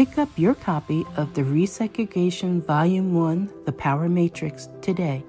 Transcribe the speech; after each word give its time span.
Pick 0.00 0.16
up 0.16 0.30
your 0.38 0.54
copy 0.54 1.04
of 1.18 1.34
the 1.34 1.42
Resegregation 1.42 2.64
Volume 2.64 3.12
1 3.12 3.52
The 3.66 3.72
Power 3.72 4.08
Matrix 4.08 4.70
today 4.80 5.22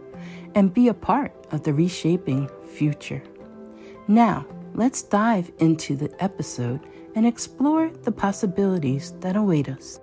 and 0.55 0.73
be 0.73 0.87
a 0.87 0.93
part 0.93 1.33
of 1.51 1.63
the 1.63 1.73
reshaping 1.73 2.49
future. 2.73 3.21
Now, 4.07 4.45
let's 4.73 5.01
dive 5.03 5.51
into 5.59 5.97
the 5.97 6.09
episode 6.23 6.79
and 7.15 7.27
explore 7.27 7.89
the 8.03 8.13
possibilities 8.13 9.11
that 9.19 9.35
await 9.35 9.67
us. 9.67 9.99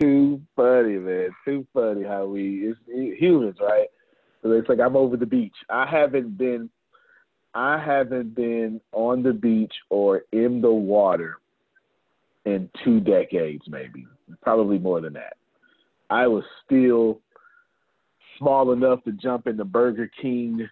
Too 0.00 0.40
funny, 0.54 0.98
man. 0.98 1.30
Too 1.44 1.66
funny 1.74 2.04
how 2.04 2.26
we 2.26 2.68
it's 2.68 2.78
humans, 3.18 3.56
right? 3.60 3.88
So 4.44 4.52
it's 4.52 4.68
like 4.68 4.78
I'm 4.78 4.94
over 4.94 5.16
the 5.16 5.26
beach. 5.26 5.56
I 5.68 5.90
haven't 5.90 6.38
been 6.38 6.70
I 7.54 7.78
haven't 7.78 8.34
been 8.34 8.80
on 8.92 9.22
the 9.22 9.32
beach 9.32 9.74
or 9.90 10.22
in 10.32 10.60
the 10.60 10.72
water 10.72 11.38
in 12.44 12.68
two 12.84 13.00
decades, 13.00 13.62
maybe, 13.68 14.06
probably 14.40 14.78
more 14.78 15.00
than 15.00 15.12
that. 15.14 15.36
I 16.10 16.26
was 16.26 16.44
still 16.64 17.20
small 18.38 18.72
enough 18.72 19.04
to 19.04 19.12
jump 19.12 19.46
into 19.46 19.64
Burger 19.64 20.10
King 20.20 20.68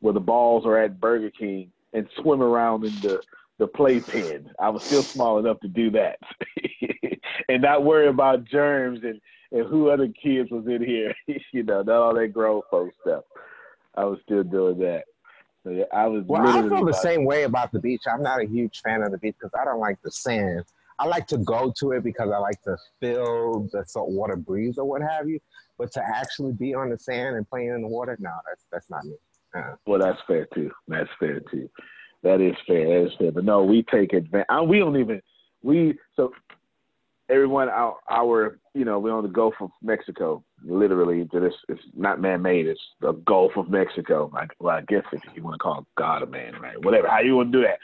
where 0.00 0.14
the 0.14 0.20
balls 0.20 0.64
are 0.66 0.78
at 0.78 1.00
Burger 1.00 1.30
King 1.30 1.70
and 1.92 2.06
swim 2.20 2.42
around 2.42 2.84
in 2.84 3.00
the, 3.00 3.20
the 3.58 3.66
playpen. 3.66 4.50
I 4.60 4.68
was 4.68 4.82
still 4.86 5.06
small 5.12 5.38
enough 5.38 5.60
to 5.60 5.68
do 5.68 5.90
that 5.92 6.18
and 7.48 7.62
not 7.62 7.84
worry 7.84 8.08
about 8.08 8.44
germs 8.44 9.00
and, 9.02 9.20
and 9.52 9.66
who 9.68 9.88
other 9.88 10.08
kids 10.08 10.50
was 10.50 10.66
in 10.66 10.84
here, 10.84 11.14
you 11.52 11.62
know, 11.62 11.82
not 11.82 12.02
all 12.02 12.14
that 12.14 12.28
grown 12.28 12.62
folk 12.70 12.90
stuff. 13.02 13.24
I 13.94 14.04
was 14.04 14.18
still 14.24 14.42
doing 14.42 14.78
that. 14.80 15.04
So 15.66 15.72
yeah, 15.72 15.84
I 15.92 16.06
was. 16.06 16.22
Well, 16.26 16.46
I 16.46 16.62
feel 16.68 16.84
the 16.84 16.92
same 16.92 17.24
way 17.24 17.42
about 17.42 17.72
the 17.72 17.80
beach. 17.80 18.02
I'm 18.06 18.22
not 18.22 18.40
a 18.40 18.46
huge 18.46 18.82
fan 18.82 19.02
of 19.02 19.10
the 19.10 19.18
beach 19.18 19.34
because 19.36 19.52
I 19.60 19.64
don't 19.64 19.80
like 19.80 20.00
the 20.02 20.12
sand. 20.12 20.64
I 21.00 21.06
like 21.06 21.26
to 21.26 21.38
go 21.38 21.72
to 21.78 21.90
it 21.90 22.04
because 22.04 22.30
I 22.30 22.38
like 22.38 22.62
to 22.62 22.76
feel 23.00 23.68
the 23.72 23.84
salt 23.84 24.10
water 24.10 24.36
breeze 24.36 24.78
or 24.78 24.84
what 24.84 25.02
have 25.02 25.28
you. 25.28 25.40
But 25.76 25.90
to 25.94 26.02
actually 26.02 26.52
be 26.52 26.72
on 26.72 26.90
the 26.90 26.98
sand 26.98 27.34
and 27.34 27.48
playing 27.50 27.70
in 27.70 27.82
the 27.82 27.88
water, 27.88 28.16
no, 28.20 28.30
that's 28.46 28.64
that's 28.70 28.88
not 28.88 29.04
me. 29.06 29.16
Uh, 29.56 29.74
well, 29.86 29.98
that's 29.98 30.20
fair 30.28 30.46
too. 30.54 30.70
That's 30.86 31.10
fair 31.18 31.40
too. 31.50 31.68
That 32.22 32.40
is 32.40 32.54
fair. 32.64 32.86
That 32.86 33.06
is 33.08 33.12
fair. 33.18 33.32
But 33.32 33.44
no, 33.44 33.64
we 33.64 33.82
take 33.82 34.12
advantage. 34.12 34.68
We 34.68 34.78
don't 34.78 35.00
even. 35.00 35.20
We 35.62 35.98
so 36.14 36.32
everyone 37.28 37.68
our 37.68 37.96
our 38.10 38.58
you 38.74 38.84
know 38.84 38.98
we're 38.98 39.12
on 39.12 39.22
the 39.22 39.28
Gulf 39.28 39.54
of 39.60 39.70
Mexico 39.82 40.42
literally 40.64 41.28
this 41.32 41.54
it's 41.68 41.80
not 41.94 42.20
man 42.20 42.42
made 42.42 42.66
it's 42.66 42.80
the 43.00 43.12
Gulf 43.12 43.52
of 43.56 43.68
Mexico 43.68 44.30
I, 44.34 44.46
well 44.58 44.76
I 44.76 44.82
guess 44.82 45.04
if 45.12 45.22
you 45.34 45.42
want 45.42 45.54
to 45.54 45.58
call 45.58 45.86
God 45.96 46.22
a 46.22 46.26
man 46.26 46.54
right? 46.60 46.82
Whatever 46.84 47.08
how 47.08 47.20
you 47.20 47.36
want 47.36 47.52
to 47.52 47.58
do 47.58 47.64
that. 47.64 47.78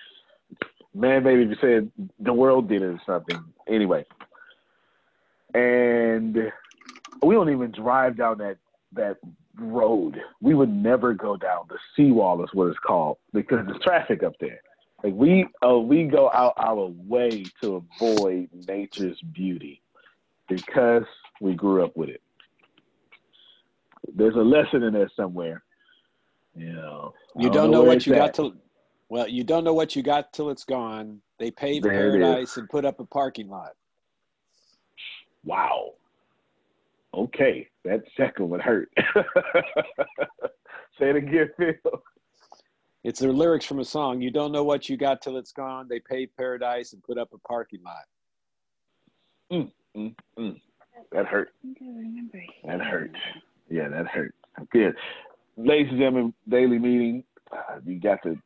Man 0.95 1.27
if 1.27 1.49
you 1.49 1.57
said 1.61 1.91
the 2.21 2.33
world 2.33 2.69
did 2.69 2.83
it 2.83 2.87
or 2.87 3.03
something. 3.07 3.43
Anyway. 3.69 4.05
And 5.55 6.37
we 7.23 7.35
don't 7.35 7.51
even 7.51 7.73
drive 7.73 8.17
down 8.17 8.39
that 8.39 8.59
that 8.95 9.17
road. 9.59 10.19
We 10.41 10.55
would 10.55 10.71
never 10.71 11.15
go 11.15 11.37
down 11.37 11.67
the 11.69 11.79
seawall 11.97 12.43
is 12.43 12.51
what 12.53 12.69
it's 12.69 12.79
called 12.79 13.19
because 13.33 13.67
there's 13.67 13.83
traffic 13.83 14.23
up 14.23 14.35
there 14.41 14.61
like 15.03 15.15
we 15.15 15.47
uh, 15.67 15.79
we 15.79 16.05
go 16.05 16.31
out 16.33 16.55
our 16.57 16.87
way 16.87 17.45
to 17.63 17.85
avoid 18.01 18.49
nature's 18.69 19.21
beauty 19.33 19.83
because 20.49 21.05
we 21.41 21.55
grew 21.55 21.85
up 21.85 21.97
with 21.97 22.09
it. 22.09 22.23
There's 24.15 24.35
a 24.35 24.39
lesson 24.39 24.83
in 24.83 24.93
there 24.93 25.11
somewhere. 25.17 25.62
You 26.55 26.73
know. 26.73 27.15
You 27.37 27.44
don't, 27.44 27.53
don't 27.55 27.71
know, 27.71 27.82
know 27.82 27.85
what 27.85 28.06
you 28.06 28.15
at. 28.15 28.19
got 28.19 28.35
till 28.35 28.55
well, 29.09 29.29
you 29.29 29.44
don't 29.44 29.65
know 29.65 29.75
what 29.75 29.94
you 29.94 30.03
got 30.03 30.32
till 30.32 30.50
it's 30.50 30.65
gone. 30.65 31.21
They 31.38 31.50
paved 31.50 31.85
there 31.85 31.93
paradise 31.93 32.56
and 32.56 32.69
put 32.69 32.85
up 32.85 33.00
a 33.00 33.05
parking 33.05 33.49
lot. 33.49 33.73
Wow. 35.44 35.94
Okay, 37.15 37.69
that 37.85 38.03
second 38.17 38.49
would 38.49 38.62
hurt. 38.62 38.91
Say 40.99 41.11
it 41.11 41.17
again, 41.17 41.50
Phil. 41.59 42.03
It's 43.04 43.19
their 43.19 43.32
lyrics 43.32 43.64
from 43.64 43.81
a 43.81 43.84
song. 43.84 44.20
You 44.20 44.31
don't 44.31 44.52
know 44.52 44.62
what 44.62 44.88
you 44.88 44.96
got 44.96 45.22
till 45.22 45.37
it's 45.37 45.52
gone. 45.52 45.88
They 45.88 45.99
paved 45.99 46.37
paradise 46.37 46.93
and 46.93 47.02
put 47.02 47.19
up 47.19 47.31
a 47.32 47.38
parking 47.38 47.81
lot. 47.82 48.04
Mm, 49.50 49.72
mm, 49.96 50.14
mm. 50.38 50.60
That 51.10 51.26
hurt. 51.26 51.52
That 52.64 52.81
hurt. 52.81 53.10
Yeah, 53.69 53.88
that 53.88 54.06
hurt. 54.06 54.34
Good. 54.70 54.94
Ladies 55.56 55.88
and 55.90 55.99
gentlemen, 55.99 56.34
daily 56.49 56.78
meeting. 56.78 57.25
Uh, 57.50 57.81
you 57.84 57.99
got 57.99 58.22
to 58.22 58.38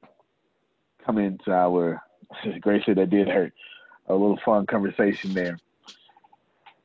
come 1.04 1.18
into 1.18 1.52
our 1.52 2.02
great 2.60 2.82
shit 2.84 2.96
that 2.96 3.10
did 3.10 3.28
hurt. 3.28 3.52
A 4.08 4.12
little 4.12 4.38
fun 4.44 4.66
conversation 4.66 5.34
there. 5.34 5.58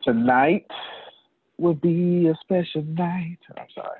Tonight 0.03 0.67
will 1.57 1.73
be 1.73 2.27
a 2.27 2.35
special 2.41 2.83
night. 2.83 3.37
I'm 3.57 3.67
sorry. 3.73 3.99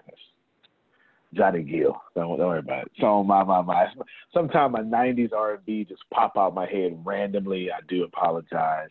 Johnny 1.34 1.64
Gill. 1.64 2.02
Don't, 2.16 2.38
don't 2.38 2.48
worry 2.48 2.60
about 2.60 2.86
it. 2.86 2.92
So 3.00 3.24
my 3.24 3.44
my 3.44 3.62
my. 3.62 3.88
Sometimes 4.34 4.74
my 4.74 4.82
'90s 4.82 5.34
R&B 5.34 5.86
just 5.86 6.04
pop 6.14 6.38
out 6.38 6.54
my 6.54 6.66
head 6.66 7.00
randomly. 7.06 7.72
I 7.72 7.80
do 7.88 8.04
apologize 8.04 8.90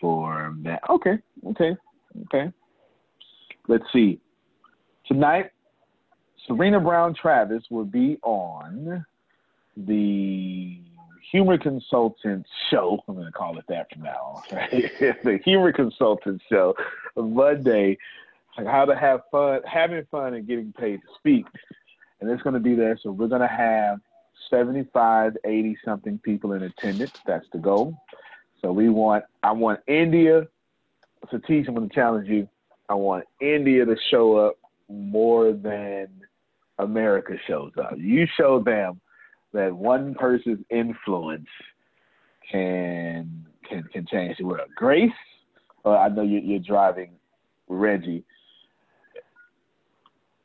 for 0.00 0.54
that. 0.62 0.82
Okay, 0.88 1.18
okay, 1.46 1.76
okay. 2.26 2.52
Let's 3.66 3.84
see. 3.92 4.20
Tonight, 5.06 5.50
Serena 6.46 6.80
Brown 6.80 7.14
Travis 7.14 7.64
will 7.70 7.84
be 7.84 8.18
on 8.22 9.04
the 9.76 10.78
Humor 11.30 11.58
Consultant 11.58 12.46
Show. 12.70 12.98
I'm 13.08 13.14
going 13.14 13.26
to 13.26 13.32
call 13.32 13.58
it 13.58 13.64
that 13.68 13.88
from 13.92 14.02
now 14.02 14.12
on. 14.36 14.42
Right? 14.52 14.92
the 15.24 15.38
Humor 15.44 15.72
Consultant 15.72 16.42
Show 16.48 16.74
Monday 17.16 17.98
like 18.56 18.66
how 18.66 18.84
to 18.84 18.96
have 18.96 19.20
fun, 19.30 19.60
having 19.64 20.04
fun, 20.10 20.34
and 20.34 20.46
getting 20.46 20.72
paid 20.72 21.00
to 21.02 21.08
speak. 21.18 21.46
And 22.20 22.30
it's 22.30 22.42
going 22.42 22.54
to 22.54 22.60
be 22.60 22.74
there. 22.74 22.98
So 23.02 23.10
we're 23.10 23.28
going 23.28 23.40
to 23.40 23.46
have 23.46 24.00
75, 24.50 25.36
80 25.44 25.78
something 25.84 26.18
people 26.18 26.52
in 26.52 26.62
attendance. 26.62 27.12
That's 27.26 27.46
the 27.52 27.58
goal. 27.58 27.96
So 28.62 28.72
we 28.72 28.88
want, 28.88 29.24
I 29.42 29.52
want 29.52 29.80
India. 29.86 30.46
Satish, 31.32 31.68
I'm 31.68 31.74
going 31.74 31.88
to 31.88 31.94
challenge 31.94 32.28
you. 32.28 32.48
I 32.88 32.94
want 32.94 33.24
India 33.40 33.84
to 33.84 33.96
show 34.10 34.36
up 34.36 34.58
more 34.88 35.52
than 35.52 36.08
America 36.78 37.34
shows 37.46 37.72
up. 37.78 37.94
You 37.96 38.26
show 38.36 38.60
them 38.60 39.00
that 39.52 39.74
one 39.74 40.14
person's 40.14 40.64
influence 40.70 41.48
can 42.50 43.46
can 43.68 43.84
can 43.84 44.06
change 44.06 44.36
the 44.36 44.44
world. 44.44 44.68
Grace, 44.74 45.10
uh, 45.84 45.96
I 45.96 46.08
know 46.08 46.22
you're, 46.22 46.42
you're 46.42 46.58
driving 46.58 47.12
Reggie 47.68 48.24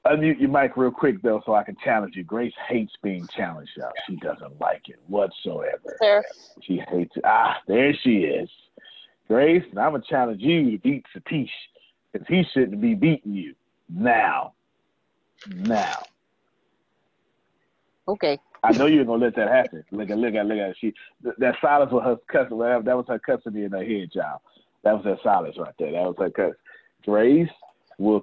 unmute 0.06 0.40
your 0.40 0.50
mic 0.50 0.78
real 0.78 0.92
quick 0.92 1.22
though, 1.22 1.42
so 1.46 1.56
I 1.56 1.64
can 1.64 1.76
challenge 1.84 2.16
you. 2.16 2.24
Grace 2.24 2.54
hates 2.68 2.94
being 3.04 3.28
challenged. 3.36 3.72
Y'all. 3.78 3.92
She 4.08 4.16
doesn't 4.18 4.60
like 4.60 4.84
it 4.88 5.00
whatsoever. 5.08 5.98
There. 6.00 6.24
She 6.62 6.82
hates 6.90 7.16
it. 7.16 7.24
Ah, 7.26 7.58
there 7.68 7.94
she 8.04 8.20
is. 8.20 8.50
Grace, 9.28 9.64
and 9.70 9.80
I'm 9.80 9.92
gonna 9.92 10.04
challenge 10.10 10.42
you 10.42 10.72
to 10.72 10.78
beat 10.80 11.06
Satish 11.16 11.50
because 12.12 12.28
he 12.28 12.44
shouldn't 12.54 12.82
be 12.82 12.96
beating 12.96 13.34
you 13.34 13.54
now. 13.88 14.54
Now. 15.48 16.04
Okay. 18.08 18.40
I 18.64 18.74
know 18.74 18.88
you're 18.88 19.06
gonna 19.06 19.24
let 19.24 19.36
that 19.36 19.50
happen. 19.50 19.84
Look 19.92 20.10
at, 20.10 20.18
look 20.18 20.34
at, 20.34 20.46
look 20.46 20.58
at. 20.58 20.76
She 20.82 20.94
that 21.38 21.56
silence 21.62 21.92
was 21.92 22.04
her 22.04 22.18
cussing. 22.28 22.58
That 22.58 22.86
was 22.86 23.06
her 23.08 23.20
cussing 23.20 23.56
in 23.56 23.72
her 23.72 23.86
head, 23.86 24.12
child. 24.12 24.42
That 24.84 24.96
was 24.96 25.06
her 25.06 25.18
silence 25.24 25.56
right 25.58 25.74
there. 25.78 25.92
That 25.92 26.04
was 26.04 26.16
her 26.20 26.30
cuss. 26.30 26.56
Grace 27.06 27.50
will 27.98 28.22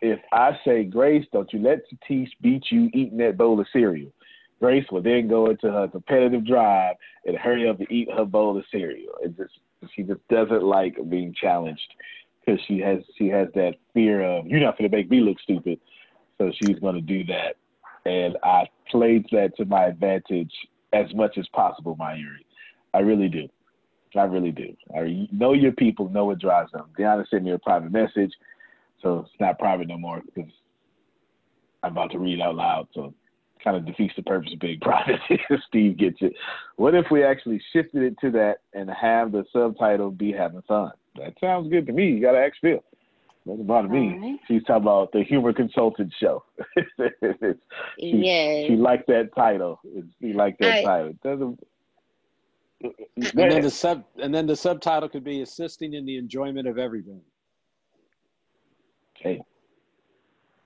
if 0.00 0.20
I 0.32 0.58
say, 0.64 0.84
Grace, 0.84 1.24
don't 1.32 1.52
you 1.52 1.60
let 1.60 1.82
Satish 1.90 2.30
beat 2.40 2.64
you 2.70 2.90
eating 2.92 3.18
that 3.18 3.38
bowl 3.38 3.60
of 3.60 3.66
cereal. 3.72 4.12
Grace 4.60 4.86
will 4.90 5.02
then 5.02 5.28
go 5.28 5.50
into 5.50 5.70
her 5.70 5.88
competitive 5.88 6.46
drive 6.46 6.96
and 7.26 7.36
hurry 7.36 7.68
up 7.68 7.78
and 7.78 7.90
eat 7.90 8.08
her 8.10 8.24
bowl 8.24 8.56
of 8.56 8.64
cereal. 8.70 9.14
It 9.22 9.36
just 9.36 9.52
she 9.94 10.02
just 10.02 10.26
doesn't 10.28 10.62
like 10.62 10.96
being 11.10 11.34
challenged 11.38 11.92
because 12.40 12.60
she 12.66 12.78
has 12.78 13.00
she 13.18 13.28
has 13.28 13.48
that 13.54 13.74
fear 13.92 14.22
of 14.22 14.46
you're 14.46 14.60
not 14.60 14.78
going 14.78 14.90
to 14.90 14.96
make 14.96 15.10
me 15.10 15.20
look 15.20 15.38
stupid, 15.40 15.80
so 16.38 16.50
she's 16.62 16.78
going 16.78 16.94
to 16.94 17.00
do 17.00 17.24
that. 17.24 17.56
And 18.06 18.36
I 18.42 18.68
played 18.90 19.26
that 19.32 19.56
to 19.56 19.64
my 19.64 19.86
advantage 19.86 20.52
as 20.92 21.12
much 21.14 21.36
as 21.38 21.46
possible, 21.48 21.96
Mayuri. 21.96 22.44
I 22.92 23.00
really 23.00 23.28
do. 23.28 23.48
I 24.16 24.22
really 24.22 24.52
do. 24.52 24.76
I 24.96 25.28
know 25.32 25.54
your 25.54 25.72
people, 25.72 26.08
know 26.08 26.26
what 26.26 26.38
drives 26.38 26.70
them. 26.72 26.86
Deanna 26.98 27.28
sent 27.28 27.42
me 27.42 27.50
a 27.50 27.58
private 27.58 27.90
message 27.90 28.32
so 29.04 29.20
it's 29.20 29.40
not 29.40 29.58
private 29.58 29.86
no 29.86 29.98
more 29.98 30.22
because 30.24 30.50
I'm 31.82 31.92
about 31.92 32.10
to 32.12 32.18
read 32.18 32.40
out 32.40 32.56
loud. 32.56 32.88
So 32.94 33.04
it 33.04 33.62
kind 33.62 33.76
of 33.76 33.84
defeats 33.84 34.14
the 34.16 34.22
purpose 34.22 34.52
of 34.52 34.58
being 34.58 34.80
private. 34.82 35.20
Steve 35.68 35.98
gets 35.98 36.16
it. 36.20 36.32
What 36.76 36.94
if 36.94 37.06
we 37.10 37.22
actually 37.22 37.62
shifted 37.72 38.02
it 38.02 38.18
to 38.20 38.30
that 38.32 38.56
and 38.72 38.90
have 38.90 39.30
the 39.30 39.44
subtitle 39.52 40.10
be 40.10 40.32
having 40.32 40.62
fun? 40.62 40.92
That 41.16 41.34
sounds 41.38 41.70
good 41.70 41.86
to 41.86 41.92
me. 41.92 42.12
You 42.12 42.20
got 42.20 42.32
to 42.32 42.38
ask 42.38 42.54
Phil. 42.60 42.82
Doesn't 43.46 43.66
bother 43.66 43.88
me. 43.88 44.18
Right. 44.18 44.40
She's 44.48 44.62
talking 44.64 44.84
about 44.84 45.12
the 45.12 45.22
humor 45.22 45.52
consultant 45.52 46.14
show. 46.18 46.42
she, 46.78 47.54
yeah. 48.00 48.66
She 48.66 48.74
liked 48.74 49.06
that 49.08 49.34
title. 49.36 49.80
She 50.18 50.32
liked 50.32 50.60
that 50.60 50.78
I, 50.78 50.82
title. 50.82 51.08
It 51.10 51.22
doesn't. 51.22 51.60
And 53.16 53.50
then 53.50 53.60
the 53.60 53.70
sub 53.70 54.04
and 54.18 54.34
then 54.34 54.46
the 54.46 54.56
subtitle 54.56 55.10
could 55.10 55.24
be 55.24 55.42
assisting 55.42 55.92
in 55.92 56.06
the 56.06 56.16
enjoyment 56.16 56.66
of 56.66 56.78
everything 56.78 57.20
hey, 59.24 59.40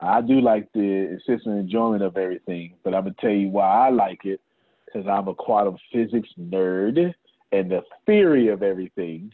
I 0.00 0.20
do 0.20 0.40
like 0.40 0.68
the 0.74 0.80
insistent 0.80 1.58
enjoyment 1.58 2.02
of 2.02 2.16
everything, 2.16 2.74
but 2.84 2.94
I'm 2.94 3.04
gonna 3.04 3.14
tell 3.20 3.30
you 3.30 3.48
why 3.48 3.86
I 3.86 3.90
like 3.90 4.24
it 4.24 4.40
because 4.84 5.08
I'm 5.08 5.28
a 5.28 5.34
quantum 5.34 5.76
physics 5.92 6.28
nerd 6.38 7.14
and 7.52 7.70
the 7.70 7.82
theory 8.04 8.48
of 8.48 8.62
everything. 8.62 9.32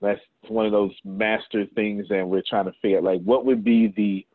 That's 0.00 0.20
one 0.48 0.66
of 0.66 0.72
those 0.72 0.92
master 1.04 1.64
things, 1.74 2.06
and 2.10 2.28
we're 2.28 2.42
trying 2.48 2.66
to 2.66 2.72
figure 2.82 2.98
out 2.98 3.04
like 3.04 3.22
what 3.22 3.46
would 3.46 3.64
be 3.64 3.92
the 3.96 4.26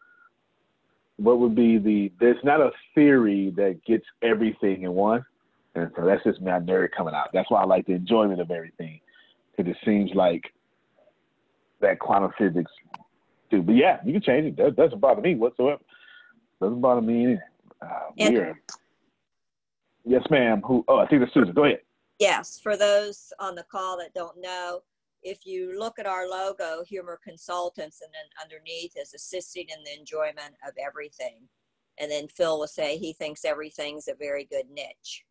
what 1.17 1.39
would 1.39 1.55
be 1.55 1.77
the 1.77 2.11
there's 2.19 2.43
not 2.43 2.59
a 2.59 2.71
theory 2.95 3.53
that 3.55 3.79
gets 3.85 4.05
everything 4.21 4.83
in 4.83 4.93
one. 4.93 5.25
And 5.75 5.89
so 5.95 6.05
that's 6.05 6.23
just 6.23 6.41
my 6.41 6.59
nerd 6.59 6.89
coming 6.95 7.15
out. 7.15 7.29
That's 7.33 7.49
why 7.49 7.61
I 7.61 7.65
like 7.65 7.87
the 7.87 7.93
enjoyment 7.93 8.39
of 8.39 8.51
everything. 8.51 8.99
Because 9.55 9.71
it 9.71 9.77
seems 9.85 10.11
like 10.13 10.43
that 11.81 11.99
quantum 11.99 12.31
physics 12.37 12.71
to. 13.53 13.61
But 13.61 13.75
yeah, 13.75 13.99
you 14.05 14.13
can 14.13 14.21
change 14.21 14.45
it. 14.47 14.57
That 14.57 14.75
doesn't 14.75 14.99
bother 14.99 15.21
me 15.21 15.35
whatsoever. 15.35 15.81
Doesn't 16.61 16.81
bother 16.81 17.01
me. 17.01 17.37
Uh. 17.81 17.87
Yes, 20.05 20.23
ma'am. 20.29 20.61
Who? 20.65 20.83
Oh, 20.87 20.97
I 20.97 21.07
think 21.07 21.21
that's 21.21 21.33
Susan. 21.33 21.53
Go 21.53 21.65
ahead. 21.65 21.79
Yes, 22.19 22.59
for 22.61 22.77
those 22.77 23.33
on 23.39 23.55
the 23.55 23.63
call 23.63 23.97
that 23.97 24.13
don't 24.13 24.39
know, 24.39 24.81
if 25.23 25.45
you 25.45 25.77
look 25.79 25.99
at 25.99 26.05
our 26.05 26.27
logo, 26.27 26.83
Humor 26.83 27.19
Consultants, 27.23 28.01
and 28.01 28.11
then 28.13 28.29
underneath 28.41 28.93
is 28.97 29.13
assisting 29.13 29.67
in 29.69 29.83
the 29.83 29.97
enjoyment 29.97 30.55
of 30.67 30.73
everything. 30.83 31.47
And 31.99 32.11
then 32.11 32.27
Phil 32.27 32.59
will 32.59 32.67
say 32.67 32.97
he 32.97 33.13
thinks 33.13 33.45
everything's 33.45 34.07
a 34.07 34.15
very 34.15 34.45
good 34.45 34.65
niche. 34.69 35.23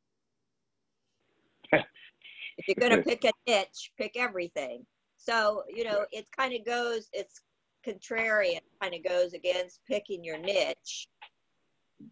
if 1.72 2.68
you're 2.68 2.88
going 2.88 2.96
to 2.96 3.02
pick 3.02 3.24
a 3.24 3.32
niche, 3.46 3.92
pick 3.98 4.12
everything. 4.16 4.86
So, 5.16 5.62
you 5.68 5.84
know, 5.84 6.04
it 6.10 6.26
kind 6.36 6.54
of 6.54 6.64
goes, 6.64 7.08
it's 7.12 7.42
contrarian 7.86 8.60
kind 8.80 8.94
of 8.94 9.04
goes 9.04 9.32
against 9.32 9.80
picking 9.86 10.24
your 10.24 10.38
niche, 10.38 11.08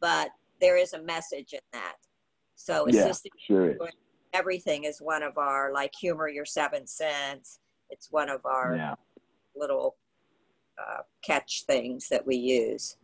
but 0.00 0.31
there 0.61 0.76
is 0.76 0.93
a 0.93 1.02
message 1.02 1.52
in 1.52 1.61
that. 1.72 1.96
So 2.55 2.86
yeah, 2.89 3.12
sure 3.46 3.77
everything 4.32 4.84
is 4.84 5.00
one 5.00 5.22
of 5.22 5.39
our 5.39 5.72
like 5.72 5.93
humor 5.98 6.29
your 6.29 6.44
seven 6.44 6.86
cents. 6.86 7.58
It's 7.91 8.08
one 8.10 8.29
of 8.29 8.44
our 8.44 8.77
yeah. 8.77 8.94
little 9.56 9.96
uh, 10.79 11.03
catch 11.22 11.65
things 11.67 12.08
that 12.08 12.27
we 12.27 12.36
use 12.36 12.96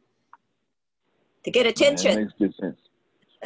to 1.44 1.50
get 1.50 1.66
attention. 1.66 2.12
Yeah, 2.12 2.24
makes 2.24 2.32
good 2.38 2.54
sense. 2.60 2.80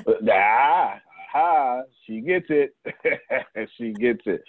ah, 0.31 1.01
aha, 1.35 1.83
she 2.07 2.21
gets 2.21 2.47
it. 2.49 2.75
she 3.79 3.93
gets 3.93 4.23
it. 4.27 4.43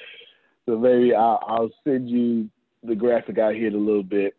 So 0.65 0.77
maybe 0.77 1.13
I'll, 1.15 1.43
I'll 1.47 1.71
send 1.83 2.09
you 2.09 2.49
the 2.83 2.95
graphic 2.95 3.37
out 3.37 3.55
here 3.55 3.67
in 3.67 3.75
a 3.75 3.77
little 3.77 4.03
bit 4.03 4.35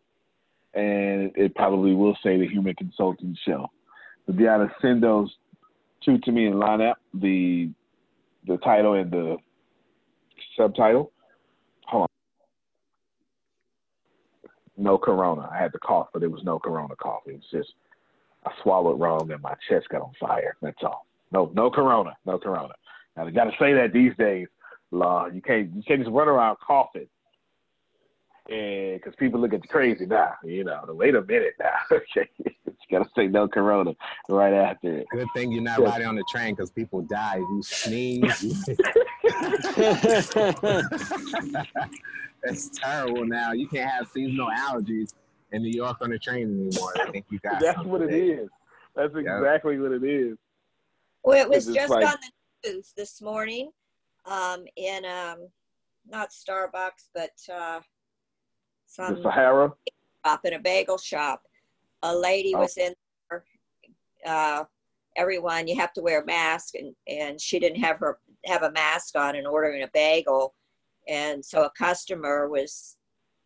and 0.73 1.31
it 1.35 1.55
probably 1.55 1.93
will 1.93 2.17
say 2.23 2.37
the 2.37 2.47
Humor 2.47 2.73
Consulting 2.77 3.37
Show. 3.45 3.67
But 4.25 4.35
able 4.35 4.67
to 4.67 4.73
send 4.81 5.03
those 5.03 5.29
two 6.03 6.17
to 6.19 6.31
me 6.31 6.47
and 6.47 6.59
line 6.59 6.81
up 6.81 6.97
the 7.13 7.69
the 8.47 8.57
title 8.57 8.93
and 8.93 9.11
the 9.11 9.37
subtitle. 10.57 11.11
Hold 11.85 12.03
on. 12.03 12.07
No 14.77 14.97
corona. 14.97 15.49
I 15.51 15.57
had 15.57 15.71
to 15.73 15.79
cough, 15.79 16.07
but 16.13 16.23
it 16.23 16.31
was 16.31 16.43
no 16.43 16.59
corona 16.59 16.95
cough. 16.95 17.21
It 17.27 17.33
was 17.33 17.43
just 17.51 17.73
I 18.45 18.51
swallowed 18.63 18.99
wrong 18.99 19.31
and 19.31 19.41
my 19.41 19.55
chest 19.69 19.89
got 19.89 20.01
on 20.01 20.13
fire. 20.19 20.55
That's 20.61 20.83
all. 20.83 21.05
No, 21.31 21.51
no 21.53 21.69
corona. 21.69 22.15
No 22.25 22.37
corona. 22.37 22.73
Now 23.15 23.25
they 23.25 23.31
got 23.31 23.45
to 23.45 23.55
say 23.59 23.73
that 23.73 23.91
these 23.93 24.13
days. 24.17 24.47
Law, 24.91 25.25
you 25.25 25.41
can't 25.41 25.73
you 25.73 25.81
can't 25.87 26.01
just 26.01 26.11
run 26.13 26.27
around 26.27 26.57
coughing 26.57 27.07
and 28.49 28.99
because 28.99 29.15
people 29.15 29.39
look 29.39 29.53
at 29.53 29.63
you 29.63 29.69
crazy 29.69 30.05
now, 30.05 30.33
you 30.43 30.63
know. 30.63 30.83
Wait 30.89 31.15
a 31.15 31.21
minute 31.21 31.53
now, 31.59 31.75
okay. 31.91 32.29
you 32.37 32.73
gotta 32.91 33.09
say 33.15 33.27
no 33.27 33.47
corona 33.47 33.93
right 34.27 34.53
after 34.53 34.97
it. 34.97 35.07
Good 35.11 35.27
thing 35.33 35.51
you're 35.51 35.63
not 35.63 35.79
yeah. 35.79 35.89
riding 35.89 36.07
on 36.07 36.15
the 36.15 36.25
train 36.29 36.55
because 36.55 36.71
people 36.71 37.01
die. 37.01 37.37
You 37.37 37.61
sneeze. 37.63 38.65
That's 42.43 42.69
terrible. 42.77 43.25
Now 43.25 43.53
you 43.53 43.67
can't 43.67 43.89
have 43.89 44.07
seasonal 44.09 44.49
allergies 44.49 45.13
in 45.53 45.61
New 45.61 45.71
York 45.71 45.97
on 46.01 46.09
the 46.09 46.19
train 46.19 46.67
anymore. 46.67 46.93
I 46.99 47.11
think 47.11 47.25
you 47.29 47.39
got. 47.39 47.61
That's 47.61 47.81
what 47.83 48.01
it 48.01 48.13
is. 48.13 48.49
That's 48.95 49.15
exactly 49.15 49.75
yep. 49.75 49.83
what 49.83 49.91
it 49.93 50.03
is. 50.03 50.37
Well, 51.23 51.41
it 51.41 51.49
was 51.49 51.67
just 51.67 51.89
like, 51.89 52.05
on 52.05 52.17
the 52.63 52.71
news 52.71 52.93
this 52.97 53.21
morning, 53.21 53.71
um, 54.25 54.65
in 54.75 55.05
um, 55.05 55.47
not 56.05 56.31
Starbucks, 56.31 57.07
but 57.15 57.31
uh, 57.51 57.79
the 58.97 59.19
Sahara? 59.21 59.73
Shop 60.25 60.41
in 60.45 60.53
a 60.53 60.59
bagel 60.59 60.97
shop. 60.97 61.43
A 62.03 62.15
lady 62.15 62.53
oh. 62.55 62.59
was 62.59 62.77
in 62.77 62.93
there. 63.29 63.43
Uh, 64.25 64.63
everyone 65.15 65.67
you 65.67 65.75
have 65.75 65.93
to 65.93 66.01
wear 66.01 66.21
a 66.21 66.25
mask, 66.25 66.75
and 66.75 66.95
and 67.07 67.39
she 67.39 67.59
didn't 67.59 67.81
have 67.81 67.99
her 67.99 68.19
have 68.45 68.63
a 68.63 68.71
mask 68.71 69.15
on 69.15 69.35
and 69.35 69.47
ordering 69.47 69.83
a 69.83 69.89
bagel, 69.93 70.53
and 71.07 71.43
so 71.43 71.63
a 71.63 71.71
customer 71.77 72.47
was 72.49 72.97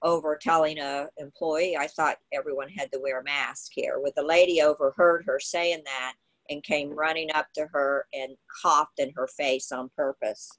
over 0.03 0.37
telling 0.39 0.77
a 0.77 1.07
employee 1.17 1.75
i 1.75 1.87
thought 1.87 2.17
everyone 2.31 2.69
had 2.69 2.91
to 2.91 2.99
wear 2.99 3.21
a 3.21 3.23
mask 3.23 3.71
here. 3.73 3.99
With 3.99 4.13
the 4.15 4.23
lady 4.23 4.61
overheard 4.61 5.23
her 5.25 5.39
saying 5.39 5.81
that 5.85 6.13
and 6.49 6.63
came 6.63 6.91
running 6.91 7.29
up 7.33 7.47
to 7.55 7.67
her 7.73 8.05
and 8.13 8.37
coughed 8.61 8.99
in 8.99 9.11
her 9.15 9.27
face 9.27 9.71
on 9.71 9.89
purpose. 9.95 10.51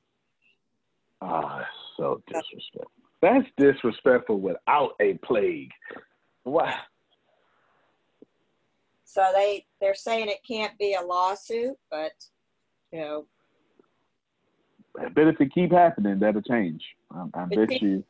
Ah 1.21 1.65
so 1.97 2.23
disrespectful 2.27 2.98
that's 3.21 3.47
disrespectful 3.57 4.41
without 4.41 4.93
a 5.01 5.15
plague 5.25 5.71
What? 6.45 6.75
so 9.05 9.25
they 9.35 9.67
they're 9.81 9.95
saying 9.95 10.29
it 10.29 10.41
can't 10.47 10.77
be 10.79 10.95
a 10.95 11.05
lawsuit 11.05 11.77
but 11.91 12.13
you 12.93 13.01
know 13.01 13.27
I 15.01 15.09
bet 15.11 15.29
if 15.29 15.41
it 15.41 15.55
keep 15.55 15.71
happening, 15.71 16.19
that'll 16.19 16.43
change. 16.43 16.83
I, 17.13 17.25
I 17.35 17.45
bet 17.45 17.81
you 17.81 18.05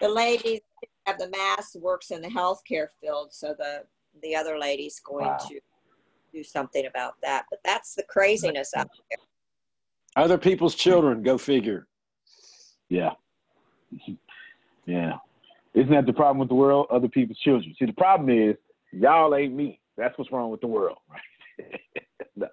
the 0.00 0.08
lady 0.08 0.62
have 1.06 1.18
the 1.18 1.28
mask 1.30 1.74
works 1.76 2.10
in 2.10 2.20
the 2.20 2.28
healthcare 2.28 2.88
field, 3.00 3.32
so 3.32 3.54
the 3.58 3.84
the 4.22 4.34
other 4.34 4.58
lady's 4.58 5.00
going 5.00 5.26
wow. 5.26 5.38
to 5.48 5.60
do 6.32 6.42
something 6.42 6.86
about 6.86 7.14
that. 7.22 7.44
But 7.50 7.60
that's 7.64 7.94
the 7.94 8.02
craziness 8.04 8.72
out 8.76 8.88
there. 9.10 9.18
Other 10.22 10.38
people's 10.38 10.74
children, 10.74 11.22
go 11.22 11.38
figure. 11.38 11.86
Yeah. 12.88 13.10
Yeah. 14.88 15.12
Isn't 15.74 15.92
that 15.92 16.06
the 16.06 16.12
problem 16.14 16.38
with 16.38 16.48
the 16.48 16.54
world? 16.54 16.86
Other 16.90 17.08
people's 17.08 17.38
children. 17.38 17.74
See, 17.78 17.84
the 17.84 17.92
problem 17.92 18.30
is 18.30 18.56
y'all 18.90 19.34
ain't 19.34 19.54
me. 19.54 19.80
That's 19.96 20.16
what's 20.16 20.32
wrong 20.32 20.50
with 20.50 20.62
the 20.62 20.66
world, 20.66 20.96
right? 21.10 21.80
no. 22.36 22.48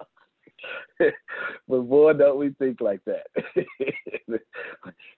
but 1.68 1.80
boy, 1.80 2.12
don't 2.12 2.38
we 2.38 2.50
think 2.58 2.80
like 2.80 3.00
that. 3.06 3.26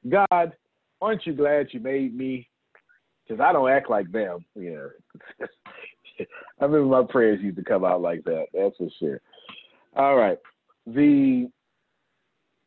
God, 0.09 0.53
aren't 1.01 1.27
you 1.27 1.33
glad 1.33 1.69
you 1.73 1.81
made 1.81 2.17
me? 2.17 2.49
Because 3.27 3.41
I 3.41 3.53
don't 3.53 3.71
act 3.71 3.91
like 3.91 4.11
them. 4.13 4.45
Yeah. 4.55 4.87
I 6.61 6.65
remember 6.65 6.87
my 6.87 7.03
prayers 7.11 7.41
used 7.43 7.57
to 7.57 7.65
come 7.65 7.85
out 7.85 8.01
like 8.01 8.25
that. 8.25 8.47
That's 8.55 8.77
for 8.77 8.89
sure. 8.99 9.21
All 9.97 10.17
right. 10.17 10.39
The 10.87 11.51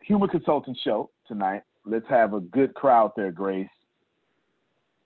Humor 0.01 0.27
Consultant 0.27 0.77
Show 0.83 1.09
tonight. 1.27 1.61
Let's 1.85 2.07
have 2.09 2.33
a 2.33 2.41
good 2.41 2.73
crowd 2.73 3.11
there, 3.15 3.31
Grace, 3.31 3.67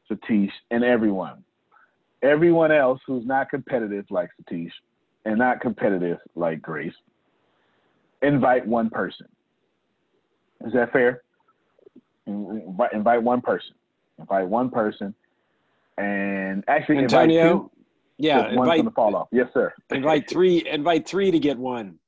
Satish, 0.09 0.51
and 0.71 0.83
everyone. 0.83 1.43
Everyone 2.21 2.71
else 2.71 2.99
who's 3.05 3.25
not 3.25 3.49
competitive 3.49 4.05
like 4.09 4.29
Satish 4.41 4.71
and 5.25 5.37
not 5.37 5.61
competitive 5.61 6.17
like 6.35 6.61
Grace, 6.61 6.93
invite 8.21 8.65
one 8.65 8.89
person. 8.89 9.27
Is 10.65 10.73
that 10.73 10.91
fair? 10.91 11.21
invite, 12.27 12.93
invite 12.93 13.23
one 13.23 13.41
person. 13.41 13.75
Invite 14.19 14.47
one 14.47 14.69
person, 14.69 15.13
and 15.97 16.63
actually 16.67 16.99
Antonio, 16.99 17.41
invite 17.41 17.51
two. 17.51 17.71
Yeah, 18.17 18.39
invite, 18.47 18.55
one's 18.55 18.77
gonna 18.77 18.91
fall 18.91 19.15
off. 19.15 19.27
Yes, 19.31 19.47
sir. 19.53 19.73
invite 19.91 20.29
three. 20.29 20.65
Invite 20.65 21.05
three 21.05 21.31
to 21.31 21.39
get 21.39 21.57
one. 21.57 21.99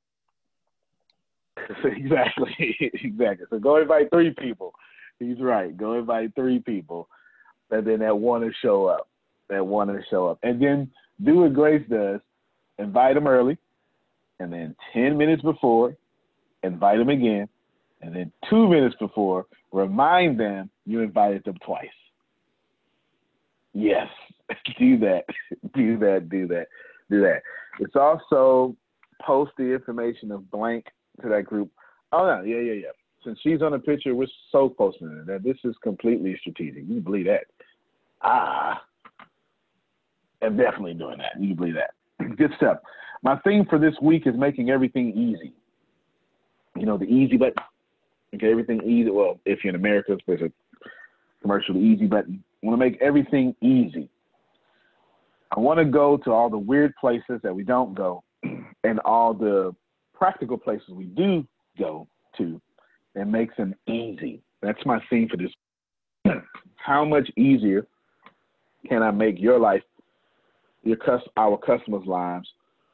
exactly, 1.84 2.76
exactly. 3.02 3.46
So 3.50 3.58
go 3.58 3.76
invite 3.76 4.08
three 4.10 4.32
people. 4.38 4.72
He's 5.18 5.38
right. 5.40 5.76
Go 5.76 5.94
invite 5.98 6.34
three 6.34 6.60
people, 6.60 7.08
and 7.70 7.86
then 7.86 8.00
that 8.00 8.18
one 8.18 8.40
to 8.42 8.50
show 8.62 8.86
up. 8.86 9.08
That 9.48 9.66
one 9.66 9.88
to 9.88 10.00
show 10.10 10.26
up, 10.26 10.38
and 10.42 10.60
then 10.60 10.90
do 11.24 11.36
what 11.36 11.54
Grace 11.54 11.84
does. 11.88 12.20
Invite 12.78 13.14
them 13.14 13.26
early, 13.26 13.56
and 14.40 14.52
then 14.52 14.76
ten 14.92 15.16
minutes 15.16 15.42
before, 15.42 15.96
invite 16.62 16.98
them 16.98 17.08
again, 17.08 17.48
and 18.02 18.14
then 18.14 18.32
two 18.48 18.68
minutes 18.68 18.94
before, 19.00 19.46
remind 19.72 20.38
them 20.38 20.70
you 20.86 21.00
invited 21.00 21.44
them 21.44 21.56
twice. 21.64 21.88
Yes, 23.72 24.08
do 24.78 24.98
that, 24.98 25.24
do 25.74 25.98
that, 25.98 26.28
do 26.28 26.46
that, 26.48 26.66
do 27.10 27.20
that. 27.22 27.42
It's 27.80 27.96
also 27.96 28.76
post 29.24 29.52
the 29.58 29.72
information 29.72 30.30
of 30.30 30.50
blank 30.50 30.86
to 31.22 31.28
that 31.28 31.44
group. 31.44 31.70
Oh 32.12 32.26
no, 32.26 32.42
yeah, 32.42 32.60
yeah, 32.60 32.72
yeah. 32.72 32.90
Since 33.24 33.38
she's 33.42 33.62
on 33.62 33.72
the 33.72 33.78
picture, 33.78 34.14
we're 34.14 34.26
so 34.52 34.68
posting 34.68 35.08
it. 35.08 35.26
That 35.26 35.42
this 35.42 35.56
is 35.64 35.74
completely 35.82 36.36
strategic. 36.40 36.84
You 36.88 37.00
believe 37.00 37.26
that. 37.26 37.44
Ah, 38.22 38.82
I'm 40.42 40.56
definitely 40.56 40.94
doing 40.94 41.18
that. 41.18 41.40
You 41.40 41.48
can 41.48 41.56
believe 41.56 41.74
that. 41.74 42.36
Good 42.36 42.52
stuff. 42.56 42.78
My 43.22 43.38
theme 43.38 43.66
for 43.68 43.78
this 43.78 43.94
week 44.00 44.26
is 44.26 44.34
making 44.36 44.70
everything 44.70 45.10
easy. 45.16 45.52
You 46.76 46.86
know, 46.86 46.96
the 46.96 47.06
easy 47.06 47.36
button 47.36 47.54
Okay, 48.34 48.50
everything 48.50 48.82
easy. 48.82 49.10
Well, 49.10 49.40
if 49.44 49.64
you're 49.64 49.70
in 49.70 49.80
America, 49.80 50.16
there's 50.26 50.42
a 50.42 50.50
commercial 51.40 51.76
easy 51.76 52.06
button. 52.06 52.42
I 52.62 52.66
want 52.66 52.78
to 52.78 52.84
make 52.84 53.00
everything 53.00 53.54
easy. 53.62 54.08
I 55.56 55.60
want 55.60 55.78
to 55.78 55.84
go 55.84 56.18
to 56.18 56.32
all 56.32 56.50
the 56.50 56.58
weird 56.58 56.94
places 57.00 57.40
that 57.42 57.54
we 57.54 57.64
don't 57.64 57.94
go 57.94 58.22
and 58.84 59.00
all 59.00 59.32
the 59.32 59.74
practical 60.12 60.58
places 60.58 60.88
we 60.90 61.04
do 61.04 61.46
go 61.78 62.06
to 62.36 62.60
and 63.14 63.32
makes 63.32 63.56
them 63.56 63.74
easy. 63.86 64.42
That's 64.60 64.84
my 64.84 65.00
theme 65.08 65.28
for 65.28 65.38
this. 65.38 65.52
How 66.76 67.04
much 67.04 67.30
easier 67.36 67.86
can 68.86 69.02
I 69.02 69.10
make 69.10 69.40
your 69.40 69.58
life, 69.58 69.82
your 70.82 70.96
cus- 70.96 71.28
our 71.36 71.58
customers' 71.58 72.06
lives, 72.06 72.48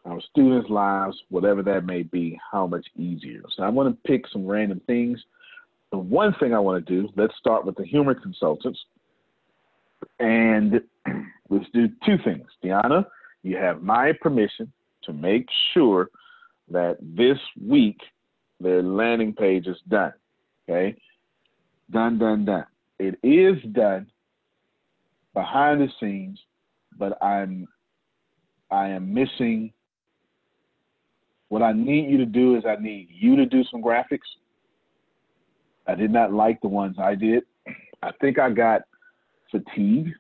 our 0.04 0.20
students' 0.30 0.70
lives, 0.70 1.16
whatever 1.30 1.62
that 1.62 1.84
may 1.84 2.02
be, 2.02 2.38
how 2.52 2.66
much 2.66 2.86
easier. 2.96 3.42
So 3.56 3.62
I 3.62 3.68
want 3.68 3.88
to 3.88 4.08
pick 4.08 4.26
some 4.32 4.46
random 4.46 4.80
things. 4.86 5.18
The 5.90 5.98
one 5.98 6.34
thing 6.40 6.54
I 6.54 6.58
want 6.58 6.84
to 6.84 6.92
do, 7.02 7.08
let's 7.16 7.36
start 7.38 7.64
with 7.64 7.76
the 7.76 7.84
humor 7.84 8.14
consultants. 8.14 8.78
And 10.18 10.80
let's 11.50 11.66
do 11.72 11.88
two 12.04 12.16
things. 12.24 12.46
Deanna, 12.62 13.06
you 13.42 13.56
have 13.56 13.82
my 13.82 14.12
permission 14.20 14.72
to 15.04 15.12
make 15.12 15.46
sure 15.72 16.10
that 16.70 16.96
this 17.00 17.38
week 17.62 18.00
their 18.60 18.82
landing 18.82 19.32
page 19.32 19.66
is 19.66 19.76
done. 19.88 20.12
Okay? 20.68 20.96
Done, 21.90 22.18
done, 22.18 22.44
done. 22.44 22.66
It 22.98 23.18
is 23.22 23.62
done 23.72 24.06
behind 25.34 25.80
the 25.80 25.88
scenes, 26.00 26.40
but 26.96 27.22
I'm 27.22 27.66
I 28.70 28.88
am 28.88 29.12
missing 29.12 29.72
what 31.48 31.62
I 31.62 31.72
need 31.72 32.10
you 32.10 32.18
to 32.18 32.26
do 32.26 32.56
is 32.56 32.64
I 32.66 32.74
need 32.76 33.08
you 33.10 33.36
to 33.36 33.46
do 33.46 33.62
some 33.70 33.80
graphics. 33.80 34.26
I 35.86 35.94
did 35.94 36.10
not 36.10 36.32
like 36.32 36.60
the 36.60 36.66
ones 36.68 36.96
I 36.98 37.14
did. 37.14 37.44
I 38.02 38.10
think 38.20 38.38
I 38.38 38.50
got 38.50 38.82
fatigue. 39.52 40.12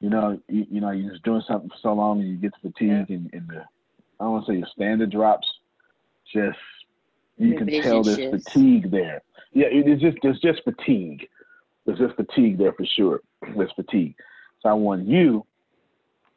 You 0.00 0.10
know, 0.10 0.40
you, 0.48 0.66
you 0.70 0.80
know, 0.80 0.90
you're 0.90 1.10
just 1.10 1.24
doing 1.24 1.42
something 1.46 1.68
for 1.68 1.76
so 1.82 1.92
long 1.92 2.20
and 2.20 2.30
you 2.30 2.36
get 2.36 2.52
fatigue 2.62 3.06
yeah. 3.08 3.16
and, 3.16 3.30
and 3.32 3.48
the 3.48 3.62
I 4.20 4.24
don't 4.24 4.32
want 4.32 4.46
to 4.46 4.52
say 4.52 4.58
your 4.58 4.68
standard 4.74 5.10
drops. 5.10 5.46
Just 6.32 6.56
you 7.36 7.50
the 7.50 7.56
can 7.56 7.82
tell 7.82 8.02
there's 8.02 8.16
shifts. 8.16 8.44
fatigue 8.44 8.90
there. 8.90 9.22
Yeah, 9.52 9.66
it's 9.70 10.00
just 10.00 10.16
there's 10.22 10.40
just 10.40 10.62
fatigue. 10.64 11.28
There's 11.84 11.98
just 11.98 12.16
fatigue 12.16 12.56
there 12.56 12.72
for 12.72 12.86
sure. 12.96 13.20
There's 13.56 13.72
fatigue. 13.72 14.14
So 14.62 14.68
I 14.68 14.72
want 14.72 15.06
you, 15.06 15.44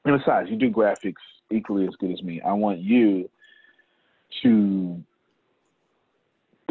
and 0.05 0.17
besides, 0.17 0.49
you 0.49 0.57
do 0.57 0.69
graphics 0.69 1.15
equally 1.51 1.87
as 1.87 1.95
good 1.99 2.11
as 2.11 2.21
me. 2.21 2.41
I 2.41 2.53
want 2.53 2.79
you 2.79 3.29
to 4.43 5.01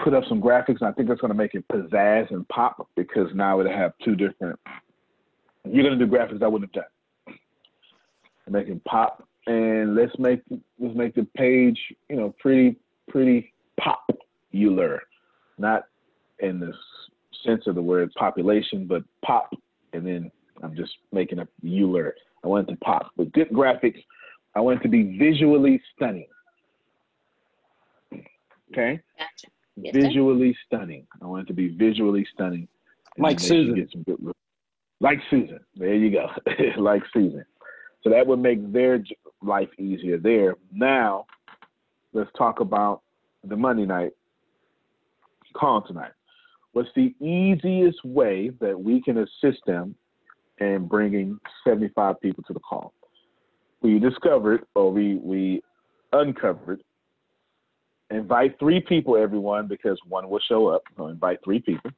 put 0.03 0.15
up 0.15 0.25
some 0.29 0.41
graphics. 0.41 0.81
and 0.81 0.89
I 0.89 0.93
think 0.93 1.09
that's 1.09 1.21
going 1.21 1.33
to 1.33 1.37
make 1.37 1.55
it 1.55 1.67
pizzazz 1.69 2.31
and 2.31 2.47
pop 2.49 2.89
because 2.97 3.29
now 3.35 3.61
it'll 3.61 3.73
have 3.73 3.93
two 4.05 4.15
different. 4.15 4.59
You're 5.65 5.85
going 5.85 5.99
to 5.99 6.05
do 6.05 6.11
graphics 6.11 6.43
I 6.43 6.49
wouldn't 6.49 6.75
have 6.75 6.85
done. 6.85 7.37
Make 8.49 8.69
it 8.69 8.85
pop, 8.85 9.27
and 9.49 9.97
let's 9.97 10.17
make 10.21 10.41
let's 10.79 10.95
make 10.95 11.17
the 11.17 11.27
page 11.37 11.81
you 12.09 12.15
know 12.15 12.33
pretty 12.39 12.77
pretty 13.11 13.53
popular, 13.77 15.03
not 15.59 15.87
in 16.39 16.61
the 16.61 16.73
sense 17.45 17.67
of 17.67 17.75
the 17.75 17.83
word 17.83 18.13
population, 18.15 18.87
but 18.87 19.03
pop. 19.25 19.53
And 19.97 20.07
then 20.07 20.31
I'm 20.63 20.77
just 20.77 20.93
making 21.13 21.39
a 21.39 21.49
euler. 21.65 22.15
I 22.45 22.49
want 22.49 22.69
it 22.69 22.73
to 22.73 22.79
pop, 22.79 23.11
but 23.17 23.33
good 23.33 23.51
graphics. 23.51 24.03
I 24.55 24.61
want 24.61 24.81
it 24.81 24.83
to 24.85 24.89
be 24.89 25.19
visually 25.19 25.81
stunning. 25.95 26.29
Okay. 28.73 29.01
Gotcha. 29.19 29.49
Yes, 29.77 29.95
visually 29.95 30.53
sir. 30.53 30.59
stunning. 30.67 31.07
I 31.23 31.27
want 31.27 31.43
it 31.45 31.47
to 31.49 31.55
be 31.55 31.69
visually 31.69 32.27
stunning. 32.33 32.69
Like 33.19 33.41
Susan. 33.41 33.87
Good, 34.07 34.33
like 35.01 35.19
Susan. 35.31 35.61
There 35.77 35.95
you 35.95 36.11
go. 36.11 36.29
like 36.81 37.03
Susan. 37.13 37.45
So 38.03 38.11
that 38.11 38.27
would 38.27 38.39
make 38.39 38.73
their 38.73 39.03
life 39.43 39.69
easier 39.79 40.19
there. 40.19 40.55
Now, 40.73 41.27
let's 42.13 42.31
talk 42.37 42.61
about 42.61 43.03
the 43.45 43.57
Monday 43.57 43.87
night 43.87 44.13
call 45.55 45.83
tonight. 45.83 46.13
What's 46.77 46.91
the 46.95 47.15
easiest 47.25 48.05
way 48.05 48.51
that 48.61 48.79
we 48.79 49.01
can 49.01 49.17
assist 49.17 49.65
them 49.67 49.95
in 50.59 50.87
bringing 50.87 51.39
75 51.67 52.21
people 52.21 52.45
to 52.47 52.53
the 52.53 52.61
call? 52.61 52.93
We 53.81 53.99
discovered, 53.99 54.67
or 54.75 54.93
we 54.93 55.15
we 55.15 55.63
uncovered. 56.13 56.83
Invite 58.11 58.59
three 58.59 58.83
people, 58.83 59.17
everyone, 59.17 59.69
because 59.69 59.99
one 60.07 60.29
will 60.29 60.43
show 60.51 60.67
up. 60.67 60.83
So 60.99 61.07
invite 61.07 61.39
three 61.43 61.61
people. 61.61 61.93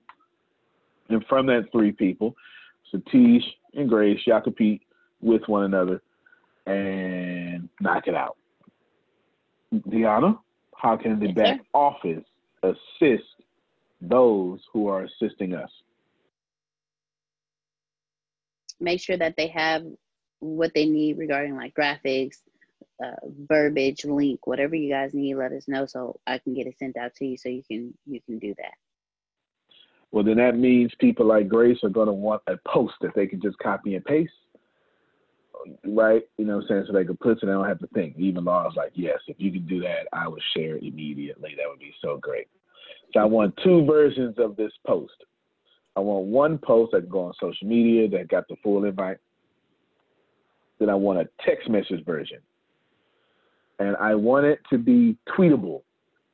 And 1.08 1.24
from 1.28 1.46
that 1.46 1.72
three 1.72 1.90
people, 1.90 2.36
Satish 2.94 3.42
and 3.74 3.88
Grace, 3.88 4.20
y'all 4.28 4.40
compete 4.40 4.82
with 5.20 5.42
one 5.48 5.64
another 5.64 6.00
and 6.68 7.68
knock 7.80 8.06
it 8.06 8.14
out. 8.14 8.36
Deanna, 9.74 10.38
how 10.76 10.96
can 10.96 11.18
the 11.18 11.32
back 11.32 11.62
office 11.74 12.22
assist 12.62 13.24
those 14.00 14.60
who 14.72 14.88
are 14.88 15.04
assisting 15.04 15.54
us? 15.54 15.70
Make 18.80 19.00
sure 19.00 19.16
that 19.16 19.36
they 19.36 19.48
have 19.48 19.84
what 20.40 20.72
they 20.74 20.86
need 20.86 21.18
regarding 21.18 21.56
like 21.56 21.74
graphics, 21.74 22.36
uh, 23.04 23.16
verbiage, 23.48 24.04
link, 24.04 24.46
whatever 24.46 24.76
you 24.76 24.90
guys 24.90 25.14
need. 25.14 25.34
Let 25.34 25.52
us 25.52 25.66
know 25.66 25.86
so 25.86 26.20
I 26.26 26.38
can 26.38 26.54
get 26.54 26.66
it 26.66 26.78
sent 26.78 26.96
out 26.96 27.14
to 27.16 27.24
you 27.24 27.36
so 27.36 27.48
you 27.48 27.62
can 27.66 27.92
you 28.06 28.20
can 28.20 28.38
do 28.38 28.54
that. 28.58 28.74
Well, 30.10 30.24
then 30.24 30.36
that 30.36 30.56
means 30.56 30.92
people 31.00 31.26
like 31.26 31.48
Grace 31.48 31.78
are 31.82 31.90
going 31.90 32.06
to 32.06 32.12
want 32.12 32.42
a 32.46 32.56
post 32.66 32.94
that 33.02 33.14
they 33.14 33.26
can 33.26 33.42
just 33.42 33.58
copy 33.58 33.94
and 33.94 34.04
paste 34.04 34.32
right? 35.84 36.22
You 36.36 36.44
know 36.44 36.56
what 36.56 36.62
I'm 36.62 36.68
saying? 36.68 36.84
So 36.86 36.92
they 36.92 37.04
can 37.04 37.16
put 37.16 37.32
it, 37.32 37.42
and 37.42 37.48
they 37.48 37.54
don't 37.54 37.68
have 37.68 37.78
to 37.80 37.86
think. 37.88 38.16
Even 38.18 38.44
though 38.44 38.52
I 38.52 38.64
was 38.64 38.76
like, 38.76 38.92
yes, 38.94 39.18
if 39.26 39.36
you 39.38 39.52
could 39.52 39.68
do 39.68 39.80
that, 39.80 40.08
I 40.12 40.28
would 40.28 40.42
share 40.56 40.76
it 40.76 40.82
immediately. 40.82 41.54
That 41.56 41.68
would 41.68 41.78
be 41.78 41.94
so 42.02 42.18
great. 42.18 42.48
So 43.12 43.20
I 43.20 43.24
want 43.24 43.58
two 43.62 43.84
versions 43.84 44.36
of 44.38 44.56
this 44.56 44.72
post. 44.86 45.12
I 45.96 46.00
want 46.00 46.26
one 46.26 46.58
post 46.58 46.92
that 46.92 47.02
can 47.02 47.10
go 47.10 47.24
on 47.24 47.32
social 47.40 47.66
media 47.66 48.08
that 48.10 48.28
got 48.28 48.46
the 48.48 48.56
full 48.62 48.84
invite. 48.84 49.18
Then 50.78 50.90
I 50.90 50.94
want 50.94 51.18
a 51.18 51.28
text 51.44 51.68
message 51.68 52.04
version. 52.04 52.38
And 53.78 53.96
I 53.96 54.14
want 54.14 54.46
it 54.46 54.60
to 54.70 54.78
be 54.78 55.16
tweetable, 55.36 55.82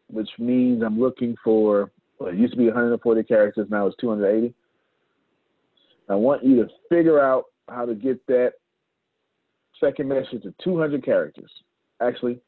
which 0.09 0.29
means 0.39 0.83
I'm 0.83 0.99
looking 0.99 1.37
for, 1.43 1.91
well, 2.19 2.31
it 2.31 2.37
used 2.37 2.53
to 2.53 2.59
be 2.59 2.67
140 2.67 3.23
characters, 3.25 3.67
now 3.71 3.87
it's 3.87 3.97
280. 4.01 4.55
I 6.09 6.15
want 6.15 6.45
you 6.45 6.57
to 6.57 6.69
figure 6.91 7.21
out 7.21 7.45
how 7.69 7.87
to 7.87 7.95
get 7.95 8.25
that 8.27 8.53
second 9.81 10.09
message 10.09 10.43
to 10.43 10.55
200 10.63 11.05
characters. 11.05 11.51
Actually, 12.03 12.41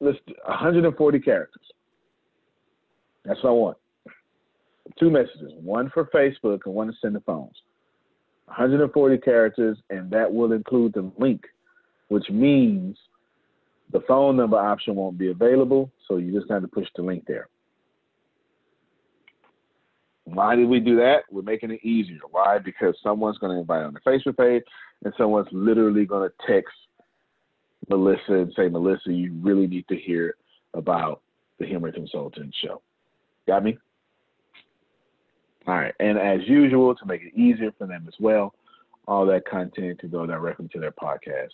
let's 0.00 0.18
140 0.44 1.20
characters. 1.20 1.62
That's 3.24 3.42
what 3.42 3.50
I 3.50 3.52
want. 3.52 3.76
Two 4.98 5.10
messages, 5.10 5.52
one 5.62 5.90
for 5.92 6.06
Facebook 6.06 6.60
and 6.66 6.74
one 6.74 6.88
to 6.88 6.92
send 7.00 7.14
the 7.14 7.20
phones. 7.20 7.54
140 8.46 9.18
characters, 9.18 9.78
and 9.90 10.10
that 10.10 10.32
will 10.32 10.52
include 10.52 10.94
the 10.94 11.10
link, 11.18 11.42
which 12.08 12.28
means 12.28 12.96
the 13.92 14.00
phone 14.08 14.36
number 14.36 14.58
option 14.58 14.96
won't 14.96 15.18
be 15.18 15.30
available. 15.30 15.90
So 16.08 16.16
you 16.16 16.36
just 16.36 16.50
have 16.50 16.62
to 16.62 16.68
push 16.68 16.88
the 16.96 17.02
link 17.02 17.24
there. 17.26 17.48
Why 20.24 20.54
did 20.56 20.68
we 20.68 20.80
do 20.80 20.96
that? 20.96 21.22
We're 21.30 21.42
making 21.42 21.70
it 21.72 21.84
easier. 21.84 22.20
Why? 22.30 22.58
Because 22.58 22.96
someone's 23.02 23.38
going 23.38 23.52
to 23.52 23.60
invite 23.60 23.82
on 23.82 23.94
the 23.94 24.00
Facebook 24.00 24.36
page, 24.36 24.62
and 25.04 25.12
someone's 25.16 25.48
literally 25.52 26.06
going 26.06 26.28
to 26.28 26.52
text 26.52 26.74
Melissa 27.88 28.34
and 28.34 28.52
say, 28.56 28.68
Melissa, 28.68 29.12
you 29.12 29.32
really 29.40 29.66
need 29.66 29.86
to 29.88 29.96
hear 29.96 30.36
about 30.74 31.22
the 31.58 31.66
Humor 31.66 31.90
Consultant 31.92 32.54
Show. 32.62 32.80
Got 33.50 33.64
me? 33.64 33.76
All 35.66 35.74
right. 35.74 35.92
And 35.98 36.16
as 36.16 36.38
usual, 36.46 36.94
to 36.94 37.04
make 37.04 37.22
it 37.22 37.34
easier 37.36 37.72
for 37.76 37.88
them 37.88 38.04
as 38.06 38.14
well, 38.20 38.54
all 39.08 39.26
that 39.26 39.44
content 39.44 39.98
to 39.98 40.06
go 40.06 40.24
directly 40.24 40.68
to 40.68 40.78
their 40.78 40.92
podcast, 40.92 41.48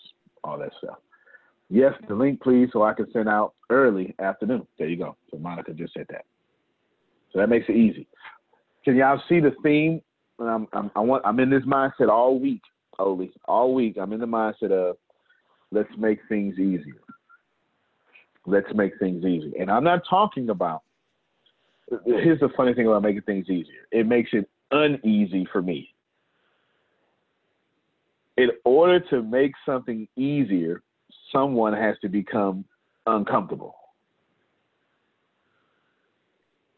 all 0.44 0.58
that 0.58 0.72
stuff. 0.76 0.98
Yes, 1.70 1.94
the 2.06 2.14
link, 2.14 2.42
please, 2.42 2.68
so 2.70 2.82
I 2.82 2.92
can 2.92 3.10
send 3.14 3.30
out 3.30 3.54
early 3.70 4.14
afternoon. 4.18 4.66
There 4.78 4.86
you 4.86 4.98
go. 4.98 5.16
So 5.30 5.38
Monica 5.38 5.72
just 5.72 5.94
said 5.94 6.04
that. 6.10 6.26
So 7.32 7.38
that 7.38 7.48
makes 7.48 7.64
it 7.70 7.76
easy. 7.76 8.06
Can 8.84 8.96
y'all 8.96 9.22
see 9.26 9.40
the 9.40 9.52
theme? 9.62 10.02
I'm, 10.38 10.68
I'm, 10.74 10.90
I 10.94 11.00
want, 11.00 11.22
I'm 11.24 11.40
in 11.40 11.48
this 11.48 11.64
mindset 11.64 12.10
all 12.10 12.38
week, 12.38 12.60
Oli. 12.98 13.32
All 13.46 13.72
week, 13.72 13.96
I'm 13.98 14.12
in 14.12 14.20
the 14.20 14.26
mindset 14.26 14.70
of 14.70 14.98
let's 15.72 15.88
make 15.96 16.18
things 16.28 16.58
easier. 16.58 17.00
Let's 18.44 18.68
make 18.74 18.98
things 18.98 19.24
easy. 19.24 19.54
And 19.58 19.70
I'm 19.70 19.82
not 19.82 20.02
talking 20.06 20.50
about, 20.50 20.82
here's 22.04 22.40
the 22.40 22.48
funny 22.56 22.74
thing 22.74 22.86
about 22.86 23.02
making 23.02 23.22
things 23.22 23.48
easier 23.48 23.86
it 23.92 24.06
makes 24.06 24.30
it 24.32 24.48
uneasy 24.70 25.46
for 25.52 25.62
me. 25.62 25.88
In 28.36 28.50
order 28.64 29.00
to 29.10 29.22
make 29.22 29.52
something 29.64 30.06
easier, 30.16 30.82
someone 31.32 31.72
has 31.72 31.96
to 32.02 32.08
become 32.08 32.64
uncomfortable. 33.06 33.74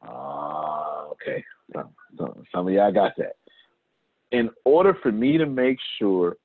Uh, 0.07 1.07
okay. 1.13 1.45
So 1.73 2.45
some 2.55 2.69
of 2.69 2.73
y'all 2.73 2.93
got 2.93 3.13
that. 3.19 3.37
In 4.31 4.51
order 4.65 4.97
for 5.03 5.11
me 5.11 5.39
to 5.39 5.47
make 5.47 5.79
sure 5.99 6.37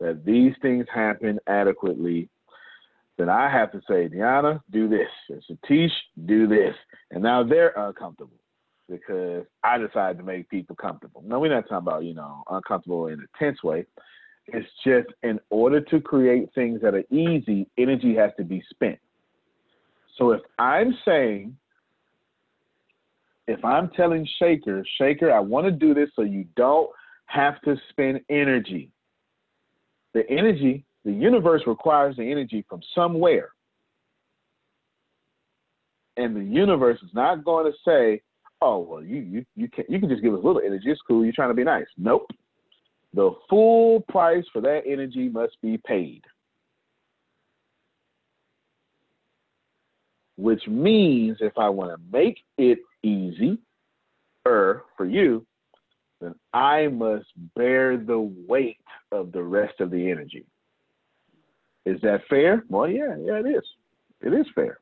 that 0.00 0.24
these 0.24 0.52
things 0.62 0.86
happen 0.92 1.38
adequately, 1.46 2.28
then 3.16 3.28
I 3.28 3.50
have 3.50 3.72
to 3.72 3.80
say, 3.88 4.08
Deanna, 4.08 4.60
do 4.70 4.88
this. 4.88 5.08
And 5.28 5.42
Satish, 5.50 5.90
do 6.26 6.46
this. 6.46 6.74
And 7.10 7.22
now 7.22 7.42
they're 7.42 7.72
uncomfortable 7.76 8.36
because 8.88 9.44
I 9.64 9.78
decided 9.78 10.18
to 10.18 10.24
make 10.24 10.48
people 10.48 10.76
comfortable. 10.76 11.22
Now, 11.24 11.40
we're 11.40 11.54
not 11.54 11.62
talking 11.62 11.78
about, 11.78 12.04
you 12.04 12.14
know, 12.14 12.44
uncomfortable 12.50 13.08
in 13.08 13.20
a 13.20 13.38
tense 13.38 13.62
way. 13.62 13.86
It's 14.48 14.68
just 14.84 15.08
in 15.22 15.40
order 15.50 15.80
to 15.80 16.00
create 16.00 16.50
things 16.54 16.80
that 16.82 16.94
are 16.94 17.04
easy, 17.10 17.68
energy 17.78 18.14
has 18.14 18.30
to 18.36 18.44
be 18.44 18.62
spent. 18.70 18.98
So 20.18 20.30
if 20.30 20.40
I'm 20.58 20.96
saying 21.04 21.56
if 23.46 23.64
I'm 23.64 23.90
telling 23.90 24.26
Shaker, 24.38 24.84
Shaker, 24.98 25.32
I 25.32 25.40
want 25.40 25.66
to 25.66 25.72
do 25.72 25.94
this 25.94 26.10
so 26.16 26.22
you 26.22 26.46
don't 26.56 26.90
have 27.26 27.60
to 27.62 27.76
spend 27.90 28.20
energy. 28.28 28.90
The 30.14 30.28
energy, 30.30 30.84
the 31.06 31.12
universe 31.12 31.62
requires 31.68 32.16
the 32.16 32.28
energy 32.28 32.66
from 32.68 32.80
somewhere. 32.92 33.50
And 36.16 36.34
the 36.34 36.42
universe 36.42 36.98
is 37.00 37.10
not 37.14 37.44
going 37.44 37.70
to 37.70 37.78
say, 37.86 38.22
oh, 38.60 38.80
well, 38.80 39.04
you, 39.04 39.18
you, 39.18 39.44
you, 39.54 39.68
can, 39.68 39.84
you 39.88 40.00
can 40.00 40.08
just 40.08 40.20
give 40.20 40.34
us 40.34 40.40
a 40.42 40.44
little 40.44 40.60
energy. 40.66 40.90
It's 40.90 41.00
cool. 41.06 41.22
You're 41.22 41.32
trying 41.32 41.50
to 41.50 41.54
be 41.54 41.62
nice. 41.62 41.86
Nope. 41.96 42.26
The 43.14 43.30
full 43.48 44.00
price 44.08 44.42
for 44.52 44.60
that 44.62 44.82
energy 44.84 45.28
must 45.28 45.56
be 45.62 45.78
paid. 45.78 46.22
Which 50.36 50.66
means 50.66 51.38
if 51.40 51.56
I 51.56 51.68
want 51.68 51.92
to 51.92 52.00
make 52.12 52.38
it 52.58 52.80
easy 53.04 53.58
er 54.44 54.82
for 54.96 55.06
you, 55.06 55.46
then 56.20 56.34
I 56.52 56.88
must 56.88 57.26
bear 57.54 57.96
the 57.96 58.18
weight 58.48 58.80
of 59.12 59.30
the 59.30 59.42
rest 59.44 59.80
of 59.80 59.92
the 59.92 60.10
energy. 60.10 60.44
Is 61.86 62.00
that 62.02 62.20
fair? 62.28 62.64
Well, 62.68 62.88
yeah, 62.88 63.16
yeah, 63.18 63.38
it 63.38 63.46
is. 63.46 63.64
It 64.20 64.34
is 64.34 64.46
fair. 64.54 64.80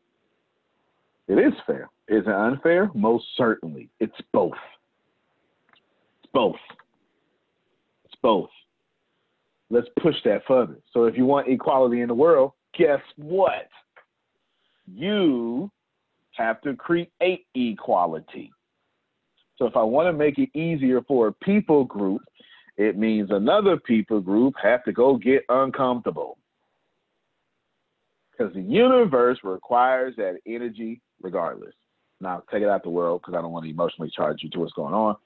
It 1.28 1.34
is 1.34 1.52
fair. 1.66 1.90
Is 2.08 2.24
it 2.26 2.34
unfair? 2.34 2.90
Most 2.94 3.26
certainly. 3.36 3.90
It's 4.00 4.16
both. 4.32 4.52
It's 6.22 6.32
both. 6.32 6.56
It's 8.06 8.14
both. 8.22 8.48
Let's 9.70 9.88
push 10.00 10.16
that 10.24 10.42
further. 10.48 10.78
So 10.92 11.04
if 11.04 11.16
you 11.16 11.26
want 11.26 11.48
equality 11.48 12.00
in 12.00 12.08
the 12.08 12.14
world, 12.14 12.52
guess 12.76 13.00
what? 13.16 13.68
You 14.86 15.70
have 16.36 16.60
to 16.62 16.74
create 16.74 17.46
equality. 17.54 18.50
So 19.58 19.66
if 19.66 19.76
I 19.76 19.82
want 19.82 20.08
to 20.08 20.12
make 20.12 20.38
it 20.38 20.50
easier 20.56 21.02
for 21.02 21.28
a 21.28 21.32
people 21.32 21.84
group, 21.84 22.22
it 22.76 22.98
means 22.98 23.30
another 23.30 23.76
people 23.76 24.20
group 24.20 24.54
have 24.62 24.84
to 24.84 24.92
go 24.92 25.16
get 25.16 25.44
uncomfortable. 25.48 26.38
Because 28.36 28.52
the 28.54 28.60
universe 28.60 29.38
requires 29.44 30.14
that 30.16 30.36
energy 30.46 31.00
regardless. 31.22 31.74
Now, 32.20 32.42
take 32.50 32.62
it 32.62 32.68
out 32.68 32.82
the 32.82 32.90
world 32.90 33.20
because 33.20 33.36
I 33.36 33.42
don't 33.42 33.52
want 33.52 33.64
to 33.64 33.70
emotionally 33.70 34.10
charge 34.14 34.42
you 34.42 34.50
to 34.50 34.60
what's 34.60 34.72
going 34.72 34.94
on. 34.94 35.16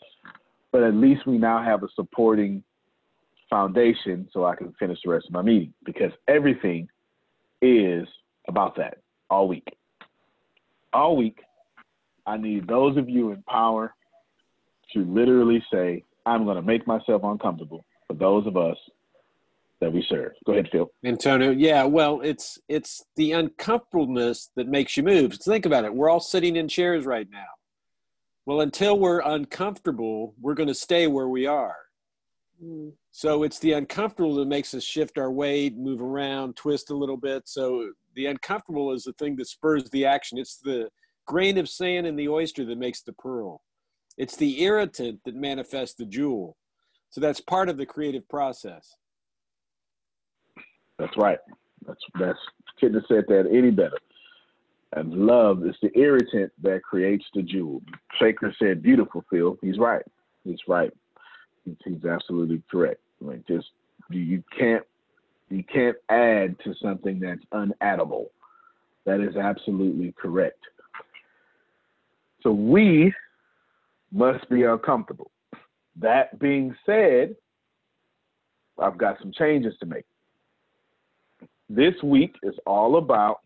But 0.73 0.83
at 0.83 0.95
least 0.95 1.27
we 1.27 1.39
now 1.39 1.63
have 1.63 1.83
a 1.83 1.89
supporting 1.95 2.63
foundation 3.49 4.29
so 4.33 4.45
I 4.45 4.57
can 4.57 4.75
finish 4.79 4.99
the 5.05 5.11
rest 5.11 5.27
of 5.27 5.33
my 5.33 5.43
meeting 5.43 5.73
because 5.85 6.13
everything 6.27 6.89
is 7.63 8.07
about 8.47 8.77
that 8.77 8.99
all 9.31 9.49
week 9.49 9.67
all 10.93 11.17
week, 11.17 11.41
I 12.27 12.37
need 12.37 12.67
those 12.67 12.97
of 12.97 13.09
you 13.09 13.33
in 13.33 13.43
power 13.43 13.95
to 14.93 15.01
literally 15.05 15.63
say, 15.73 16.05
I'm 16.27 16.45
going 16.45 16.57
to 16.57 16.63
make 16.63 16.87
myself 16.87 17.23
uncomfortable 17.25 17.85
for 18.07 18.15
those 18.15 18.47
of 18.47 18.57
us 18.57 18.77
that 19.81 19.93
we 19.93 20.05
serve. 20.09 20.33
Go 20.47 20.53
ahead, 20.53 20.69
Phil. 20.73 20.91
Antonio, 21.05 21.51
yeah, 21.51 21.85
well, 21.85 22.21
it's 22.23 22.59
it's 22.69 23.05
the 23.17 23.33
uncomfortableness 23.33 24.51
that 24.57 24.69
makes 24.69 24.97
you 24.97 25.03
move. 25.03 25.35
Think 25.35 25.67
about 25.67 25.85
it. 25.85 25.95
We're 25.95 26.11
all 26.11 26.21
sitting 26.21 26.57
in 26.57 26.69
chairs 26.69 27.07
right 27.07 27.29
now. 27.31 27.47
Well, 28.47 28.63
until 28.63 28.99
we're 28.99 29.21
uncomfortable, 29.21 30.35
we're 30.41 30.55
going 30.55 30.69
to 30.69 30.75
stay 30.75 31.07
where 31.07 31.29
we 31.29 31.47
are. 31.47 31.77
Mm. 32.65 32.93
So 33.11 33.43
it's 33.43 33.59
the 33.59 33.73
uncomfortable 33.73 34.37
that 34.37 34.49
makes 34.49 34.75
us 34.75 34.83
shift 34.83 35.19
our 35.19 35.31
weight, 35.31 35.77
move 35.77 36.01
around, 36.01 36.57
twist 36.57 36.91
a 36.91 36.97
little 36.97 37.17
bit. 37.17 37.43
So 37.47 37.91
the 38.15 38.27
uncomfortable 38.27 38.93
is 38.93 39.05
the 39.05 39.13
thing 39.15 39.37
that 39.37 39.49
spurs 39.49 39.89
the 39.91 40.07
action. 40.07 40.39
It's 40.39 40.59
the 40.59 40.89
grain 41.27 41.59
of 41.59 41.69
sand 41.69 42.07
in 42.07 42.17
the 42.17 42.29
oyster 42.29 42.65
that 42.65 42.79
makes 42.79 43.03
the 43.03 43.13
pearl. 43.13 43.63
It's 44.17 44.37
the 44.37 44.63
irritant 44.63 45.21
that 45.25 45.37
manifests 45.37 45.95
the 45.95 46.07
jewel. 46.07 46.57
So 47.11 47.21
that's 47.21 47.41
part 47.41 47.69
of 47.69 47.77
the 47.77 47.87
creative 47.87 48.29
process. 48.29 48.95
That's 50.99 51.17
right. 51.17 51.39
That's 51.87 52.01
that's 52.19 52.39
couldn't 52.79 52.95
have 52.95 53.05
said 53.09 53.25
that 53.29 53.49
any 53.51 53.71
better. 53.71 53.99
And 54.93 55.13
love 55.13 55.67
is 55.67 55.77
the 55.83 55.91
irritant 55.99 56.53
that 56.63 56.83
creates 56.83 57.25
the 57.35 57.43
jewel. 57.43 57.83
Shaker 58.19 58.55
said, 58.59 58.83
"Beautiful, 58.83 59.25
Phil." 59.31 59.59
He's 59.61 59.79
right. 59.79 60.05
He's 60.45 60.61
right. 60.67 60.93
He's, 61.65 61.77
he's 61.85 62.05
absolutely 62.05 62.63
correct. 62.71 63.01
Like 63.21 63.47
just 63.47 63.67
you 64.11 64.43
can't 64.57 64.85
you 65.51 65.63
can't 65.65 65.97
add 66.09 66.57
to 66.65 66.75
something 66.83 67.21
that's 67.21 67.45
unaddable. 67.53 68.27
That 69.05 69.21
is 69.21 69.37
absolutely 69.37 70.15
correct. 70.21 70.61
So 72.43 72.53
we 72.53 73.13
must 74.13 74.49
be 74.49 74.65
uncomfortable. 74.65 75.31
That 75.97 76.39
being 76.39 76.75
said, 76.87 77.35
I've 78.79 78.99
got 78.99 79.19
some 79.21 79.33
changes 79.33 79.75
to 79.81 79.87
make. 79.87 80.05
This 81.69 81.95
week 82.03 82.35
is 82.43 82.55
all 82.67 82.97
about 82.97 83.41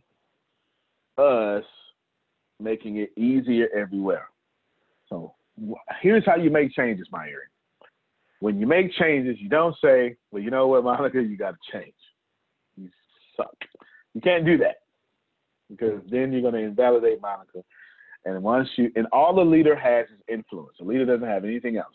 us 1.19 1.65
making 2.61 2.99
it 2.99 3.11
easier 3.17 3.69
everywhere. 3.77 4.29
So 5.09 5.35
here's 6.01 6.25
how 6.25 6.37
you 6.37 6.51
make 6.51 6.73
changes, 6.73 7.09
my 7.11 7.25
area. 7.25 7.49
When 8.41 8.59
you 8.59 8.67
make 8.67 8.93
changes, 8.95 9.37
you 9.41 9.49
don't 9.49 9.77
say, 9.83 10.17
well, 10.31 10.43
you 10.43 10.51
know 10.51 10.69
what, 10.69 10.85
Monica, 10.85 11.23
you 11.23 11.37
got 11.37 11.53
to 11.53 11.79
change. 11.79 11.95
You 12.77 12.89
suck. 13.37 13.55
You 14.15 14.21
can't 14.21 14.45
do 14.45 14.59
that 14.59 14.77
because 15.71 16.01
then 16.11 16.33
you're 16.33 16.43
going 16.43 16.55
to 16.55 16.61
invalidate 16.61 17.21
Monica. 17.21 17.65
And 18.25 18.43
once 18.43 18.69
you, 18.77 18.91
and 18.95 19.07
all 19.13 19.35
the 19.35 19.43
leader 19.43 19.75
has 19.75 20.07
is 20.07 20.23
influence. 20.29 20.77
A 20.81 20.85
leader 20.85 21.05
doesn't 21.05 21.27
have 21.27 21.45
anything 21.45 21.77
else. 21.77 21.95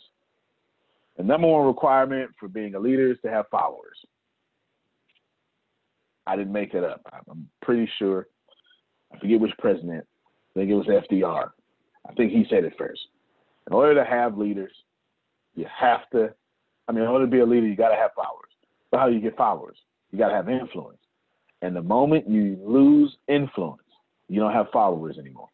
The 1.16 1.24
number 1.24 1.48
one 1.48 1.66
requirement 1.66 2.32
for 2.40 2.48
being 2.48 2.76
a 2.76 2.80
leader 2.80 3.12
is 3.12 3.18
to 3.24 3.30
have 3.30 3.46
followers. 3.50 3.98
I 6.28 6.36
didn't 6.36 6.52
make 6.52 6.74
it 6.74 6.84
up. 6.84 7.02
I'm 7.30 7.48
pretty 7.62 7.90
sure. 7.98 8.28
I 9.14 9.20
forget 9.20 9.40
which 9.40 9.58
president. 9.58 10.06
I 10.56 10.60
think 10.60 10.70
it 10.70 10.76
was 10.76 10.88
FDR. 10.88 11.50
I 12.08 12.14
think 12.14 12.32
he 12.32 12.46
said 12.50 12.66
it 12.66 12.74
first. 12.78 13.00
In 13.68 13.74
order 13.74 13.96
to 13.96 14.10
have 14.10 14.38
leaders, 14.38 14.72
you 15.56 15.66
have 15.74 16.10
to. 16.12 16.34
I 16.88 16.92
mean, 16.92 17.04
in 17.04 17.10
order 17.10 17.26
to 17.26 17.32
be 17.32 17.40
a 17.40 17.46
leader, 17.46 17.66
you 17.66 17.76
got 17.76 17.90
to 17.90 17.96
have 17.96 18.12
followers. 18.16 18.50
But 18.92 19.00
how 19.00 19.08
do 19.08 19.16
you 19.16 19.22
get 19.22 19.36
followers? 19.36 19.78
You 20.12 20.20
got 20.20 20.30
to 20.30 20.36
have 20.36 20.50
influence. 20.50 21.00
And 21.62 21.76
the 21.76 21.82
moment 21.82 22.30
you 22.30 22.58
lose 22.64 23.16
influence, 23.28 23.82
you 24.30 24.40
don't 24.40 24.54
have 24.54 24.68
followers 24.72 25.18
anymore. 25.18 25.50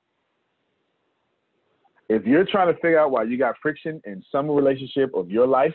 If 2.09 2.25
you're 2.25 2.45
trying 2.45 2.67
to 2.67 2.73
figure 2.75 2.99
out 2.99 3.11
why 3.11 3.23
you 3.23 3.37
got 3.37 3.55
friction 3.61 4.01
in 4.05 4.23
some 4.31 4.49
relationship 4.49 5.11
of 5.15 5.29
your 5.29 5.47
life, 5.47 5.73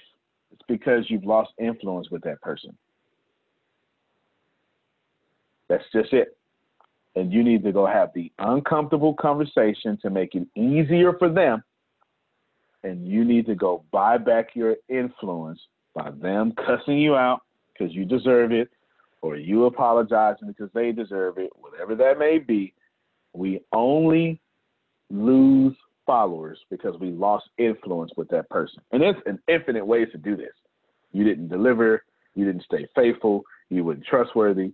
it's 0.52 0.62
because 0.68 1.04
you've 1.08 1.24
lost 1.24 1.50
influence 1.58 2.10
with 2.10 2.22
that 2.22 2.40
person. 2.42 2.76
That's 5.68 5.84
just 5.92 6.12
it. 6.12 6.36
And 7.16 7.32
you 7.32 7.42
need 7.42 7.64
to 7.64 7.72
go 7.72 7.86
have 7.86 8.10
the 8.14 8.30
uncomfortable 8.38 9.14
conversation 9.14 9.98
to 10.02 10.10
make 10.10 10.34
it 10.34 10.46
easier 10.54 11.12
for 11.14 11.28
them. 11.28 11.62
And 12.84 13.06
you 13.06 13.24
need 13.24 13.46
to 13.46 13.54
go 13.54 13.84
buy 13.90 14.18
back 14.18 14.54
your 14.54 14.76
influence 14.88 15.60
by 15.94 16.10
them 16.10 16.52
cussing 16.52 16.98
you 16.98 17.16
out 17.16 17.40
because 17.72 17.94
you 17.94 18.04
deserve 18.04 18.52
it, 18.52 18.70
or 19.20 19.36
you 19.36 19.64
apologizing 19.64 20.48
because 20.48 20.70
they 20.74 20.92
deserve 20.92 21.38
it, 21.38 21.50
whatever 21.56 21.94
that 21.96 22.18
may 22.18 22.38
be. 22.38 22.72
We 23.32 23.60
only 23.72 24.40
lose 25.10 25.74
followers 26.06 26.58
because 26.70 26.98
we 27.00 27.10
lost 27.10 27.46
influence 27.58 28.12
with 28.16 28.28
that 28.28 28.48
person. 28.48 28.80
And 28.92 29.02
there's 29.02 29.16
an 29.26 29.38
infinite 29.48 29.86
ways 29.86 30.08
to 30.12 30.18
do 30.18 30.36
this. 30.36 30.52
You 31.12 31.24
didn't 31.24 31.48
deliver, 31.48 32.04
you 32.34 32.44
didn't 32.44 32.64
stay 32.64 32.86
faithful, 32.94 33.42
you 33.70 33.84
weren't 33.84 34.04
trustworthy, 34.04 34.72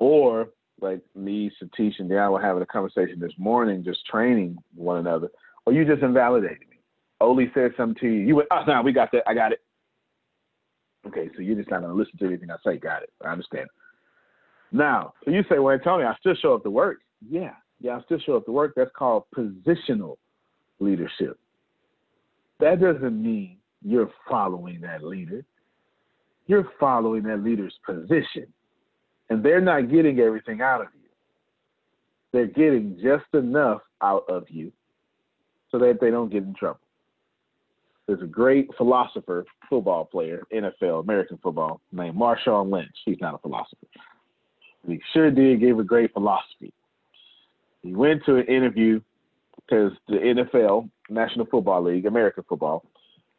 or 0.00 0.48
like 0.80 1.00
me, 1.14 1.52
Satish, 1.62 2.00
and 2.00 2.08
Dan 2.08 2.32
were 2.32 2.40
having 2.40 2.62
a 2.62 2.66
conversation 2.66 3.20
this 3.20 3.32
morning, 3.38 3.84
just 3.84 4.04
training 4.06 4.56
one 4.74 4.98
another, 4.98 5.28
or 5.66 5.72
you 5.72 5.84
just 5.84 6.02
invalidated 6.02 6.68
me. 6.70 6.80
Oli 7.20 7.50
said 7.54 7.72
something 7.76 8.00
to 8.00 8.06
you. 8.06 8.26
You 8.26 8.36
went, 8.36 8.48
oh, 8.50 8.64
no, 8.66 8.80
we 8.82 8.92
got 8.92 9.12
that. 9.12 9.22
I 9.28 9.34
got 9.34 9.52
it. 9.52 9.60
Okay, 11.06 11.28
so 11.36 11.42
you're 11.42 11.56
just 11.56 11.70
not 11.70 11.80
going 11.82 11.92
to 11.92 11.98
listen 11.98 12.18
to 12.18 12.26
anything 12.26 12.50
I 12.50 12.56
say. 12.64 12.78
Got 12.78 13.02
it. 13.02 13.10
I 13.24 13.28
understand. 13.28 13.68
Now, 14.72 15.12
so 15.24 15.30
you 15.30 15.42
say, 15.50 15.58
well, 15.58 15.74
Antonio, 15.74 16.06
I 16.06 16.14
still 16.18 16.34
show 16.34 16.54
up 16.54 16.62
to 16.62 16.70
work. 16.70 16.98
Yeah, 17.28 17.52
yeah, 17.80 17.98
I 17.98 18.02
still 18.02 18.18
show 18.18 18.36
up 18.36 18.46
to 18.46 18.52
work. 18.52 18.72
That's 18.76 18.90
called 18.96 19.24
positional 19.36 20.16
leadership. 20.78 21.38
That 22.60 22.80
doesn't 22.80 23.22
mean 23.22 23.58
you're 23.82 24.10
following 24.28 24.80
that 24.82 25.02
leader. 25.02 25.44
You're 26.46 26.68
following 26.78 27.22
that 27.24 27.42
leader's 27.42 27.74
position. 27.84 28.46
And 29.30 29.42
they're 29.44 29.60
not 29.60 29.90
getting 29.90 30.18
everything 30.18 30.60
out 30.60 30.80
of 30.80 30.88
you. 30.92 31.08
They're 32.32 32.46
getting 32.46 32.98
just 33.00 33.32
enough 33.32 33.80
out 34.02 34.24
of 34.28 34.44
you 34.48 34.72
so 35.70 35.78
that 35.78 35.98
they 36.00 36.10
don't 36.10 36.30
get 36.30 36.42
in 36.42 36.54
trouble. 36.54 36.80
There's 38.06 38.22
a 38.22 38.26
great 38.26 38.68
philosopher, 38.76 39.44
football 39.68 40.04
player, 40.04 40.42
NFL, 40.52 41.04
American 41.04 41.38
football, 41.40 41.80
named 41.92 42.16
Marshawn 42.16 42.70
Lynch. 42.70 42.90
He's 43.04 43.18
not 43.20 43.34
a 43.34 43.38
philosopher. 43.38 43.86
He 44.86 45.00
sure 45.12 45.30
did 45.30 45.60
give 45.60 45.78
a 45.78 45.84
great 45.84 46.12
philosophy. 46.12 46.72
He 47.82 47.94
went 47.94 48.24
to 48.26 48.36
an 48.36 48.46
interview 48.46 49.00
because 49.56 49.92
the 50.08 50.16
NFL, 50.16 50.90
National 51.08 51.46
Football 51.46 51.84
League, 51.84 52.06
American 52.06 52.44
football, 52.48 52.84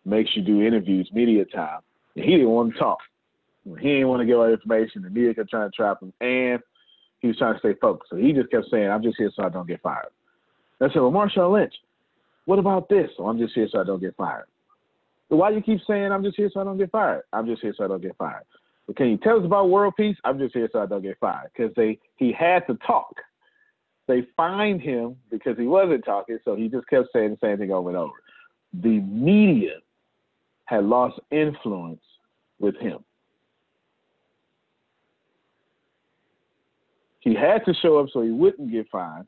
makes 0.06 0.30
you 0.36 0.42
do 0.42 0.62
interviews, 0.62 1.10
media 1.14 1.44
time. 1.46 1.82
And 2.16 2.24
he 2.24 2.32
didn't 2.32 2.50
want 2.50 2.74
to 2.74 2.80
talk. 2.80 3.00
He 3.64 3.88
didn't 3.88 4.08
want 4.08 4.22
to 4.22 4.26
give 4.26 4.40
out 4.40 4.52
information. 4.52 5.04
The 5.04 5.10
media 5.10 5.34
kept 5.34 5.50
trying 5.50 5.70
to 5.70 5.76
trap 5.76 6.02
him, 6.02 6.14
and 6.20 6.60
he 7.20 7.28
was 7.28 7.38
trying 7.38 7.54
to 7.54 7.60
stay 7.60 7.74
focused. 7.80 8.10
So 8.10 8.18
he 8.18 8.34
just 8.34 8.50
kept 8.50 8.70
saying, 8.72 8.90
"I'm 8.90 9.04
just 9.04 9.18
here 9.18 9.32
so 9.36 9.44
I 9.44 9.50
don't 9.50 9.68
get 9.68 9.82
fired." 9.82 10.10
I 10.80 10.88
said, 10.88 11.02
"Well, 11.02 11.12
Marshawn 11.12 11.52
Lynch, 11.52 11.76
what 12.46 12.58
about 12.58 12.90
this? 12.90 13.12
So 13.18 13.28
I'm 13.28 13.38
just 13.38 13.54
here 13.54 13.68
so 13.70 13.80
I 13.80 13.84
don't 13.84 14.00
get 14.00 14.16
fired." 14.16 14.46
So 15.30 15.36
why 15.36 15.50
do 15.50 15.56
you 15.56 15.62
keep 15.62 15.80
saying 15.86 16.12
I'm 16.12 16.24
just 16.24 16.36
here 16.36 16.50
so 16.52 16.60
I 16.60 16.64
don't 16.64 16.78
get 16.78 16.92
fired? 16.92 17.24
I'm 17.32 17.46
just 17.46 17.62
here 17.62 17.74
so 17.78 17.86
I 17.86 17.88
don't 17.88 18.02
get 18.02 18.18
fired. 18.18 18.44
But 18.88 18.98
can 18.98 19.08
you 19.08 19.18
tell 19.18 19.40
us 19.40 19.46
about 19.46 19.70
world 19.70 19.94
peace? 19.96 20.18
I'm 20.24 20.40
just 20.40 20.54
here 20.54 20.68
so 20.74 20.82
I 20.82 20.88
don't 20.88 21.04
get 21.04 21.20
fired 21.20 21.52
because 21.56 21.74
they 21.76 22.00
he 22.18 22.32
had 22.32 22.66
to 22.68 22.76
talk. 22.86 23.16
They 24.08 24.24
fined 24.36 24.82
him 24.82 25.16
because 25.30 25.58
he 25.58 25.68
wasn't 25.68 26.04
talking, 26.04 26.40
so 26.44 26.56
he 26.56 26.68
just 26.68 26.88
kept 26.88 27.10
saying 27.14 27.32
the 27.32 27.38
same 27.42 27.60
thing 27.60 27.72
over 27.72 27.90
and 27.90 27.98
over. 27.98 28.14
The 28.74 29.00
media 29.00 29.76
had 30.66 30.86
lost 30.86 31.20
influence 31.32 32.02
with 32.60 32.76
him. 32.78 33.00
He 37.22 37.34
had 37.34 37.66
to 37.66 37.74
show 37.82 37.98
up 37.98 38.08
so 38.12 38.22
he 38.22 38.32
wouldn't 38.32 38.72
get 38.72 38.88
fined. 38.92 39.28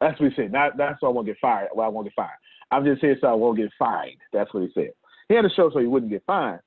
That's 0.00 0.18
what 0.20 0.30
he 0.30 0.36
said. 0.36 0.52
Not 0.52 0.76
that's 0.76 1.00
so 1.00 1.06
I 1.06 1.10
won't 1.10 1.26
get 1.26 1.38
fired. 1.40 1.68
Well, 1.74 1.86
I 1.86 1.88
won't 1.88 2.06
get 2.06 2.14
fired. 2.14 2.38
I'm 2.70 2.84
just 2.84 3.00
here 3.00 3.16
so 3.20 3.26
I 3.26 3.32
won't 3.32 3.58
get 3.58 3.70
fined. 3.78 4.18
That's 4.32 4.52
what 4.54 4.62
he 4.62 4.70
said. 4.74 4.90
He 5.28 5.34
had 5.34 5.42
to 5.42 5.50
show 5.50 5.66
up 5.66 5.72
so 5.72 5.78
he 5.80 5.86
wouldn't 5.86 6.10
get 6.10 6.24
fined 6.26 6.60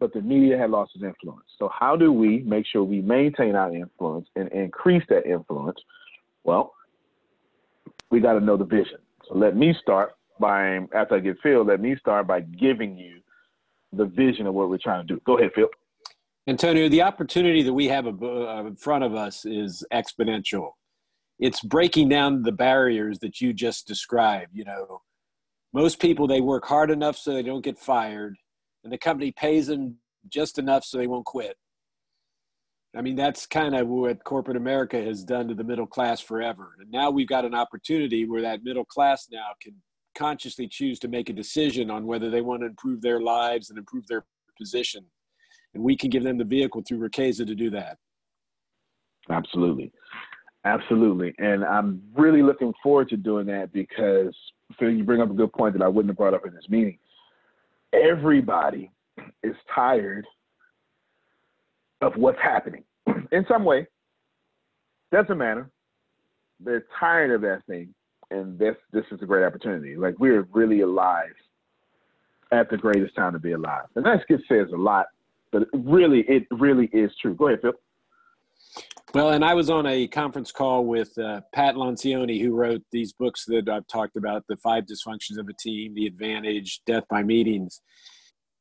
but 0.00 0.12
the 0.12 0.20
media 0.20 0.58
had 0.58 0.70
lost 0.70 0.92
its 0.94 1.04
influence. 1.04 1.46
So 1.58 1.70
how 1.72 1.96
do 1.96 2.12
we 2.12 2.40
make 2.40 2.66
sure 2.66 2.84
we 2.84 3.00
maintain 3.00 3.54
our 3.54 3.74
influence 3.74 4.26
and 4.36 4.50
increase 4.52 5.02
that 5.08 5.26
influence? 5.26 5.78
Well, 6.44 6.74
we 8.10 8.20
got 8.20 8.34
to 8.34 8.40
know 8.40 8.56
the 8.56 8.64
vision. 8.64 8.98
So 9.26 9.34
let 9.34 9.56
me 9.56 9.74
start 9.80 10.16
by 10.38 10.80
after 10.94 11.14
I 11.14 11.20
get 11.20 11.38
Phil, 11.42 11.64
let 11.64 11.80
me 11.80 11.96
start 11.98 12.26
by 12.26 12.40
giving 12.40 12.98
you 12.98 13.20
the 13.92 14.04
vision 14.04 14.46
of 14.46 14.54
what 14.54 14.68
we're 14.68 14.76
trying 14.76 15.06
to 15.06 15.14
do. 15.14 15.20
Go 15.24 15.38
ahead, 15.38 15.52
Phil. 15.54 15.68
Antonio, 16.46 16.88
the 16.88 17.02
opportunity 17.02 17.62
that 17.62 17.72
we 17.72 17.88
have 17.88 18.06
uh, 18.06 18.66
in 18.66 18.76
front 18.76 19.02
of 19.02 19.14
us 19.14 19.46
is 19.46 19.84
exponential. 19.92 20.72
It's 21.38 21.60
breaking 21.60 22.10
down 22.10 22.42
the 22.42 22.52
barriers 22.52 23.18
that 23.20 23.40
you 23.40 23.52
just 23.52 23.86
described. 23.86 24.50
You 24.52 24.64
know, 24.64 25.00
most 25.72 26.00
people 26.00 26.26
they 26.26 26.40
work 26.40 26.66
hard 26.66 26.90
enough 26.90 27.16
so 27.16 27.32
they 27.32 27.42
don't 27.42 27.64
get 27.64 27.78
fired 27.78 28.36
and 28.84 28.92
the 28.92 28.98
company 28.98 29.32
pays 29.32 29.66
them 29.66 29.96
just 30.28 30.58
enough 30.58 30.84
so 30.84 30.98
they 30.98 31.06
won't 31.06 31.24
quit. 31.24 31.56
I 32.96 33.00
mean, 33.00 33.16
that's 33.16 33.46
kind 33.46 33.74
of 33.74 33.88
what 33.88 34.22
corporate 34.22 34.56
America 34.56 35.02
has 35.02 35.24
done 35.24 35.48
to 35.48 35.54
the 35.54 35.64
middle 35.64 35.86
class 35.86 36.20
forever. 36.20 36.76
And 36.78 36.90
now 36.90 37.10
we've 37.10 37.26
got 37.26 37.44
an 37.44 37.54
opportunity 37.54 38.24
where 38.24 38.42
that 38.42 38.62
middle 38.62 38.84
class 38.84 39.28
now 39.32 39.46
can 39.60 39.74
consciously 40.16 40.68
choose 40.68 41.00
to 41.00 41.08
make 41.08 41.28
a 41.28 41.32
decision 41.32 41.90
on 41.90 42.06
whether 42.06 42.30
they 42.30 42.40
want 42.40 42.62
to 42.62 42.66
improve 42.66 43.00
their 43.00 43.20
lives 43.20 43.70
and 43.70 43.78
improve 43.78 44.06
their 44.06 44.24
position. 44.56 45.06
And 45.74 45.82
we 45.82 45.96
can 45.96 46.10
give 46.10 46.22
them 46.22 46.38
the 46.38 46.44
vehicle 46.44 46.82
through 46.86 46.98
Riqueza 46.98 47.46
to 47.46 47.54
do 47.54 47.70
that. 47.70 47.98
Absolutely. 49.30 49.92
Absolutely. 50.64 51.34
And 51.38 51.64
I'm 51.64 52.02
really 52.14 52.42
looking 52.42 52.72
forward 52.82 53.08
to 53.10 53.16
doing 53.16 53.46
that 53.46 53.72
because 53.72 54.34
Phil, 54.78 54.90
you 54.90 55.04
bring 55.04 55.20
up 55.20 55.30
a 55.30 55.34
good 55.34 55.52
point 55.52 55.74
that 55.74 55.82
I 55.82 55.88
wouldn't 55.88 56.10
have 56.10 56.16
brought 56.16 56.34
up 56.34 56.46
in 56.46 56.54
this 56.54 56.68
meeting 56.68 56.98
everybody 57.94 58.90
is 59.42 59.54
tired 59.74 60.26
of 62.00 62.14
what's 62.16 62.38
happening 62.42 62.84
in 63.32 63.46
some 63.48 63.64
way. 63.64 63.86
Doesn't 65.12 65.38
matter. 65.38 65.70
They're 66.60 66.86
tired 66.98 67.30
of 67.30 67.40
that 67.42 67.62
thing, 67.66 67.94
and 68.30 68.58
this 68.58 68.76
this 68.92 69.04
is 69.10 69.20
a 69.22 69.26
great 69.26 69.44
opportunity. 69.44 69.96
Like 69.96 70.18
we're 70.18 70.42
really 70.52 70.80
alive 70.80 71.34
at 72.52 72.70
the 72.70 72.76
greatest 72.76 73.14
time 73.14 73.32
to 73.32 73.38
be 73.38 73.52
alive, 73.52 73.86
and 73.96 74.04
that 74.04 74.24
says 74.28 74.68
a 74.72 74.76
lot, 74.76 75.06
but 75.54 75.68
really, 75.72 76.22
it 76.22 76.48
really 76.50 76.86
is 76.92 77.14
true. 77.16 77.32
Go 77.32 77.46
ahead, 77.46 77.60
Phil. 77.62 77.74
Well, 79.14 79.30
and 79.30 79.44
I 79.44 79.54
was 79.54 79.70
on 79.70 79.86
a 79.86 80.08
conference 80.08 80.50
call 80.50 80.84
with 80.84 81.16
uh, 81.16 81.42
Pat 81.54 81.76
Lencioni, 81.76 82.42
who 82.42 82.52
wrote 82.52 82.82
these 82.90 83.12
books 83.12 83.44
that 83.44 83.68
I've 83.68 83.86
talked 83.86 84.16
about 84.16 84.42
the 84.48 84.56
five 84.56 84.84
dysfunctions 84.84 85.38
of 85.38 85.48
a 85.48 85.52
team, 85.52 85.94
the 85.94 86.06
advantage, 86.06 86.80
death 86.86 87.04
by 87.08 87.22
meetings. 87.22 87.80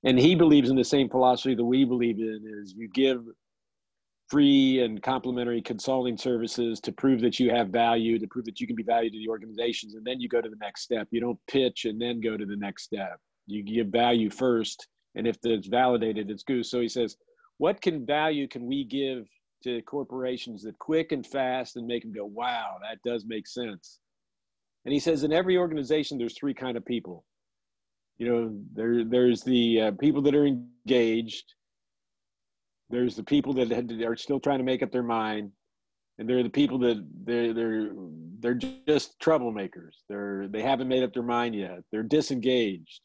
And 0.03 0.19
he 0.19 0.35
believes 0.35 0.69
in 0.69 0.75
the 0.75 0.83
same 0.83 1.09
philosophy 1.09 1.55
that 1.55 1.65
we 1.65 1.83
believe 1.83 2.19
in 2.19 2.43
is 2.61 2.75
you 2.77 2.87
give 2.89 3.23
free 4.29 4.83
and 4.83 5.01
complimentary 5.01 5.63
consulting 5.63 6.15
services 6.15 6.79
to 6.81 6.91
prove 6.91 7.21
that 7.21 7.39
you 7.39 7.49
have 7.49 7.69
value, 7.69 8.19
to 8.19 8.27
prove 8.27 8.45
that 8.45 8.59
you 8.59 8.67
can 8.67 8.75
be 8.75 8.83
valued 8.83 9.13
to 9.13 9.19
the 9.19 9.29
organizations, 9.29 9.95
and 9.95 10.05
then 10.05 10.21
you 10.21 10.29
go 10.29 10.41
to 10.41 10.49
the 10.49 10.57
next 10.61 10.83
step. 10.83 11.07
You 11.09 11.21
don't 11.21 11.39
pitch 11.49 11.85
and 11.85 11.99
then 11.99 12.21
go 12.21 12.37
to 12.37 12.45
the 12.45 12.55
next 12.55 12.83
step. 12.83 13.17
You 13.47 13.63
give 13.63 13.87
value 13.87 14.29
first, 14.29 14.87
and 15.15 15.27
if 15.27 15.37
it's 15.43 15.67
validated, 15.67 16.29
it's 16.29 16.43
good. 16.43 16.65
So 16.65 16.79
he 16.79 16.89
says, 16.89 17.17
what 17.57 17.81
can 17.81 18.05
value 18.05 18.47
can 18.47 18.65
we 18.65 18.83
give 18.83 19.27
to 19.63 19.81
corporations 19.83 20.63
that 20.63 20.77
quick 20.79 21.11
and 21.11 21.25
fast 21.25 21.77
and 21.77 21.87
make 21.87 22.03
them 22.03 22.11
go, 22.11 22.25
wow, 22.25 22.77
that 22.81 22.99
does 23.09 23.25
make 23.25 23.47
sense. 23.47 23.99
And 24.85 24.93
he 24.93 24.99
says 24.99 25.23
in 25.23 25.31
every 25.31 25.57
organization, 25.57 26.17
there's 26.17 26.37
three 26.37 26.53
kind 26.53 26.75
of 26.75 26.85
people. 26.85 27.23
You 28.17 28.29
know, 28.29 28.59
there 28.73 29.03
there's 29.03 29.41
the 29.43 29.81
uh, 29.81 29.91
people 29.91 30.21
that 30.23 30.35
are 30.35 30.45
engaged. 30.45 31.53
There's 32.89 33.15
the 33.15 33.23
people 33.23 33.53
that 33.53 33.71
are 34.05 34.15
still 34.15 34.39
trying 34.39 34.59
to 34.59 34.63
make 34.63 34.83
up 34.83 34.91
their 34.91 35.03
mind, 35.03 35.51
and 36.19 36.29
there 36.29 36.37
are 36.37 36.43
the 36.43 36.49
people 36.49 36.77
that 36.79 37.03
they're 37.23 37.53
they're 37.53 37.91
they're 38.39 38.59
just 38.87 39.19
troublemakers. 39.19 39.95
They're 40.09 40.47
they 40.47 40.61
haven't 40.61 40.89
made 40.89 41.03
up 41.03 41.13
their 41.13 41.23
mind 41.23 41.55
yet. 41.55 41.79
They're 41.91 42.03
disengaged. 42.03 43.01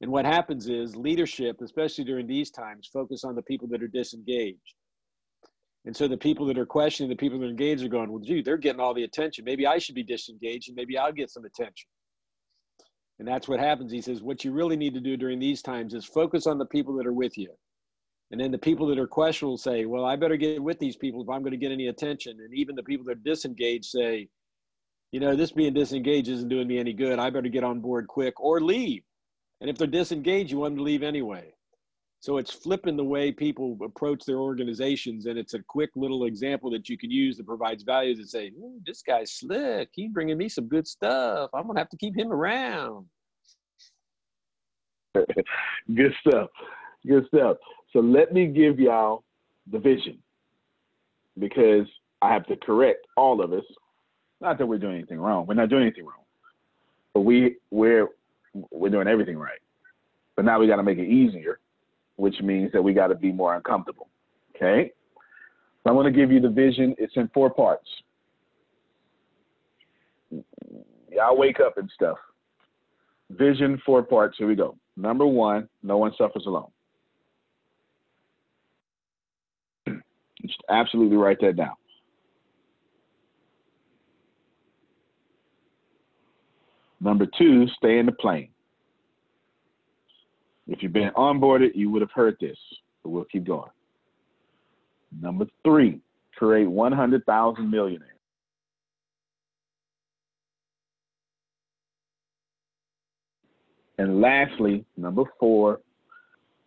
And 0.00 0.10
what 0.10 0.24
happens 0.24 0.68
is 0.68 0.96
leadership, 0.96 1.60
especially 1.62 2.04
during 2.04 2.26
these 2.26 2.50
times, 2.50 2.90
focus 2.92 3.24
on 3.24 3.34
the 3.34 3.42
people 3.42 3.68
that 3.68 3.82
are 3.82 3.88
disengaged 3.88 4.74
and 5.86 5.96
so 5.96 6.08
the 6.08 6.16
people 6.16 6.46
that 6.46 6.58
are 6.58 6.66
questioning, 6.66 7.08
the 7.08 7.16
people 7.16 7.38
that 7.38 7.46
are 7.46 7.50
engaged 7.50 7.84
are 7.84 7.88
going, 7.88 8.10
well, 8.10 8.20
gee, 8.20 8.42
they're 8.42 8.56
getting 8.56 8.80
all 8.80 8.92
the 8.92 9.04
attention. 9.04 9.44
Maybe 9.44 9.68
I 9.68 9.78
should 9.78 9.94
be 9.94 10.02
disengaged 10.02 10.68
and 10.68 10.76
maybe 10.76 10.98
I'll 10.98 11.12
get 11.12 11.30
some 11.30 11.44
attention. 11.44 11.88
And 13.20 13.26
that's 13.26 13.46
what 13.46 13.60
happens. 13.60 13.92
He 13.92 14.02
says, 14.02 14.20
what 14.20 14.44
you 14.44 14.52
really 14.52 14.76
need 14.76 14.94
to 14.94 15.00
do 15.00 15.16
during 15.16 15.38
these 15.38 15.62
times 15.62 15.94
is 15.94 16.04
focus 16.04 16.46
on 16.46 16.58
the 16.58 16.66
people 16.66 16.96
that 16.96 17.06
are 17.06 17.12
with 17.12 17.38
you. 17.38 17.54
And 18.32 18.40
then 18.40 18.50
the 18.50 18.58
people 18.58 18.88
that 18.88 18.98
are 18.98 19.06
questioning 19.06 19.50
will 19.50 19.58
say, 19.58 19.84
well, 19.84 20.04
I 20.04 20.16
better 20.16 20.36
get 20.36 20.60
with 20.60 20.80
these 20.80 20.96
people 20.96 21.22
if 21.22 21.28
I'm 21.28 21.42
going 21.42 21.52
to 21.52 21.56
get 21.56 21.70
any 21.70 21.86
attention. 21.86 22.36
And 22.40 22.52
even 22.52 22.74
the 22.74 22.82
people 22.82 23.06
that 23.06 23.12
are 23.12 23.20
disengaged 23.24 23.84
say, 23.84 24.28
you 25.12 25.20
know, 25.20 25.36
this 25.36 25.52
being 25.52 25.72
disengaged 25.72 26.28
isn't 26.28 26.48
doing 26.48 26.66
me 26.66 26.78
any 26.78 26.92
good. 26.92 27.20
I 27.20 27.30
better 27.30 27.48
get 27.48 27.62
on 27.62 27.80
board 27.80 28.08
quick 28.08 28.40
or 28.40 28.60
leave. 28.60 29.04
And 29.60 29.70
if 29.70 29.78
they're 29.78 29.86
disengaged, 29.86 30.50
you 30.50 30.58
want 30.58 30.72
them 30.72 30.78
to 30.78 30.84
leave 30.84 31.02
anyway. 31.02 31.52
So 32.20 32.38
it's 32.38 32.50
flipping 32.50 32.96
the 32.96 33.04
way 33.04 33.30
people 33.30 33.78
approach 33.84 34.24
their 34.24 34.38
organizations, 34.38 35.26
and 35.26 35.38
it's 35.38 35.54
a 35.54 35.62
quick 35.62 35.90
little 35.96 36.24
example 36.24 36.70
that 36.70 36.88
you 36.88 36.98
can 36.98 37.10
use 37.10 37.36
that 37.36 37.46
provides 37.46 37.82
value 37.82 38.16
to 38.16 38.26
say, 38.26 38.52
"This 38.84 39.02
guy's 39.02 39.32
slick. 39.32 39.90
He's 39.92 40.10
bringing 40.10 40.38
me 40.38 40.48
some 40.48 40.66
good 40.66 40.86
stuff. 40.88 41.50
I'm 41.54 41.66
gonna 41.66 41.78
have 41.78 41.90
to 41.90 41.96
keep 41.96 42.16
him 42.16 42.32
around." 42.32 43.08
good 45.94 46.14
stuff. 46.26 46.50
Good 47.06 47.26
stuff. 47.28 47.58
So 47.92 48.00
let 48.00 48.32
me 48.32 48.46
give 48.46 48.80
y'all 48.80 49.22
the 49.70 49.78
vision 49.78 50.18
because 51.38 51.86
I 52.22 52.32
have 52.32 52.46
to 52.46 52.56
correct 52.56 53.06
all 53.16 53.40
of 53.40 53.52
us. 53.52 53.64
Not 54.40 54.58
that 54.58 54.66
we're 54.66 54.78
doing 54.78 54.96
anything 54.96 55.20
wrong. 55.20 55.46
We're 55.46 55.54
not 55.54 55.68
doing 55.68 55.82
anything 55.82 56.04
wrong, 56.04 56.24
but 57.14 57.20
we 57.20 57.56
we're 57.70 58.08
we're 58.70 58.90
doing 58.90 59.08
everything 59.08 59.36
right. 59.36 59.60
But 60.34 60.44
now 60.44 60.58
we 60.58 60.66
got 60.66 60.76
to 60.76 60.82
make 60.82 60.98
it 60.98 61.08
easier 61.08 61.60
which 62.16 62.40
means 62.40 62.72
that 62.72 62.82
we 62.82 62.92
got 62.92 63.08
to 63.08 63.14
be 63.14 63.30
more 63.30 63.54
uncomfortable. 63.54 64.08
Okay? 64.54 64.90
So 65.84 65.90
I'm 65.90 65.94
going 65.94 66.12
to 66.12 66.18
give 66.18 66.32
you 66.32 66.40
the 66.40 66.48
vision. 66.48 66.94
It's 66.98 67.12
in 67.16 67.28
four 67.32 67.50
parts. 67.50 67.86
Y'all 70.30 71.36
wake 71.36 71.60
up 71.60 71.78
and 71.78 71.90
stuff. 71.94 72.18
Vision, 73.30 73.80
four 73.84 74.02
parts. 74.02 74.36
Here 74.38 74.46
we 74.46 74.54
go. 74.54 74.76
Number 74.96 75.26
one, 75.26 75.68
no 75.82 75.98
one 75.98 76.12
suffers 76.16 76.44
alone. 76.46 76.70
Just 80.42 80.62
absolutely 80.70 81.16
write 81.16 81.40
that 81.42 81.56
down. 81.56 81.74
Number 87.06 87.26
two, 87.38 87.68
stay 87.76 88.00
in 88.00 88.06
the 88.06 88.12
plane. 88.12 88.48
If 90.66 90.82
you've 90.82 90.92
been 90.92 91.12
onboarded, 91.16 91.70
you 91.76 91.88
would 91.88 92.02
have 92.02 92.10
heard 92.12 92.36
this, 92.40 92.58
but 93.04 93.10
we'll 93.10 93.26
keep 93.26 93.44
going. 93.44 93.70
Number 95.20 95.46
three, 95.62 96.00
create 96.34 96.66
100,000 96.68 97.70
millionaires. 97.70 98.10
And 103.98 104.20
lastly, 104.20 104.84
number 104.96 105.22
four, 105.38 105.82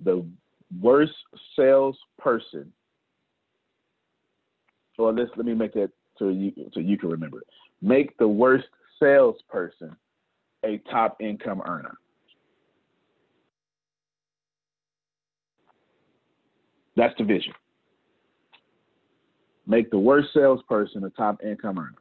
the 0.06 0.26
worst 0.80 1.12
salesperson. 1.58 2.72
Well, 4.98 5.14
let's 5.14 5.32
let 5.36 5.46
me 5.46 5.54
make 5.54 5.74
that 5.74 5.92
so 6.18 6.30
you 6.30 6.54
so 6.74 6.80
you 6.80 6.98
can 6.98 7.10
remember 7.10 7.40
it. 7.40 7.48
Make 7.82 8.18
the 8.18 8.28
worst 8.28 8.68
salesperson 9.02 9.98
a 10.66 10.78
top 10.92 11.22
income 11.22 11.62
earner. 11.66 11.98
That's 16.96 17.14
the 17.18 17.24
vision. 17.24 17.54
Make 19.66 19.90
the 19.92 20.00
worst 20.00 20.30
salesperson 20.34 21.04
a 21.04 21.10
top 21.12 21.42
income 21.44 21.78
earner. 21.80 21.96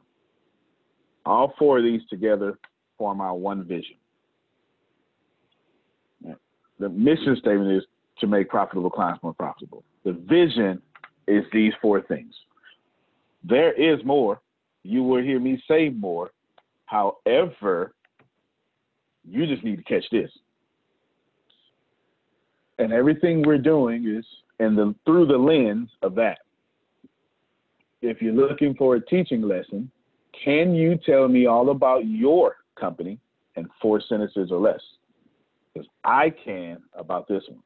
All 1.25 1.53
four 1.57 1.77
of 1.77 1.83
these 1.83 2.01
together 2.09 2.57
form 2.97 3.21
our 3.21 3.35
one 3.35 3.63
vision. 3.63 3.95
The 6.79 6.89
mission 6.89 7.35
statement 7.35 7.71
is 7.71 7.83
to 8.19 8.27
make 8.27 8.49
profitable 8.49 8.89
clients 8.89 9.21
more 9.21 9.33
profitable. 9.33 9.83
The 10.05 10.13
vision 10.13 10.81
is 11.27 11.43
these 11.51 11.73
four 11.81 12.01
things. 12.01 12.33
There 13.43 13.73
is 13.73 14.03
more. 14.05 14.41
You 14.83 15.03
will 15.03 15.21
hear 15.21 15.39
me 15.39 15.61
say 15.67 15.89
more. 15.89 16.31
However, 16.85 17.93
you 19.29 19.45
just 19.45 19.63
need 19.63 19.77
to 19.77 19.83
catch 19.83 20.05
this. 20.11 20.31
And 22.77 22.93
everything 22.93 23.43
we're 23.43 23.57
doing 23.57 24.07
is 24.07 24.25
and 24.59 24.77
the, 24.77 24.93
through 25.05 25.27
the 25.27 25.37
lens 25.37 25.89
of 26.01 26.15
that. 26.15 26.39
If 28.01 28.21
you're 28.21 28.33
looking 28.33 28.75
for 28.75 28.95
a 28.95 29.05
teaching 29.05 29.41
lesson, 29.41 29.91
can 30.43 30.73
you 30.73 30.97
tell 31.05 31.27
me 31.27 31.45
all 31.45 31.69
about 31.69 32.05
your 32.05 32.57
company 32.79 33.19
in 33.55 33.67
four 33.81 34.01
sentences 34.07 34.51
or 34.51 34.59
less? 34.59 34.79
Because 35.73 35.87
I 36.03 36.29
can 36.29 36.81
about 36.93 37.27
this 37.27 37.43
one. 37.47 37.61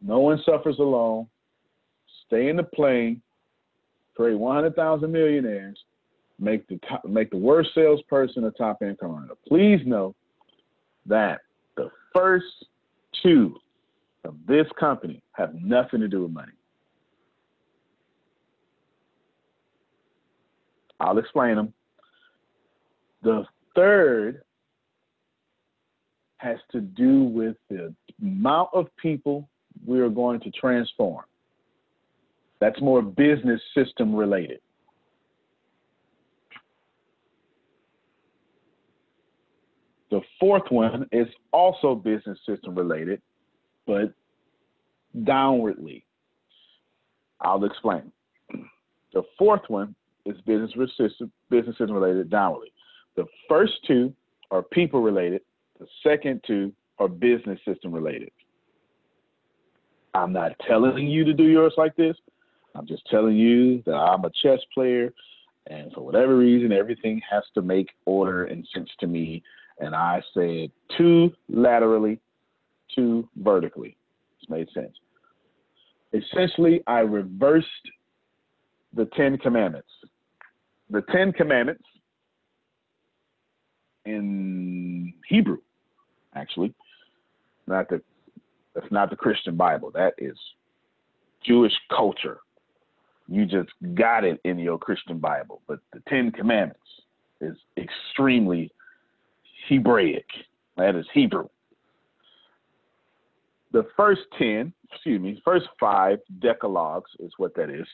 No 0.00 0.20
one 0.20 0.40
suffers 0.44 0.78
alone. 0.78 1.26
Stay 2.26 2.48
in 2.48 2.56
the 2.56 2.62
plane. 2.62 3.20
Create 4.14 4.38
100,000 4.38 5.10
millionaires. 5.10 5.78
Make 6.38 6.68
the 6.68 6.78
top, 6.88 7.04
make 7.04 7.30
the 7.30 7.36
worst 7.38 7.70
salesperson 7.74 8.44
a 8.44 8.50
top 8.50 8.82
income 8.82 9.16
earner. 9.16 9.34
Please 9.48 9.80
know 9.86 10.14
that 11.06 11.40
the 11.76 11.90
first 12.14 12.44
two 13.22 13.56
of 14.24 14.34
this 14.46 14.66
company 14.78 15.22
have 15.32 15.54
nothing 15.54 16.00
to 16.00 16.08
do 16.08 16.22
with 16.22 16.32
money. 16.32 16.52
I'll 21.00 21.18
explain 21.18 21.56
them. 21.56 21.72
The 23.22 23.44
third 23.74 24.42
has 26.38 26.58
to 26.72 26.80
do 26.80 27.24
with 27.24 27.56
the 27.70 27.94
amount 28.20 28.70
of 28.72 28.86
people 28.96 29.48
we 29.86 30.00
are 30.00 30.08
going 30.08 30.40
to 30.40 30.50
transform. 30.50 31.24
That's 32.60 32.80
more 32.80 33.02
business 33.02 33.60
system 33.74 34.14
related. 34.14 34.60
The 40.16 40.22
fourth 40.40 40.70
one 40.70 41.06
is 41.12 41.26
also 41.52 41.94
business 41.94 42.38
system 42.48 42.74
related, 42.74 43.20
but 43.86 44.14
downwardly. 45.14 46.04
I'll 47.42 47.62
explain. 47.66 48.10
The 49.12 49.24
fourth 49.38 49.68
one 49.68 49.94
is 50.24 50.40
business 50.46 50.70
system, 50.96 51.30
business 51.50 51.76
system 51.76 51.92
related 51.92 52.30
downwardly. 52.30 52.72
The 53.16 53.26
first 53.46 53.74
two 53.86 54.14
are 54.50 54.62
people 54.62 55.02
related. 55.02 55.42
The 55.78 55.86
second 56.02 56.40
two 56.46 56.72
are 56.98 57.08
business 57.08 57.60
system 57.68 57.92
related. 57.92 58.30
I'm 60.14 60.32
not 60.32 60.52
telling 60.66 61.08
you 61.08 61.24
to 61.24 61.34
do 61.34 61.44
yours 61.44 61.74
like 61.76 61.94
this. 61.94 62.16
I'm 62.74 62.86
just 62.86 63.06
telling 63.10 63.36
you 63.36 63.82
that 63.84 63.94
I'm 63.94 64.24
a 64.24 64.30
chess 64.42 64.60
player, 64.72 65.12
and 65.66 65.92
for 65.92 66.00
whatever 66.00 66.38
reason, 66.38 66.72
everything 66.72 67.20
has 67.30 67.42
to 67.52 67.60
make 67.60 67.90
order 68.06 68.44
and 68.44 68.66
sense 68.72 68.88
to 69.00 69.06
me. 69.06 69.42
And 69.78 69.94
I 69.94 70.22
said 70.32 70.70
two 70.96 71.32
laterally, 71.48 72.20
two 72.94 73.28
vertically. 73.36 73.96
It's 74.40 74.50
made 74.50 74.68
sense. 74.72 74.94
Essentially, 76.12 76.82
I 76.86 77.00
reversed 77.00 77.66
the 78.94 79.06
Ten 79.16 79.36
Commandments. 79.38 79.88
The 80.90 81.02
Ten 81.12 81.32
Commandments 81.32 81.84
in 84.06 85.12
Hebrew, 85.28 85.58
actually, 86.34 86.72
not 87.66 87.88
the 87.88 88.00
that's 88.74 88.92
not 88.92 89.10
the 89.10 89.16
Christian 89.16 89.56
Bible. 89.56 89.90
That 89.94 90.14
is 90.18 90.36
Jewish 91.44 91.72
culture. 91.94 92.38
You 93.26 93.46
just 93.46 93.70
got 93.94 94.22
it 94.22 94.38
in 94.44 94.58
your 94.58 94.78
Christian 94.78 95.18
Bible. 95.18 95.62
But 95.66 95.80
the 95.92 96.02
Ten 96.08 96.30
Commandments 96.30 96.80
is 97.40 97.56
extremely 97.76 98.70
Hebraic. 99.68 100.26
That 100.76 100.94
is 100.94 101.06
Hebrew. 101.12 101.48
The 103.72 103.86
first 103.96 104.22
10, 104.38 104.72
excuse 104.90 105.20
me, 105.20 105.40
first 105.44 105.66
five 105.78 106.18
decalogues 106.40 107.10
is 107.18 107.32
what 107.36 107.54
that 107.56 107.70
is, 107.70 107.86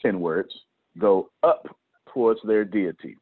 10 0.00 0.20
words, 0.20 0.52
go 0.98 1.30
up 1.42 1.66
towards 2.12 2.40
their 2.44 2.64
deity. 2.64 3.16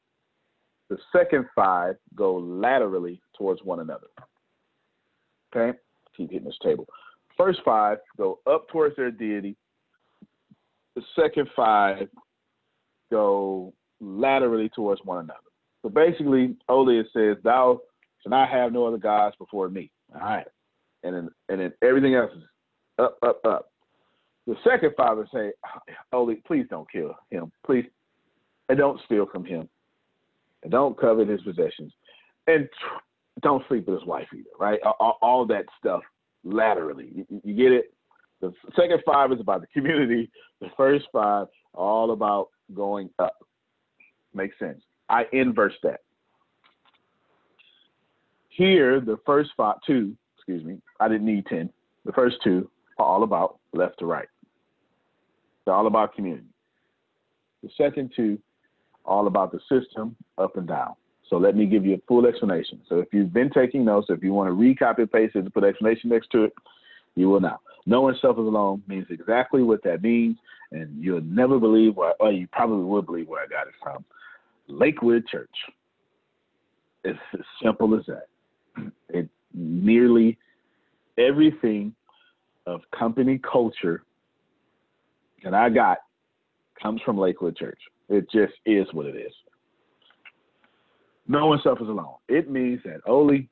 The 0.88 0.98
second 1.12 1.46
five 1.54 1.96
go 2.14 2.37
laterally 2.37 3.20
towards 3.37 3.62
one 3.62 3.80
another. 3.80 4.06
Okay? 5.54 5.76
Keep 6.16 6.30
hitting 6.30 6.46
this 6.46 6.58
table. 6.62 6.87
First 7.37 7.60
five 7.64 7.98
go 8.16 8.38
up 8.46 8.68
towards 8.68 8.96
their 8.96 9.10
deity. 9.10 9.56
The 10.94 11.02
second 11.16 11.48
five 11.56 12.08
go 13.10 13.72
laterally 14.00 14.68
towards 14.68 15.00
one 15.04 15.18
another. 15.18 15.40
So 15.84 15.90
basically, 15.90 16.56
Oli 16.70 17.02
says, 17.12 17.36
Thou 17.44 17.78
shalt 18.22 18.30
not 18.30 18.48
have 18.48 18.72
no 18.72 18.86
other 18.86 18.96
gods 18.96 19.36
before 19.38 19.68
me. 19.68 19.90
All 20.14 20.20
right. 20.22 20.46
And 21.02 21.14
then 21.14 21.28
and 21.50 21.60
then 21.60 21.72
everything 21.82 22.14
else 22.14 22.30
is 22.34 22.42
up, 22.98 23.18
up, 23.22 23.44
up. 23.44 23.70
The 24.46 24.56
second 24.64 24.94
father 24.96 25.28
say, 25.32 25.52
Oli, 26.12 26.36
please 26.46 26.64
don't 26.70 26.90
kill 26.90 27.14
him. 27.30 27.52
Please 27.66 27.84
and 28.70 28.78
don't 28.78 28.98
steal 29.04 29.26
from 29.30 29.44
him. 29.44 29.68
And 30.62 30.72
don't 30.72 30.98
covet 30.98 31.28
his 31.28 31.42
possessions. 31.42 31.92
And 32.46 32.66
don't 33.42 33.62
sleep 33.68 33.86
with 33.86 34.00
his 34.00 34.08
wife 34.08 34.28
either, 34.32 34.44
right? 34.58 34.80
All, 34.98 35.18
all 35.20 35.46
that 35.46 35.66
stuff 35.78 36.00
laterally. 36.44 37.10
You, 37.14 37.42
you, 37.44 37.54
get 37.54 37.72
it? 37.72 37.92
The 38.40 38.54
second 38.74 39.00
five 39.04 39.32
is 39.32 39.40
about 39.40 39.60
the 39.60 39.66
community. 39.66 40.30
The 40.62 40.68
first 40.78 41.06
five 41.12 41.48
all 41.74 42.12
about 42.12 42.48
going 42.72 43.10
up. 43.18 43.36
Makes 44.32 44.58
sense. 44.58 44.82
I 45.14 45.27
inverse 45.33 45.74
that. 45.85 46.00
Here, 48.48 49.00
the 49.00 49.16
first 49.24 49.50
five, 49.57 49.77
two, 49.87 50.16
excuse 50.37 50.64
me, 50.64 50.79
I 50.98 51.07
didn't 51.07 51.27
need 51.27 51.46
10. 51.46 51.70
The 52.05 52.12
first 52.12 52.38
two 52.42 52.68
are 52.98 53.07
all 53.07 53.22
about 53.22 53.59
left 53.72 54.00
to 54.00 54.07
right. 54.07 54.27
They're 55.64 55.74
all 55.74 55.87
about 55.87 56.16
community. 56.16 56.48
The 57.62 57.70
second 57.79 58.12
two, 58.16 58.40
all 59.05 59.29
about 59.29 59.53
the 59.53 59.61
system, 59.68 60.16
up 60.37 60.57
and 60.57 60.66
down. 60.66 60.94
So 61.31 61.37
let 61.37 61.55
me 61.55 61.66
give 61.66 61.87
you 61.87 61.94
a 61.94 62.03
full 62.09 62.27
explanation. 62.27 62.81
So 62.88 62.98
if 62.98 63.07
you've 63.12 63.33
been 63.33 63.50
taking 63.50 63.85
notes, 63.85 64.09
if 64.11 64.20
you 64.20 64.33
want 64.33 64.48
to 64.48 64.55
recopy 64.55 65.11
paste 65.11 65.37
it 65.37 65.44
and 65.44 65.55
put 65.55 65.62
explanation 65.62 66.11
next 66.11 66.31
to 66.33 66.44
it, 66.44 66.55
you 67.14 67.29
will 67.29 67.40
now. 67.40 67.61
Knowing 67.87 68.16
self 68.20 68.37
is 68.37 68.46
alone 68.46 68.83
means 68.88 69.07
exactly 69.11 69.62
what 69.62 69.85
that 69.85 70.03
means, 70.03 70.37
and 70.72 71.03
you'll 71.03 71.20
never 71.20 71.61
believe 71.61 71.94
where, 71.94 72.14
or 72.18 72.33
you 72.33 72.48
probably 72.48 72.85
will 72.85 73.03
believe 73.03 73.29
where 73.29 73.44
I 73.44 73.46
got 73.46 73.68
it 73.68 73.74
from. 73.81 74.05
Lakewood 74.68 75.27
Church. 75.27 75.50
It's 77.05 77.18
as 77.35 77.40
simple 77.62 77.94
as 77.98 78.05
that. 78.07 78.92
It 79.09 79.29
nearly 79.53 80.38
everything 81.18 81.94
of 82.66 82.81
company 82.98 83.40
culture 83.50 84.03
that 85.42 85.55
I 85.55 85.68
got 85.68 85.98
comes 86.83 87.00
from 87.03 87.18
Lakewood 87.18 87.57
Church. 87.57 87.79
It 88.09 88.31
just 88.31 88.55
is 88.66 88.87
what 88.92 89.07
it 89.07 89.16
is. 89.16 89.33
No 91.29 91.46
one 91.46 91.61
suffers 91.62 91.88
alone. 91.88 92.14
It 92.29 92.50
means 92.50 92.81
that 92.85 93.00
only 93.07 93.48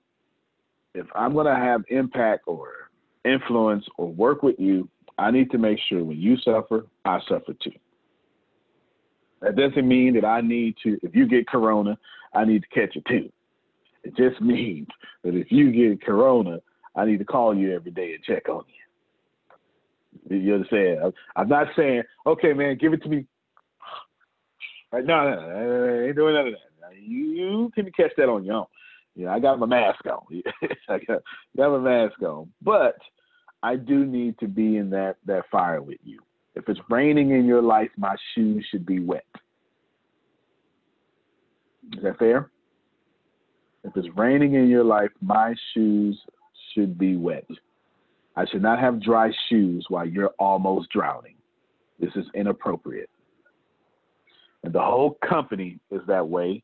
if 0.95 1.07
I'm 1.15 1.33
going 1.33 1.47
to 1.47 1.55
have 1.55 1.83
impact 1.89 2.45
or 2.47 2.91
influence 3.25 3.85
or 3.97 4.09
work 4.09 4.43
with 4.43 4.57
you, 4.59 4.89
I 5.19 5.31
need 5.31 5.51
to 5.53 5.59
make 5.59 5.79
sure 5.89 6.05
when 6.05 6.21
you 6.21 6.37
suffer, 6.39 6.87
I 7.05 7.21
suffer 7.29 7.55
too. 7.63 7.73
That 9.43 9.57
doesn't 9.57 9.87
mean 9.87 10.15
that 10.15 10.25
I 10.25 10.41
need 10.41 10.77
to, 10.85 10.99
if 11.03 11.15
you 11.15 11.27
get 11.27 11.47
corona, 11.47 11.99
I 12.35 12.45
need 12.45 12.63
to 12.63 12.69
catch 12.69 12.97
it 12.97 13.05
too. 13.07 13.31
It 14.05 14.17
just 14.17 14.41
means 14.41 14.89
that 15.23 15.35
if 15.35 15.53
you 15.53 15.71
get 15.73 16.05
corona, 16.05 16.59
I 16.97 17.05
need 17.05 17.19
to 17.19 17.25
call 17.25 17.55
you 17.55 17.75
every 17.75 17.91
day 17.91 18.15
and 18.15 18.25
check 18.25 18.49
on 18.49 18.65
you. 20.29 20.37
You 20.37 20.55
understand? 20.55 21.13
I'm 21.37 21.49
not 21.49 21.69
saying, 21.77 22.03
okay, 22.27 22.53
man, 22.53 22.79
give 22.79 22.93
it 22.93 23.03
to 23.03 23.09
me. 23.09 23.27
Right? 24.93 25.05
No, 25.05 25.31
no, 25.31 25.37
no, 25.37 26.03
I 26.03 26.07
ain't 26.07 26.17
doing 26.17 26.35
none 26.35 26.49
of 26.49 26.53
that 26.53 26.73
you 27.05 27.71
can 27.75 27.91
catch 27.93 28.13
that 28.17 28.29
on 28.29 28.45
your 28.45 28.57
own. 28.57 28.67
You 29.15 29.27
know, 29.27 29.33
I 29.33 29.41
got 29.41 29.59
my 29.59 29.67
mask 29.67 30.05
on. 30.07 30.43
I 30.89 30.99
got, 30.99 31.23
got 31.57 31.71
my 31.71 31.79
mask 31.79 32.21
on. 32.23 32.51
But 32.63 32.97
I 33.63 33.77
do 33.77 34.07
need 34.07 34.39
to 34.39 34.49
be 34.49 34.77
in 34.79 34.91
that 34.91 35.17
that 35.27 35.45
fire 35.51 35.83
with 35.83 35.99
you. 36.03 36.21
If 36.55 36.69
it's 36.69 36.81
raining 36.91 37.31
in 37.31 37.47
your 37.47 37.63
life, 37.63 37.91
my 37.97 38.17
shoes 38.35 38.67
should 38.71 38.85
be 38.85 39.01
wet. 39.01 39.25
Is 41.97 42.03
that 42.03 42.19
fair? 42.19 42.51
If 43.85 43.97
it's 43.97 44.09
raining 44.17 44.55
in 44.55 44.69
your 44.69 44.85
life, 44.85 45.11
my 45.21 45.55
shoes 45.73 46.19
should 46.73 46.99
be 46.99 47.17
wet. 47.17 47.47
I 48.37 48.47
should 48.47 48.63
not 48.63 48.79
have 48.79 49.03
dry 49.03 49.31
shoes 49.49 49.85
while 49.89 50.07
you're 50.07 50.33
almost 50.39 50.91
drowning. 50.91 51.35
This 51.99 52.11
is 52.17 52.25
inappropriate. 52.35 53.11
And 54.63 54.73
the 54.73 54.81
whole 54.81 55.19
company 55.29 55.81
is 55.91 56.01
that 56.07 56.27
way 56.27 56.63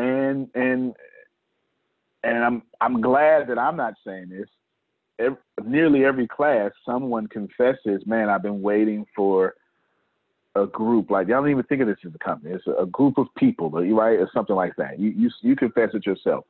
and 0.00 0.48
and 0.54 0.94
and 2.22 2.44
I'm 2.44 2.62
I'm 2.80 3.00
glad 3.00 3.48
that 3.48 3.58
I'm 3.58 3.76
not 3.76 3.94
saying 4.06 4.28
this. 4.30 4.48
Every, 5.20 5.38
nearly 5.64 6.04
every 6.04 6.26
class, 6.26 6.70
someone 6.84 7.26
confesses, 7.26 8.02
"Man, 8.06 8.28
I've 8.28 8.42
been 8.42 8.62
waiting 8.62 9.06
for 9.14 9.54
a 10.56 10.66
group 10.66 11.10
like 11.10 11.28
y'all 11.28 11.42
don't 11.42 11.50
even 11.50 11.62
think 11.64 11.80
of 11.80 11.86
this 11.86 11.98
as 12.04 12.12
a 12.14 12.18
company. 12.18 12.52
It's 12.54 12.66
a, 12.66 12.82
a 12.82 12.86
group 12.86 13.18
of 13.18 13.26
people, 13.36 13.70
right, 13.70 14.18
or 14.18 14.28
something 14.34 14.56
like 14.56 14.74
that. 14.76 14.98
You 14.98 15.10
you 15.10 15.30
you 15.42 15.56
confess 15.56 15.90
it 15.94 16.06
yourself. 16.06 16.44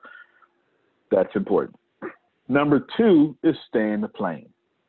That's 1.11 1.35
important. 1.35 1.79
Number 2.49 2.87
two 2.97 3.37
is 3.43 3.55
stay 3.69 3.93
in 3.93 4.01
the 4.01 4.09
plane. 4.09 4.49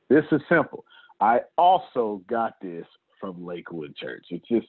This 0.09 0.23
is 0.31 0.41
simple. 0.49 0.85
I 1.19 1.41
also 1.57 2.21
got 2.27 2.59
this 2.61 2.85
from 3.19 3.45
Lakewood 3.45 3.95
Church. 3.95 4.25
It's 4.29 4.47
just 4.47 4.67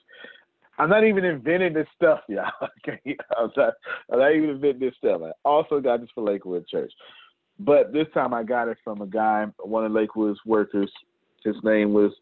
I'm 0.78 0.88
not 0.88 1.04
even 1.04 1.24
inventing 1.24 1.74
this 1.74 1.86
stuff, 1.96 2.20
y'all. 2.28 2.50
Okay, 2.88 3.16
I'm 3.38 3.50
not, 3.56 3.74
I'm 4.12 4.18
not 4.18 4.34
even 4.34 4.50
inventing 4.50 4.80
this 4.80 4.94
stuff. 4.98 5.20
I 5.24 5.30
also 5.44 5.80
got 5.80 6.00
this 6.00 6.10
for 6.14 6.24
Lakewood 6.24 6.66
Church, 6.66 6.92
but 7.64 7.92
this 7.92 8.06
time 8.14 8.34
I 8.34 8.42
got 8.42 8.68
it 8.68 8.78
from 8.82 9.02
a 9.02 9.06
guy, 9.06 9.46
one 9.58 9.84
of 9.84 9.92
Lakewood's 9.92 10.40
workers. 10.44 10.90
His 11.44 11.56
name 11.62 11.92
was 11.92 12.12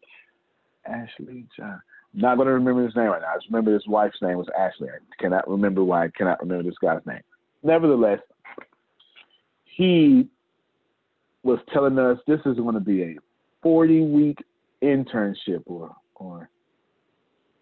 Ashley 0.85 1.45
John. 1.55 1.81
I'm 2.13 2.21
not 2.21 2.35
going 2.35 2.47
to 2.47 2.53
remember 2.53 2.83
his 2.83 2.95
name 2.95 3.07
right 3.07 3.21
now. 3.21 3.29
I 3.29 3.35
just 3.35 3.47
remember 3.47 3.73
his 3.73 3.87
wife's 3.87 4.21
name 4.21 4.37
was 4.37 4.47
Ashley. 4.57 4.89
I 4.89 5.21
cannot 5.21 5.49
remember 5.49 5.83
why 5.83 6.05
I 6.05 6.09
cannot 6.09 6.41
remember 6.41 6.63
this 6.63 6.77
guy's 6.81 7.05
name. 7.05 7.21
Nevertheless, 7.63 8.19
he 9.63 10.27
was 11.43 11.59
telling 11.73 11.97
us 11.97 12.17
this 12.27 12.39
is 12.45 12.57
going 12.57 12.75
to 12.75 12.81
be 12.81 13.03
a 13.03 13.15
40 13.63 14.01
week 14.07 14.37
internship 14.83 15.63
or 15.65 15.95
or 16.15 16.49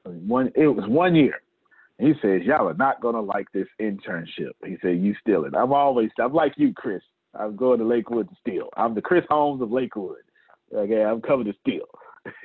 one 0.04 0.52
it 0.56 0.68
was 0.68 0.88
one 0.88 1.16
year. 1.16 1.42
He 2.00 2.14
says, 2.22 2.42
Y'all 2.44 2.70
are 2.70 2.74
not 2.74 3.02
gonna 3.02 3.22
like 3.22 3.52
this 3.54 3.68
internship. 3.80 4.52
He 4.66 4.78
said, 4.82 5.00
You 5.00 5.14
steal 5.22 5.46
it. 5.46 5.54
I'm 5.56 5.74
always 5.74 6.10
I'm 6.20 6.34
like 6.34 6.54
you, 6.58 6.74
Chris. 6.74 7.02
I'm 7.40 7.56
going 7.56 7.80
to 7.80 7.86
Lakewood 7.86 8.30
to 8.30 8.36
steal. 8.42 8.70
I'm 8.76 8.94
the 8.94 9.02
Chris 9.02 9.24
Holmes 9.30 9.62
of 9.62 9.72
Lakewood. 9.72 10.18
Okay, 10.76 11.04
I'm 11.04 11.22
coming 11.22 11.46
to 11.46 11.54
steal. 11.62 11.88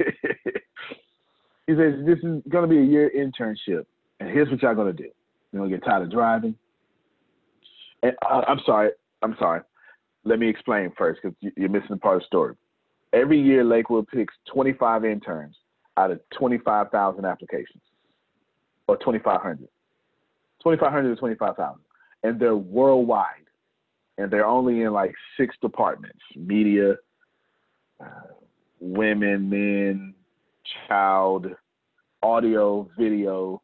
he 1.67 1.75
says, 1.75 1.95
This 2.07 2.19
is 2.23 2.43
gonna 2.49 2.69
be 2.69 2.79
a 2.79 2.85
year 2.85 3.11
internship. 3.15 3.85
And 4.21 4.31
here's 4.31 4.49
what 4.51 4.63
y'all 4.63 4.75
gonna 4.75 4.93
do. 4.93 5.11
You're 5.53 5.63
gonna 5.63 5.77
get 5.77 5.85
tired 5.85 6.05
of 6.05 6.11
driving. 6.11 6.55
And 8.03 8.13
uh, 8.25 8.43
I'm 8.47 8.61
sorry, 8.65 8.91
I'm 9.23 9.37
sorry. 9.39 9.61
Let 10.25 10.39
me 10.39 10.49
explain 10.49 10.93
first 10.97 11.21
because 11.23 11.37
you're 11.57 11.69
missing 11.69 11.99
part 11.99 12.17
of 12.17 12.23
the 12.23 12.27
story. 12.27 12.55
Every 13.13 13.41
year, 13.41 13.63
Lakewood 13.63 14.09
picks 14.09 14.35
25 14.53 15.05
interns 15.05 15.57
out 15.97 16.11
of 16.11 16.21
25,000 16.37 17.25
applications 17.25 17.83
or 18.89 18.97
2,500. 18.97 19.59
2,500 20.63 21.15
to 21.15 21.17
25,000. 21.17 21.81
And 22.23 22.41
they're 22.41 22.57
worldwide. 22.57 23.44
And 24.19 24.31
they're 24.31 24.47
only 24.47 24.83
in 24.83 24.93
like 24.93 25.15
six 25.37 25.57
departments: 25.61 26.21
media, 26.37 26.95
uh, 28.01 28.29
women, 28.81 29.49
men, 29.49 30.15
child, 30.89 31.47
audio, 32.23 32.89
video, 32.99 33.61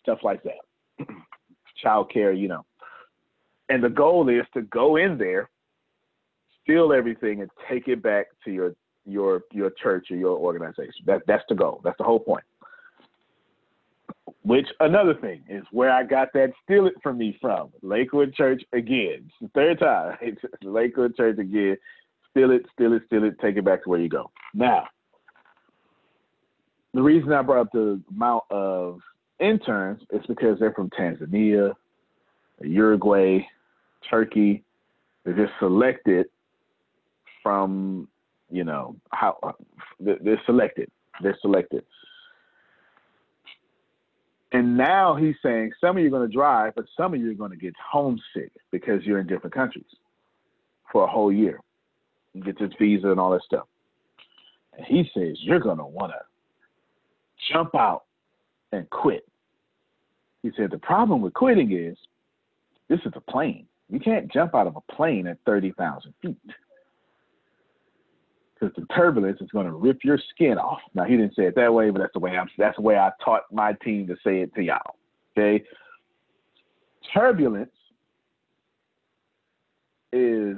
stuff 0.00 0.18
like 0.22 0.42
that. 0.42 1.06
child 1.82 2.10
care, 2.12 2.32
you 2.32 2.48
know. 2.48 2.64
And 3.68 3.82
the 3.82 3.90
goal 3.90 4.28
is 4.28 4.46
to 4.54 4.62
go 4.62 4.96
in 4.96 5.18
there, 5.18 5.50
steal 6.62 6.92
everything, 6.92 7.42
and 7.42 7.50
take 7.70 7.88
it 7.88 8.02
back 8.02 8.26
to 8.44 8.50
your 8.50 8.74
your 9.04 9.42
your 9.52 9.70
church 9.70 10.08
or 10.10 10.16
your 10.16 10.36
organization. 10.36 11.04
That 11.06 11.22
that's 11.26 11.44
the 11.48 11.54
goal. 11.54 11.80
That's 11.84 11.98
the 11.98 12.04
whole 12.04 12.20
point. 12.20 12.44
Which 14.42 14.66
another 14.80 15.14
thing 15.14 15.42
is 15.48 15.64
where 15.70 15.90
I 15.90 16.04
got 16.04 16.32
that 16.34 16.52
steal 16.64 16.86
it 16.86 16.94
from 17.02 17.18
me 17.18 17.36
from. 17.40 17.70
Lakewood 17.82 18.34
Church 18.34 18.62
again. 18.72 19.26
It's 19.26 19.34
the 19.40 19.48
third 19.54 19.78
time. 19.78 20.16
Lakewood 20.62 21.16
Church 21.16 21.38
again. 21.38 21.76
Steal 22.30 22.50
it, 22.50 22.66
steal 22.72 22.92
it, 22.92 23.02
steal 23.06 23.24
it, 23.24 23.38
take 23.40 23.56
it 23.56 23.64
back 23.64 23.84
to 23.84 23.90
where 23.90 24.00
you 24.00 24.08
go. 24.08 24.30
Now, 24.54 24.86
the 26.94 27.02
reason 27.02 27.32
I 27.32 27.42
brought 27.42 27.60
up 27.66 27.72
the 27.72 28.00
amount 28.10 28.44
of 28.50 29.00
interns 29.40 30.02
is 30.10 30.24
because 30.26 30.58
they're 30.58 30.72
from 30.72 30.90
Tanzania, 30.90 31.74
Uruguay, 32.60 33.40
Turkey. 34.08 34.64
They're 35.24 35.34
just 35.34 35.52
selected 35.58 36.26
from, 37.42 38.08
you 38.50 38.64
know, 38.64 38.96
how 39.10 39.56
they're 40.00 40.40
selected. 40.46 40.90
They're 41.22 41.38
selected. 41.40 41.84
And 44.58 44.76
now 44.76 45.14
he's 45.14 45.36
saying 45.40 45.70
some 45.80 45.96
of 45.96 46.02
you 46.02 46.08
are 46.08 46.10
going 46.10 46.28
to 46.28 46.34
drive, 46.34 46.72
but 46.74 46.86
some 46.96 47.14
of 47.14 47.20
you 47.20 47.30
are 47.30 47.34
going 47.34 47.52
to 47.52 47.56
get 47.56 47.74
homesick 47.80 48.50
because 48.72 49.04
you're 49.04 49.20
in 49.20 49.28
different 49.28 49.54
countries 49.54 49.86
for 50.90 51.04
a 51.04 51.06
whole 51.06 51.32
year. 51.32 51.60
You 52.34 52.42
get 52.42 52.58
this 52.58 52.72
visa 52.76 53.08
and 53.08 53.20
all 53.20 53.30
that 53.30 53.42
stuff. 53.44 53.68
And 54.76 54.84
he 54.84 55.08
says 55.14 55.36
you're 55.42 55.60
going 55.60 55.78
to 55.78 55.84
want 55.84 56.10
to 56.10 56.18
jump 57.52 57.76
out 57.76 58.06
and 58.72 58.90
quit. 58.90 59.28
He 60.42 60.50
said 60.56 60.72
the 60.72 60.78
problem 60.78 61.22
with 61.22 61.34
quitting 61.34 61.70
is 61.70 61.96
this 62.88 62.98
is 63.06 63.12
a 63.14 63.30
plane. 63.30 63.68
You 63.88 64.00
can't 64.00 64.28
jump 64.32 64.56
out 64.56 64.66
of 64.66 64.74
a 64.74 64.92
plane 64.92 65.28
at 65.28 65.38
30,000 65.46 66.12
feet 66.20 66.36
because 68.58 68.74
the 68.76 68.86
turbulence 68.94 69.40
is 69.40 69.48
going 69.50 69.66
to 69.66 69.72
rip 69.72 70.04
your 70.04 70.18
skin 70.30 70.58
off. 70.58 70.80
Now 70.94 71.04
he 71.04 71.16
didn't 71.16 71.34
say 71.36 71.44
it 71.44 71.54
that 71.56 71.72
way, 71.72 71.90
but 71.90 72.00
that's 72.00 72.12
the 72.12 72.18
way 72.18 72.36
I'm. 72.36 72.48
That's 72.56 72.76
the 72.76 72.82
way 72.82 72.96
I 72.96 73.10
taught 73.24 73.42
my 73.52 73.74
team 73.84 74.06
to 74.08 74.16
say 74.24 74.40
it 74.40 74.54
to 74.54 74.62
y'all. 74.62 74.96
Okay, 75.36 75.64
turbulence 77.14 77.70
is 80.12 80.56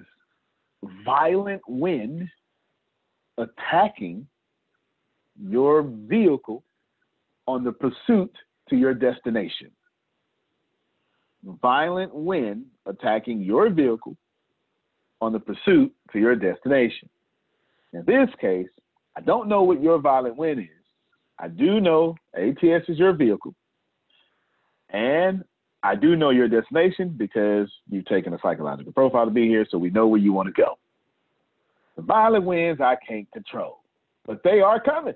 violent 1.04 1.62
wind 1.68 2.28
attacking 3.38 4.26
your 5.42 5.82
vehicle 5.82 6.62
on 7.46 7.64
the 7.64 7.72
pursuit 7.72 8.32
to 8.68 8.76
your 8.76 8.94
destination. 8.94 9.70
Violent 11.62 12.14
wind 12.14 12.66
attacking 12.86 13.42
your 13.42 13.70
vehicle 13.70 14.16
on 15.20 15.32
the 15.32 15.40
pursuit 15.40 15.92
to 16.12 16.18
your 16.18 16.36
destination. 16.36 17.08
In 17.92 18.04
this 18.06 18.28
case, 18.40 18.68
I 19.16 19.20
don't 19.20 19.48
know 19.48 19.62
what 19.62 19.82
your 19.82 19.98
violent 19.98 20.36
wind 20.36 20.60
is. 20.60 20.66
I 21.38 21.48
do 21.48 21.80
know 21.80 22.16
ATS 22.34 22.88
is 22.88 22.98
your 22.98 23.12
vehicle. 23.12 23.54
And 24.90 25.44
I 25.82 25.94
do 25.94 26.16
know 26.16 26.30
your 26.30 26.48
destination 26.48 27.14
because 27.16 27.70
you've 27.88 28.04
taken 28.04 28.34
a 28.34 28.38
psychological 28.42 28.92
profile 28.92 29.24
to 29.24 29.30
be 29.30 29.48
here, 29.48 29.66
so 29.70 29.78
we 29.78 29.90
know 29.90 30.06
where 30.06 30.20
you 30.20 30.32
want 30.32 30.54
to 30.54 30.62
go. 30.62 30.78
The 31.96 32.02
violent 32.02 32.44
winds 32.44 32.80
I 32.80 32.96
can't 33.06 33.30
control, 33.32 33.80
but 34.26 34.42
they 34.44 34.60
are 34.60 34.80
coming. 34.80 35.14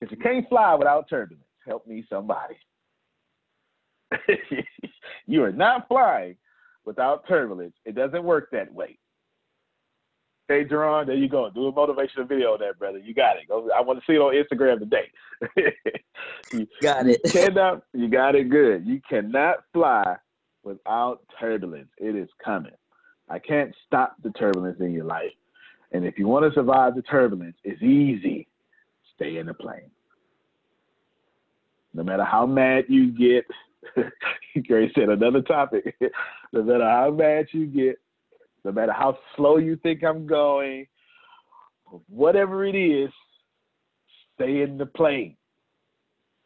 If 0.00 0.10
you 0.10 0.16
can't 0.18 0.48
fly 0.48 0.74
without 0.74 1.08
turbulence. 1.08 1.42
Help 1.66 1.86
me, 1.86 2.04
somebody. 2.08 2.56
you 5.26 5.42
are 5.42 5.52
not 5.52 5.88
flying 5.88 6.36
without 6.84 7.26
turbulence. 7.26 7.74
It 7.84 7.94
doesn't 7.94 8.22
work 8.22 8.50
that 8.52 8.72
way. 8.72 8.98
Hey, 10.48 10.64
Jerron, 10.64 11.06
there 11.06 11.16
you 11.16 11.28
go. 11.28 11.50
Do 11.50 11.66
a 11.66 11.72
motivational 11.72 12.28
video 12.28 12.52
on 12.52 12.60
that, 12.60 12.78
brother. 12.78 12.98
You 12.98 13.14
got 13.14 13.36
it. 13.36 13.50
I 13.50 13.80
want 13.80 13.98
to 13.98 14.04
see 14.06 14.14
it 14.14 14.18
on 14.18 14.32
Instagram 14.32 14.78
today. 14.78 15.10
you 16.52 16.68
got 16.80 17.08
it. 17.08 17.20
You 17.24 17.30
cannot, 17.32 17.82
you 17.92 18.08
got 18.08 18.36
it 18.36 18.48
good. 18.48 18.86
You 18.86 19.00
cannot 19.08 19.64
fly 19.72 20.16
without 20.62 21.22
turbulence. 21.40 21.88
It 21.98 22.14
is 22.14 22.28
coming. 22.44 22.72
I 23.28 23.40
can't 23.40 23.74
stop 23.86 24.16
the 24.22 24.30
turbulence 24.30 24.78
in 24.80 24.92
your 24.92 25.04
life. 25.04 25.32
And 25.90 26.04
if 26.04 26.16
you 26.16 26.28
want 26.28 26.44
to 26.44 26.54
survive 26.54 26.94
the 26.94 27.02
turbulence, 27.02 27.56
it's 27.64 27.82
easy. 27.82 28.46
Stay 29.16 29.38
in 29.38 29.46
the 29.46 29.54
plane. 29.54 29.90
No 31.92 32.04
matter 32.04 32.24
how 32.24 32.46
mad 32.46 32.84
you 32.88 33.10
get, 33.10 33.46
Gary 34.68 34.92
said 34.94 35.08
another 35.08 35.42
topic. 35.42 35.96
no 36.52 36.62
matter 36.62 36.84
how 36.84 37.10
mad 37.10 37.46
you 37.50 37.66
get, 37.66 37.98
no 38.66 38.72
matter 38.72 38.92
how 38.92 39.16
slow 39.36 39.58
you 39.58 39.76
think 39.76 40.02
I'm 40.02 40.26
going, 40.26 40.88
whatever 42.08 42.64
it 42.66 42.74
is, 42.74 43.10
stay 44.34 44.62
in 44.62 44.76
the 44.76 44.86
plane. 44.86 45.36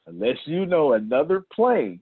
Unless 0.06 0.36
you 0.44 0.66
know 0.66 0.92
another 0.92 1.42
plane 1.50 2.00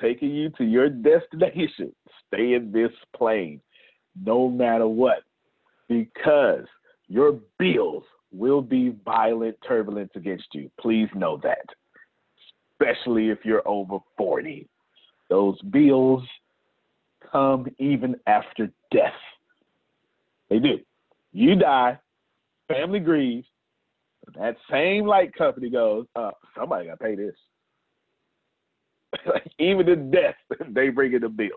taking 0.00 0.30
you 0.30 0.50
to 0.50 0.64
your 0.64 0.88
destination, 0.88 1.92
stay 2.28 2.54
in 2.54 2.70
this 2.70 2.92
plane 3.14 3.60
no 4.24 4.48
matter 4.48 4.86
what, 4.86 5.24
because 5.88 6.66
your 7.08 7.40
bills 7.58 8.04
will 8.32 8.62
be 8.62 8.94
violent 9.04 9.56
turbulence 9.66 10.12
against 10.14 10.46
you. 10.52 10.70
Please 10.80 11.08
know 11.16 11.40
that, 11.42 11.66
especially 12.72 13.30
if 13.30 13.38
you're 13.44 13.66
over 13.66 13.98
40. 14.16 14.68
Those 15.28 15.60
bills 15.62 16.22
come 17.32 17.66
even 17.78 18.14
after 18.28 18.70
death. 18.92 19.12
They 20.50 20.58
do. 20.58 20.78
You 21.32 21.54
die, 21.54 21.98
family 22.68 23.00
grieves. 23.00 23.46
That 24.36 24.56
same 24.70 25.06
light 25.06 25.34
company 25.34 25.70
goes, 25.70 26.06
uh, 26.14 26.32
somebody 26.56 26.86
got 26.86 26.98
to 26.98 27.04
pay 27.04 27.14
this. 27.14 27.34
like 29.26 29.50
even 29.58 29.88
in 29.88 30.10
death, 30.10 30.36
they 30.68 30.90
bring 30.90 31.14
in 31.14 31.22
the 31.22 31.28
bills. 31.28 31.52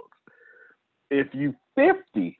If 1.09 1.27
you 1.33 1.55
50, 1.75 2.39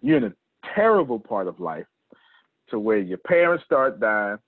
you're 0.00 0.16
in 0.18 0.24
a 0.24 0.32
terrible 0.74 1.18
part 1.18 1.48
of 1.48 1.60
life 1.60 1.86
to 2.70 2.78
where 2.78 2.98
your 2.98 3.18
parents 3.18 3.64
start 3.64 4.00
dying, 4.00 4.38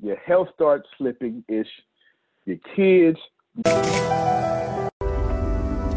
your 0.00 0.16
health 0.16 0.48
starts 0.54 0.88
slipping 0.98 1.44
ish, 1.48 1.66
your 2.44 2.58
kids. 2.76 3.18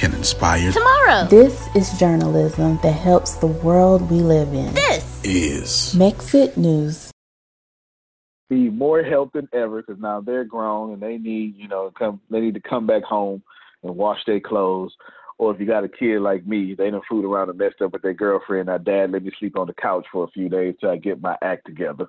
can 0.00 0.14
inspire 0.14 0.72
tomorrow. 0.72 1.26
This 1.26 1.68
is 1.76 1.98
journalism 1.98 2.78
that 2.82 2.92
helps 2.92 3.34
the 3.34 3.46
world 3.46 4.10
we 4.10 4.20
live 4.20 4.48
in. 4.54 4.72
This 4.72 5.22
is 5.24 5.94
Mexit 5.94 6.56
News. 6.56 7.12
Be 8.48 8.70
more 8.70 9.02
help 9.02 9.34
than 9.34 9.46
ever 9.52 9.82
because 9.82 10.00
now 10.00 10.22
they're 10.22 10.44
grown 10.44 10.94
and 10.94 11.02
they 11.02 11.18
need, 11.18 11.54
you 11.54 11.68
know, 11.68 11.92
come. 11.96 12.18
They 12.30 12.40
need 12.40 12.54
to 12.54 12.60
come 12.60 12.86
back 12.86 13.02
home 13.02 13.42
and 13.82 13.94
wash 13.94 14.20
their 14.26 14.40
clothes. 14.40 14.92
Or 15.36 15.52
if 15.54 15.60
you 15.60 15.66
got 15.66 15.84
a 15.84 15.88
kid 15.88 16.20
like 16.20 16.46
me, 16.46 16.74
they 16.74 16.90
done 16.90 17.02
food 17.08 17.26
around 17.26 17.50
and 17.50 17.58
messed 17.58 17.82
up 17.82 17.92
with 17.92 18.00
their 18.00 18.14
girlfriend. 18.14 18.66
Now, 18.66 18.78
dad, 18.78 19.12
let 19.12 19.22
me 19.22 19.30
sleep 19.38 19.58
on 19.58 19.66
the 19.66 19.74
couch 19.74 20.06
for 20.10 20.24
a 20.24 20.30
few 20.30 20.48
days 20.48 20.76
till 20.80 20.90
I 20.90 20.96
get 20.96 21.20
my 21.20 21.36
act 21.42 21.66
together. 21.66 22.06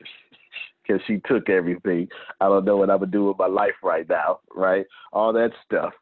because 0.82 1.00
she 1.06 1.20
took 1.26 1.48
everything. 1.48 2.08
I 2.40 2.48
don't 2.48 2.64
know 2.64 2.78
what 2.78 2.90
I 2.90 2.96
would 2.96 3.12
do 3.12 3.26
with 3.26 3.38
my 3.38 3.46
life 3.46 3.74
right 3.82 4.08
now, 4.08 4.40
right? 4.54 4.86
All 5.12 5.32
that 5.34 5.52
stuff. 5.64 5.92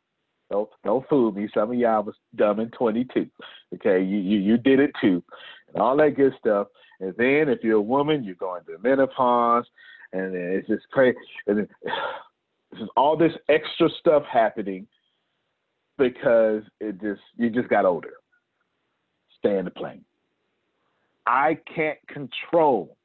Don't 0.51 0.68
don't 0.84 1.09
fool 1.09 1.32
me. 1.32 1.49
Some 1.53 1.72
of 1.72 1.76
y'all 1.76 2.03
was 2.03 2.14
dumb 2.36 2.61
in 2.61 2.70
22. 2.70 3.26
Okay, 3.74 4.03
you 4.03 4.18
you 4.18 4.38
you 4.38 4.57
did 4.57 4.78
it 4.80 4.92
too, 5.01 5.22
and 5.72 5.82
all 5.82 5.97
that 5.97 6.16
good 6.16 6.34
stuff. 6.38 6.68
And 7.01 7.14
then 7.18 7.49
if 7.49 7.62
you're 7.62 7.78
a 7.78 7.82
woman, 7.82 8.24
you're 8.24 8.36
going 8.36 8.62
through 8.64 8.78
menopause, 8.82 9.66
and 10.12 10.34
then 10.34 10.53
it's 10.53 10.68
just 10.68 10.88
crazy. 10.92 11.18
And 11.47 11.59
then, 11.59 11.68
this 12.72 12.80
is 12.80 12.88
all 12.97 13.16
this 13.16 13.32
extra 13.49 13.88
stuff 14.01 14.22
happening 14.32 14.86
because 15.99 16.62
it 16.80 17.01
just 17.01 17.22
you 17.36 17.51
just 17.51 17.68
got 17.68 17.84
older. 17.84 18.14
Stay 19.38 19.59
in 19.59 19.64
the 19.64 19.70
plane. 19.70 20.05
I 21.26 21.59
can't 21.74 21.99
control 22.07 22.97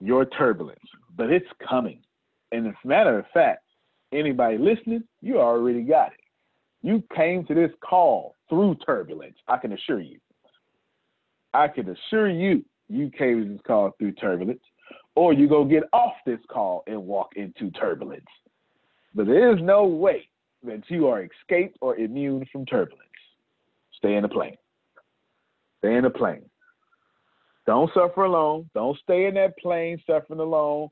your 0.00 0.24
turbulence, 0.24 0.80
but 1.16 1.30
it's 1.30 1.48
coming. 1.68 1.98
And 2.52 2.68
as 2.68 2.74
a 2.84 2.86
matter 2.86 3.18
of 3.18 3.24
fact, 3.34 3.61
anybody 4.12 4.58
listening, 4.58 5.04
you 5.20 5.40
already 5.40 5.82
got 5.82 6.08
it. 6.08 6.20
You 6.82 7.02
came 7.14 7.44
to 7.46 7.54
this 7.54 7.70
call 7.80 8.34
through 8.48 8.76
turbulence. 8.84 9.36
I 9.48 9.56
can 9.56 9.72
assure 9.72 10.00
you. 10.00 10.18
I 11.54 11.68
can 11.68 11.88
assure 11.88 12.30
you, 12.30 12.64
you 12.88 13.10
came 13.10 13.44
to 13.44 13.52
this 13.52 13.60
call 13.66 13.92
through 13.98 14.12
turbulence, 14.12 14.62
or 15.14 15.32
you 15.32 15.48
go 15.48 15.64
get 15.64 15.84
off 15.92 16.14
this 16.26 16.40
call 16.48 16.82
and 16.86 17.06
walk 17.06 17.32
into 17.36 17.70
turbulence. 17.70 18.24
But 19.14 19.26
there 19.26 19.52
is 19.54 19.62
no 19.62 19.84
way 19.84 20.28
that 20.64 20.82
you 20.88 21.08
are 21.08 21.22
escaped 21.22 21.76
or 21.80 21.96
immune 21.96 22.46
from 22.50 22.66
turbulence. 22.66 23.08
Stay 23.96 24.14
in 24.14 24.22
the 24.22 24.28
plane. 24.28 24.56
Stay 25.78 25.94
in 25.94 26.04
the 26.04 26.10
plane. 26.10 26.44
Don't 27.66 27.90
suffer 27.94 28.24
alone. 28.24 28.68
Don't 28.74 28.98
stay 29.02 29.26
in 29.26 29.34
that 29.34 29.56
plane 29.58 30.02
suffering 30.06 30.40
alone. 30.40 30.88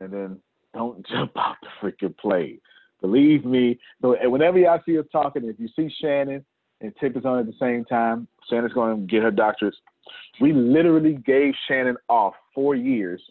And 0.00 0.12
then 0.12 0.40
don't 0.74 1.06
jump 1.10 1.36
off 1.36 1.56
the 1.62 1.68
freaking 1.80 2.16
plane. 2.16 2.60
Believe 3.00 3.44
me. 3.44 3.78
So 4.02 4.16
whenever 4.28 4.58
y'all 4.58 4.80
see 4.84 4.98
us 4.98 5.06
talking, 5.12 5.44
if 5.44 5.58
you 5.58 5.68
see 5.76 5.92
Shannon 6.00 6.44
and 6.80 6.92
Tip 7.00 7.16
is 7.16 7.24
on 7.24 7.38
at 7.38 7.46
the 7.46 7.54
same 7.60 7.84
time, 7.84 8.26
Shannon's 8.50 8.72
going 8.72 9.00
to 9.00 9.06
get 9.06 9.22
her 9.22 9.30
doctorate. 9.30 9.74
We 10.40 10.52
literally 10.52 11.14
gave 11.24 11.54
Shannon 11.68 11.96
off 12.08 12.34
four 12.54 12.74
years 12.74 13.22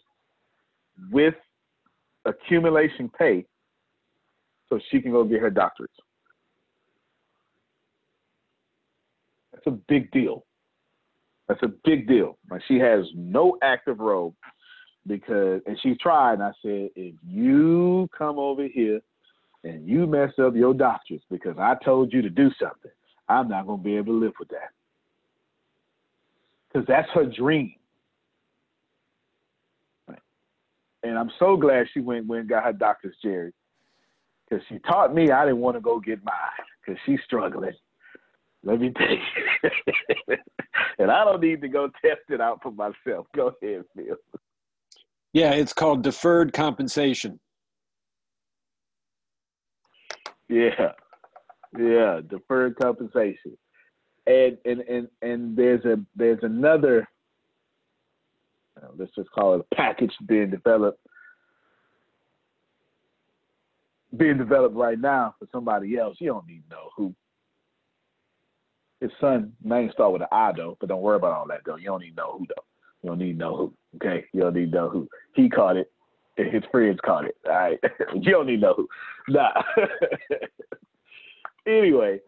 with 1.10 1.34
accumulation 2.24 3.10
pay 3.18 3.44
so 4.68 4.78
she 4.90 5.00
can 5.00 5.12
go 5.12 5.24
get 5.24 5.40
her 5.40 5.50
doctorate. 5.50 5.90
That's 9.52 9.66
a 9.66 9.78
big 9.88 10.10
deal. 10.12 10.44
That's 11.48 11.62
a 11.62 11.72
big 11.84 12.06
deal. 12.06 12.38
Like 12.50 12.62
she 12.68 12.78
has 12.78 13.04
no 13.14 13.58
active 13.62 13.98
role 13.98 14.34
because, 15.06 15.60
and 15.66 15.78
she 15.82 15.94
tried. 15.94 16.34
And 16.34 16.42
I 16.42 16.52
said, 16.62 16.90
if 16.96 17.14
you 17.26 18.08
come 18.16 18.38
over 18.38 18.66
here 18.66 19.00
and 19.64 19.86
you 19.88 20.06
mess 20.06 20.32
up 20.42 20.54
your 20.54 20.74
doctors 20.74 21.20
because 21.30 21.56
I 21.58 21.74
told 21.84 22.12
you 22.12 22.22
to 22.22 22.30
do 22.30 22.50
something, 22.60 22.90
I'm 23.28 23.48
not 23.48 23.66
gonna 23.66 23.82
be 23.82 23.96
able 23.96 24.14
to 24.14 24.20
live 24.20 24.34
with 24.38 24.48
that. 24.48 24.70
Because 26.72 26.86
that's 26.86 27.08
her 27.14 27.26
dream. 27.26 27.74
And 31.02 31.16
I'm 31.16 31.30
so 31.38 31.56
glad 31.56 31.86
she 31.92 32.00
went 32.00 32.26
went 32.26 32.40
and 32.40 32.48
got 32.48 32.64
her 32.64 32.72
doctor's, 32.72 33.14
Jerry. 33.22 33.52
Because 34.48 34.64
she 34.68 34.78
taught 34.80 35.14
me 35.14 35.30
I 35.30 35.44
didn't 35.44 35.60
want 35.60 35.76
to 35.76 35.80
go 35.80 36.00
get 36.00 36.24
mine 36.24 36.34
because 36.80 37.00
she's 37.06 37.20
struggling. 37.24 37.72
Let 38.64 38.80
me 38.80 38.92
tell 38.96 39.06
you. 39.08 40.36
and 40.98 41.10
I 41.10 41.24
don't 41.24 41.40
need 41.40 41.60
to 41.60 41.68
go 41.68 41.88
test 42.04 42.22
it 42.28 42.40
out 42.40 42.60
for 42.62 42.72
myself. 42.72 43.26
Go 43.34 43.54
ahead, 43.62 43.84
Phil. 43.94 44.16
Yeah, 45.38 45.52
it's 45.52 45.72
called 45.72 46.02
deferred 46.02 46.52
compensation. 46.52 47.38
Yeah. 50.48 50.94
Yeah, 51.78 52.22
deferred 52.28 52.74
compensation. 52.76 53.56
And 54.26 54.58
and 54.64 54.80
and 54.80 55.08
and 55.22 55.56
there's 55.56 55.84
a 55.84 56.00
there's 56.16 56.40
another 56.42 57.06
uh, 58.82 58.88
let's 58.96 59.14
just 59.14 59.30
call 59.30 59.54
it 59.54 59.64
a 59.70 59.74
package 59.76 60.12
being 60.26 60.50
developed 60.50 60.98
being 64.16 64.38
developed 64.38 64.74
right 64.74 64.98
now 64.98 65.36
for 65.38 65.46
somebody 65.52 65.96
else. 65.98 66.16
You 66.18 66.32
don't 66.32 66.48
need 66.48 66.64
to 66.68 66.74
know 66.74 66.90
who 66.96 67.14
his 69.00 69.12
son 69.20 69.52
name 69.62 69.90
start 69.92 70.14
with 70.14 70.22
an 70.22 70.28
I 70.32 70.50
though, 70.50 70.76
but 70.80 70.88
don't 70.88 71.00
worry 71.00 71.14
about 71.14 71.30
all 71.30 71.46
that 71.46 71.60
though. 71.64 71.76
You 71.76 71.86
don't 71.86 72.00
need 72.00 72.16
to 72.16 72.22
know 72.22 72.38
who 72.38 72.46
though. 72.48 72.67
You 73.02 73.10
don't 73.10 73.18
need 73.18 73.38
know 73.38 73.56
who. 73.56 73.74
Okay, 73.96 74.24
you 74.32 74.40
don't 74.40 74.54
need 74.54 74.72
know 74.72 74.88
who. 74.88 75.08
He 75.34 75.48
caught 75.48 75.76
it. 75.76 75.90
His 76.36 76.62
friends 76.70 76.98
caught 77.04 77.24
it. 77.24 77.36
All 77.46 77.52
right, 77.52 77.78
you 78.14 78.32
don't 78.32 78.46
need 78.46 78.60
know 78.60 78.74
who. 78.74 78.88
Nah. 79.28 79.52
anyway, 81.66 82.20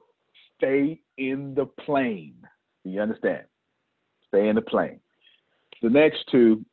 stay 0.56 1.00
in 1.16 1.54
the 1.54 1.66
plane. 1.66 2.34
You 2.84 3.00
understand? 3.00 3.44
Stay 4.28 4.48
in 4.48 4.56
the 4.56 4.62
plane. 4.62 5.00
The 5.82 5.90
next 5.90 6.24
two, 6.30 6.64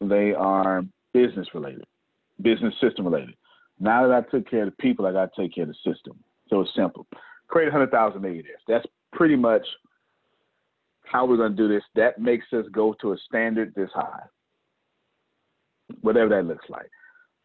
they 0.00 0.32
are 0.32 0.84
business 1.12 1.48
related, 1.54 1.84
business 2.40 2.74
system 2.80 3.06
related. 3.06 3.34
Now 3.80 4.06
that 4.06 4.14
I 4.14 4.30
took 4.30 4.48
care 4.48 4.64
of 4.64 4.70
the 4.70 4.82
people, 4.82 5.06
I 5.06 5.12
got 5.12 5.32
to 5.34 5.42
take 5.42 5.54
care 5.54 5.64
of 5.64 5.68
the 5.68 5.92
system. 5.92 6.18
So 6.48 6.62
it's 6.62 6.70
simple 6.74 7.06
create 7.48 7.66
100,000 7.66 8.20
millionaires. 8.20 8.60
That's 8.68 8.86
pretty 9.12 9.36
much 9.36 9.66
how 11.10 11.26
we're 11.26 11.36
going 11.36 11.56
to 11.56 11.56
do 11.56 11.68
this. 11.68 11.82
That 11.94 12.20
makes 12.20 12.46
us 12.52 12.64
go 12.72 12.94
to 13.00 13.12
a 13.12 13.16
standard 13.26 13.74
this 13.74 13.90
high, 13.94 14.22
whatever 16.00 16.30
that 16.30 16.46
looks 16.46 16.66
like. 16.68 16.90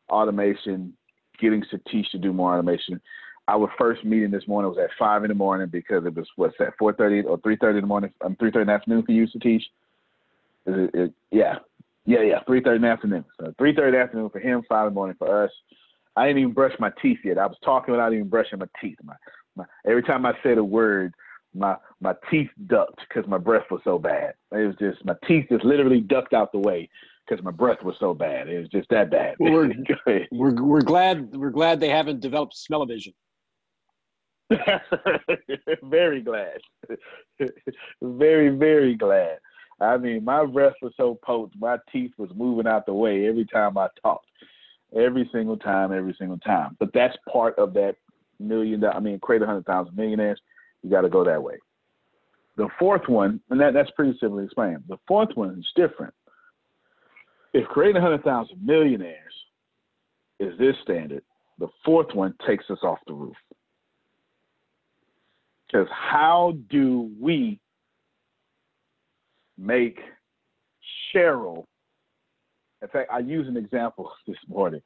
Automation, 0.09 0.93
getting 1.39 1.63
Satish 1.71 2.09
to 2.11 2.17
do 2.17 2.33
more 2.33 2.53
automation. 2.53 2.99
Our 3.47 3.69
first 3.77 4.05
meeting 4.05 4.31
this 4.31 4.47
morning 4.47 4.69
was 4.69 4.79
at 4.81 4.89
five 4.97 5.23
in 5.23 5.29
the 5.29 5.35
morning 5.35 5.67
because 5.69 6.05
it 6.05 6.15
was 6.15 6.27
what's 6.35 6.55
that, 6.59 6.73
four 6.79 6.93
thirty 6.93 7.21
or 7.21 7.37
three 7.39 7.57
thirty 7.57 7.77
in 7.77 7.83
the 7.83 7.87
morning, 7.87 8.13
um, 8.23 8.35
three 8.37 8.51
thirty 8.51 8.61
in 8.61 8.67
the 8.67 8.73
afternoon 8.73 9.03
for 9.03 9.11
you, 9.11 9.27
Satish. 9.27 9.63
Is 10.65 10.75
it, 10.77 10.91
it, 10.93 11.13
yeah, 11.31 11.55
yeah, 12.05 12.21
yeah, 12.21 12.39
three 12.45 12.61
thirty 12.61 12.77
in 12.77 12.83
the 12.83 12.87
afternoon. 12.87 13.25
So 13.39 13.53
three 13.57 13.75
thirty 13.75 13.89
in 13.89 13.93
the 13.95 13.99
afternoon 13.99 14.29
for 14.29 14.39
him, 14.39 14.63
five 14.69 14.87
in 14.87 14.93
the 14.93 14.95
morning 14.95 15.15
for 15.19 15.43
us. 15.43 15.51
I 16.15 16.27
didn't 16.27 16.41
even 16.41 16.53
brush 16.53 16.73
my 16.79 16.91
teeth 17.01 17.19
yet. 17.25 17.37
I 17.37 17.47
was 17.47 17.57
talking 17.65 17.91
without 17.91 18.13
even 18.13 18.29
brushing 18.29 18.59
my 18.59 18.67
teeth. 18.79 18.97
My 19.03 19.15
my, 19.55 19.65
every 19.85 20.03
time 20.03 20.25
I 20.25 20.33
said 20.41 20.57
a 20.57 20.63
word, 20.63 21.13
my 21.53 21.75
my 22.01 22.15
teeth 22.29 22.49
ducked 22.67 23.01
because 23.07 23.29
my 23.29 23.37
breath 23.37 23.65
was 23.69 23.81
so 23.83 23.97
bad. 23.99 24.33
It 24.51 24.67
was 24.67 24.75
just 24.79 25.03
my 25.05 25.15
teeth 25.27 25.45
just 25.49 25.63
literally 25.63 26.01
ducked 26.01 26.33
out 26.33 26.51
the 26.51 26.59
way 26.59 26.89
because 27.27 27.43
my 27.43 27.51
breath 27.51 27.83
was 27.83 27.95
so 27.99 28.13
bad. 28.13 28.49
It 28.49 28.59
was 28.59 28.69
just 28.69 28.89
that 28.89 29.09
bad. 29.11 29.35
We're, 29.39 29.71
we're 30.31 30.53
we're 30.53 30.81
glad 30.81 31.35
we're 31.35 31.51
glad 31.51 31.79
they 31.79 31.89
haven't 31.89 32.19
developed 32.19 32.55
smell-o-vision. 32.57 33.13
very 35.83 36.21
glad. 36.21 36.59
very 38.01 38.49
very 38.49 38.95
glad. 38.95 39.39
I 39.81 39.97
mean, 39.97 40.23
my 40.23 40.45
breath 40.45 40.75
was 40.81 40.93
so 40.97 41.19
potent, 41.25 41.59
my 41.59 41.77
teeth 41.91 42.11
was 42.17 42.29
moving 42.35 42.67
out 42.67 42.85
the 42.85 42.93
way 42.93 43.27
every 43.27 43.45
time 43.45 43.77
I 43.77 43.87
talked. 44.01 44.27
Every 44.95 45.27
single 45.33 45.57
time, 45.57 45.91
every 45.91 46.15
single 46.19 46.37
time. 46.37 46.77
But 46.79 46.93
that's 46.93 47.17
part 47.31 47.57
of 47.57 47.73
that 47.73 47.95
million, 48.39 48.83
I 48.85 48.99
mean, 48.99 49.19
create 49.19 49.41
a 49.41 49.45
100,000 49.45 49.95
millionaires, 49.95 50.39
you 50.83 50.89
got 50.89 51.01
to 51.01 51.09
go 51.09 51.23
that 51.23 51.41
way. 51.41 51.55
The 52.55 52.67
fourth 52.77 53.07
one, 53.07 53.39
and 53.49 53.59
that, 53.59 53.73
that's 53.73 53.89
pretty 53.91 54.17
simply 54.19 54.45
explained. 54.45 54.83
The 54.87 54.97
fourth 55.07 55.29
one 55.35 55.57
is 55.57 55.67
different. 55.75 56.13
If 57.53 57.67
creating 57.67 58.01
100,000 58.01 58.57
millionaires 58.63 59.33
is 60.39 60.57
this 60.59 60.75
standard, 60.83 61.23
the 61.59 61.67
fourth 61.85 62.13
one 62.13 62.33
takes 62.45 62.65
us 62.69 62.79
off 62.83 62.99
the 63.07 63.13
roof. 63.13 63.35
Because 65.67 65.87
how 65.91 66.55
do 66.69 67.11
we 67.19 67.59
make 69.57 69.99
Cheryl? 71.13 71.65
In 72.81 72.87
fact, 72.89 73.09
I 73.11 73.19
use 73.19 73.47
an 73.47 73.57
example 73.57 74.11
this 74.27 74.37
morning. 74.47 74.81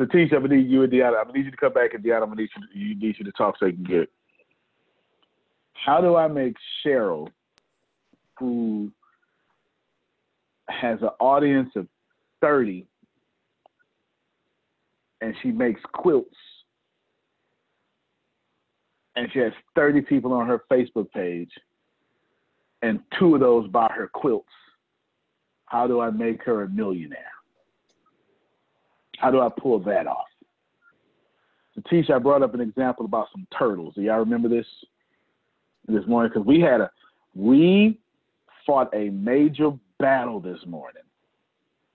Satish, 0.00 0.32
I'm 0.34 0.42
gonna 0.42 0.56
need 0.56 0.68
you 0.68 0.82
and 0.82 0.92
Deanna. 0.92 1.18
I'm 1.20 1.26
gonna 1.26 1.38
need 1.38 1.44
you 1.44 1.50
to 1.50 1.56
come 1.56 1.72
back 1.72 1.94
and 1.94 2.02
Deanna, 2.02 2.22
I'm 2.22 2.28
gonna 2.30 2.42
need 2.42 2.50
you, 2.74 2.88
you 2.88 2.94
need 2.96 3.16
you 3.18 3.24
to 3.24 3.32
talk 3.32 3.56
so 3.58 3.66
you 3.66 3.74
can 3.74 3.84
get. 3.84 4.10
How 5.74 6.00
do 6.00 6.16
I 6.16 6.28
make 6.28 6.56
Cheryl, 6.84 7.28
who 8.38 8.90
has 10.68 11.00
an 11.02 11.10
audience 11.20 11.70
of 11.76 11.86
30 12.40 12.86
and 15.20 15.34
she 15.42 15.50
makes 15.50 15.80
quilts 15.92 16.36
and 19.16 19.28
she 19.32 19.38
has 19.38 19.52
30 19.74 20.02
people 20.02 20.32
on 20.32 20.46
her 20.46 20.64
Facebook 20.70 21.10
page 21.12 21.50
and 22.82 23.00
two 23.18 23.34
of 23.34 23.40
those 23.40 23.68
buy 23.68 23.90
her 23.94 24.10
quilts. 24.12 24.48
How 25.66 25.86
do 25.86 26.00
I 26.00 26.10
make 26.10 26.42
her 26.44 26.64
a 26.64 26.68
millionaire? 26.68 27.18
How 29.18 29.30
do 29.30 29.40
I 29.40 29.48
pull 29.48 29.78
that 29.80 30.06
off? 30.06 30.26
Satish, 31.78 32.10
I 32.10 32.18
brought 32.18 32.42
up 32.42 32.54
an 32.54 32.60
example 32.60 33.06
about 33.06 33.28
some 33.32 33.46
turtles. 33.56 33.94
Do 33.94 34.02
y'all 34.02 34.18
remember 34.18 34.48
this 34.48 34.66
this 35.88 36.06
morning? 36.06 36.30
Because 36.32 36.46
we 36.46 36.60
had 36.60 36.80
a 36.80 36.90
we 37.34 37.98
fought 38.66 38.94
a 38.94 39.10
major 39.10 39.72
battle 39.98 40.40
this 40.40 40.58
morning 40.66 41.02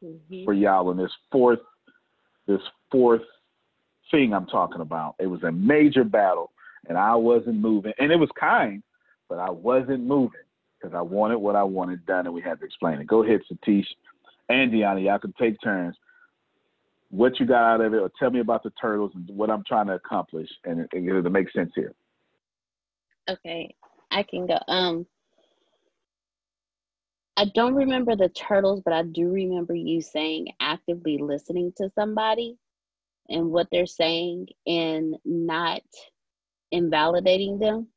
mm-hmm. 0.03 0.43
for 0.43 0.53
y'all 0.53 0.91
in 0.91 0.97
this 0.97 1.11
fourth 1.31 1.59
this 2.47 2.61
fourth 2.91 3.21
thing 4.11 4.33
I'm 4.33 4.47
talking 4.47 4.81
about. 4.81 5.15
It 5.19 5.27
was 5.27 5.43
a 5.43 5.51
major 5.51 6.03
battle, 6.03 6.51
and 6.87 6.97
I 6.97 7.15
wasn't 7.15 7.57
moving, 7.57 7.93
and 7.99 8.11
it 8.11 8.17
was 8.17 8.29
kind, 8.39 8.83
but 9.27 9.39
I 9.39 9.49
wasn't 9.49 10.03
moving 10.05 10.41
because 10.79 10.95
I 10.95 11.01
wanted 11.01 11.37
what 11.37 11.55
I 11.55 11.63
wanted 11.63 12.05
done, 12.05 12.25
and 12.25 12.33
we 12.33 12.41
had 12.41 12.59
to 12.59 12.65
explain 12.65 12.99
it. 12.99 13.07
Go 13.07 13.23
ahead, 13.23 13.41
Satish 13.51 13.85
and 14.49 14.71
Deanna, 14.71 15.03
y'all 15.03 15.19
can 15.19 15.33
take 15.33 15.61
turns. 15.61 15.95
What 17.11 17.39
you 17.39 17.45
got 17.45 17.63
out 17.63 17.81
of 17.81 17.93
it, 17.93 17.97
or 17.97 18.11
tell 18.19 18.29
me 18.29 18.39
about 18.39 18.63
the 18.63 18.71
turtles 18.81 19.11
and 19.15 19.27
what 19.29 19.49
I'm 19.49 19.63
trying 19.67 19.87
to 19.87 19.93
accomplish, 19.93 20.49
and 20.65 20.81
it, 20.81 20.89
it, 20.93 21.03
it 21.03 21.29
make 21.31 21.51
sense 21.51 21.71
here. 21.75 21.93
Okay, 23.29 23.73
I 24.11 24.23
can 24.23 24.47
go. 24.47 24.57
Um, 24.67 25.05
I 27.37 27.45
don't 27.55 27.75
remember 27.75 28.15
the 28.15 28.29
turtles, 28.29 28.81
but 28.83 28.93
I 28.93 29.03
do 29.03 29.29
remember 29.29 29.73
you 29.73 30.01
saying 30.01 30.49
actively 30.59 31.17
listening 31.17 31.71
to 31.77 31.89
somebody 31.95 32.57
and 33.29 33.51
what 33.51 33.67
they're 33.71 33.85
saying 33.85 34.47
and 34.67 35.15
not 35.23 35.81
invalidating 36.71 37.59
them. 37.59 37.87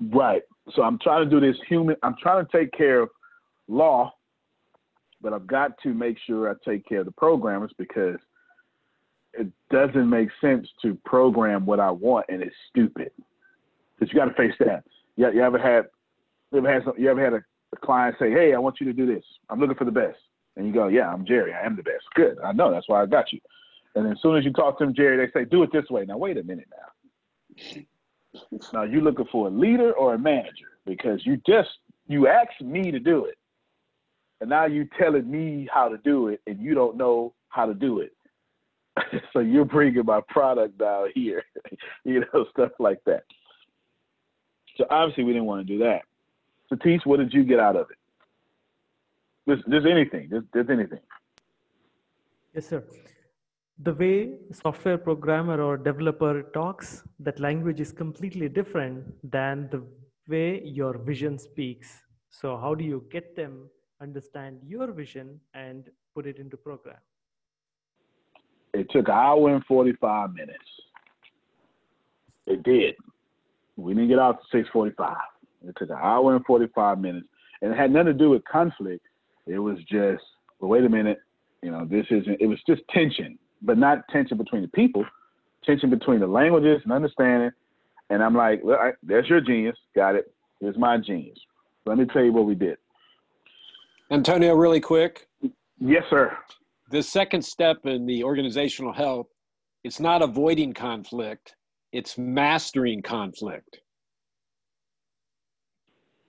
Right. 0.00 0.42
So 0.74 0.82
I'm 0.82 0.98
trying 0.98 1.28
to 1.28 1.30
do 1.30 1.40
this 1.40 1.60
human. 1.68 1.96
I'm 2.02 2.16
trying 2.20 2.44
to 2.44 2.50
take 2.50 2.72
care 2.72 3.02
of 3.02 3.10
law, 3.68 4.12
but 5.20 5.32
I've 5.32 5.46
got 5.46 5.78
to 5.82 5.94
make 5.94 6.18
sure 6.26 6.50
I 6.50 6.54
take 6.68 6.86
care 6.86 7.00
of 7.00 7.06
the 7.06 7.12
programmers 7.12 7.72
because 7.78 8.18
it 9.38 9.48
doesn't 9.70 10.08
make 10.08 10.28
sense 10.40 10.68
to 10.82 10.98
program 11.04 11.66
what 11.66 11.80
I 11.80 11.90
want 11.90 12.26
and 12.28 12.42
it's 12.42 12.54
stupid. 12.70 13.10
Because 13.98 14.12
you 14.12 14.18
got 14.18 14.26
to 14.26 14.34
face 14.34 14.54
that. 14.60 14.84
Yeah, 15.16 15.28
You, 15.28 15.36
you 15.36 15.42
ever 15.42 15.58
had 15.58 15.86
you 16.52 16.58
ever 16.58 16.72
had 16.72 16.84
some, 16.84 16.94
you 16.98 17.10
ever 17.10 17.22
had 17.22 17.32
a, 17.34 17.44
a 17.72 17.76
client 17.84 18.16
say, 18.18 18.30
"Hey, 18.30 18.54
I 18.54 18.58
want 18.58 18.80
you 18.80 18.86
to 18.86 18.92
do 18.92 19.06
this. 19.06 19.24
I'm 19.50 19.60
looking 19.60 19.76
for 19.76 19.84
the 19.84 19.90
best," 19.92 20.18
and 20.56 20.66
you 20.66 20.72
go, 20.72 20.88
"Yeah, 20.88 21.08
I'm 21.08 21.24
Jerry. 21.24 21.52
I 21.52 21.64
am 21.64 21.76
the 21.76 21.82
best. 21.82 22.04
Good. 22.14 22.38
I 22.44 22.52
know. 22.52 22.70
That's 22.70 22.88
why 22.88 23.02
I 23.02 23.06
got 23.06 23.32
you." 23.32 23.40
And 23.94 24.10
as 24.10 24.20
soon 24.22 24.36
as 24.36 24.44
you 24.44 24.52
talk 24.52 24.78
to 24.78 24.84
them, 24.84 24.94
Jerry, 24.94 25.16
they 25.16 25.32
say, 25.32 25.44
"Do 25.44 25.62
it 25.62 25.72
this 25.72 25.88
way." 25.90 26.04
Now 26.04 26.18
wait 26.18 26.36
a 26.38 26.42
minute 26.42 26.68
now. 26.70 27.82
Now 28.72 28.82
you 28.82 29.00
looking 29.00 29.26
for 29.30 29.46
a 29.48 29.50
leader 29.50 29.92
or 29.92 30.14
a 30.14 30.18
manager 30.18 30.78
because 30.86 31.24
you 31.24 31.40
just 31.46 31.70
you 32.06 32.26
asked 32.28 32.60
me 32.60 32.90
to 32.90 32.98
do 32.98 33.24
it, 33.26 33.38
and 34.40 34.50
now 34.50 34.66
you 34.66 34.88
telling 34.98 35.30
me 35.30 35.68
how 35.72 35.88
to 35.88 35.98
do 35.98 36.28
it, 36.28 36.40
and 36.46 36.60
you 36.60 36.74
don't 36.74 36.96
know 36.96 37.34
how 37.48 37.66
to 37.66 37.74
do 37.74 38.00
it. 38.00 38.12
so 39.32 39.40
you're 39.40 39.64
bringing 39.64 40.04
my 40.04 40.20
product 40.28 40.78
down 40.78 41.08
here, 41.14 41.42
you 42.04 42.20
know, 42.20 42.46
stuff 42.50 42.72
like 42.78 43.00
that. 43.06 43.24
So 44.76 44.86
obviously 44.90 45.24
we 45.24 45.32
didn't 45.32 45.46
want 45.46 45.66
to 45.66 45.72
do 45.72 45.78
that. 45.80 46.02
Satish, 46.72 47.04
what 47.04 47.18
did 47.18 47.32
you 47.32 47.44
get 47.44 47.60
out 47.60 47.76
of 47.76 47.88
it? 47.90 47.98
There's, 49.66 49.84
anything. 49.84 50.28
There's, 50.30 50.44
there's 50.52 50.70
anything. 50.70 51.00
Yes, 52.54 52.68
sir 52.68 52.82
the 53.82 53.92
way 53.92 54.30
software 54.52 54.96
programmer 54.96 55.60
or 55.60 55.76
developer 55.76 56.42
talks 56.54 57.02
that 57.18 57.40
language 57.40 57.80
is 57.80 57.90
completely 57.90 58.48
different 58.48 59.04
than 59.28 59.68
the 59.72 59.82
way 60.28 60.62
your 60.64 60.96
vision 60.98 61.36
speaks 61.36 62.02
so 62.30 62.56
how 62.56 62.72
do 62.72 62.84
you 62.84 63.04
get 63.10 63.34
them 63.34 63.68
understand 64.00 64.60
your 64.64 64.92
vision 64.92 65.40
and 65.54 65.90
put 66.14 66.24
it 66.24 66.38
into 66.38 66.56
program 66.56 66.96
it 68.74 68.90
took 68.90 69.08
an 69.08 69.14
hour 69.14 69.54
and 69.54 69.64
45 69.64 70.34
minutes 70.34 70.58
it 72.46 72.62
did 72.62 72.94
we 73.76 73.94
didn't 73.94 74.08
get 74.08 74.18
out 74.18 74.40
to 74.40 74.58
645 74.58 75.16
it 75.68 75.74
took 75.78 75.90
an 75.90 75.96
hour 76.00 76.36
and 76.36 76.44
45 76.44 77.00
minutes 77.00 77.26
and 77.62 77.72
it 77.72 77.76
had 77.76 77.90
nothing 77.90 78.06
to 78.06 78.14
do 78.14 78.30
with 78.30 78.44
conflict 78.44 79.06
it 79.46 79.58
was 79.58 79.78
just 79.90 80.22
well 80.60 80.70
wait 80.70 80.84
a 80.84 80.88
minute 80.88 81.20
you 81.62 81.70
know 81.70 81.86
this 81.86 82.06
isn't 82.10 82.40
it 82.40 82.46
was 82.46 82.58
just 82.66 82.82
tension 82.90 83.38
but 83.64 83.78
not 83.78 84.06
tension 84.08 84.36
between 84.36 84.62
the 84.62 84.68
people, 84.68 85.04
tension 85.64 85.90
between 85.90 86.20
the 86.20 86.26
languages 86.26 86.80
and 86.84 86.92
understanding. 86.92 87.50
And 88.10 88.22
I'm 88.22 88.34
like, 88.34 88.60
well, 88.62 88.78
I, 88.78 88.92
there's 89.02 89.28
your 89.28 89.40
genius. 89.40 89.76
Got 89.96 90.14
it. 90.16 90.32
Here's 90.60 90.76
my 90.76 90.98
genius. 90.98 91.38
Let 91.86 91.98
me 91.98 92.04
tell 92.04 92.22
you 92.22 92.32
what 92.32 92.44
we 92.44 92.54
did. 92.54 92.76
Antonio, 94.10 94.54
really 94.54 94.80
quick. 94.80 95.28
Yes, 95.80 96.04
sir. 96.10 96.36
The 96.94 97.02
second 97.02 97.42
step 97.42 97.86
in 97.86 98.06
the 98.06 98.22
organizational 98.22 98.92
health, 98.92 99.26
it's 99.82 99.98
not 99.98 100.22
avoiding 100.22 100.72
conflict, 100.72 101.56
it's 101.90 102.16
mastering 102.16 103.02
conflict. 103.02 103.80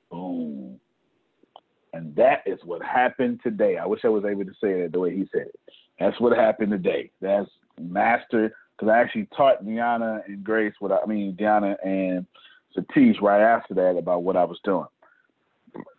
Boom. 0.10 0.80
And 1.94 2.16
that 2.16 2.42
is 2.48 2.58
what 2.64 2.82
happened 2.82 3.42
today. 3.44 3.78
I 3.78 3.86
wish 3.86 4.00
I 4.06 4.08
was 4.08 4.26
able 4.26 4.44
to 4.44 4.54
say 4.60 4.82
it 4.82 4.92
the 4.92 5.00
way 5.00 5.16
he 5.16 5.30
said 5.32 5.50
it. 5.50 5.60
That's 6.00 6.20
what 6.20 6.36
happened 6.36 6.72
today. 6.72 7.12
That's 7.22 7.48
master 7.80 8.52
because 8.76 8.92
I 8.92 8.98
actually 8.98 9.28
taught 9.38 9.64
Deanna 9.64 10.26
and 10.26 10.44
Grace 10.44 10.74
what 10.80 10.92
I, 10.92 10.98
I 10.98 11.06
mean 11.06 11.36
Deanna 11.36 11.76
and 11.86 12.26
Satish 12.76 13.22
right 13.22 13.40
after 13.40 13.76
that 13.76 13.98
about 13.98 14.24
what 14.24 14.36
I 14.36 14.46
was 14.46 14.60
doing. 14.64 14.88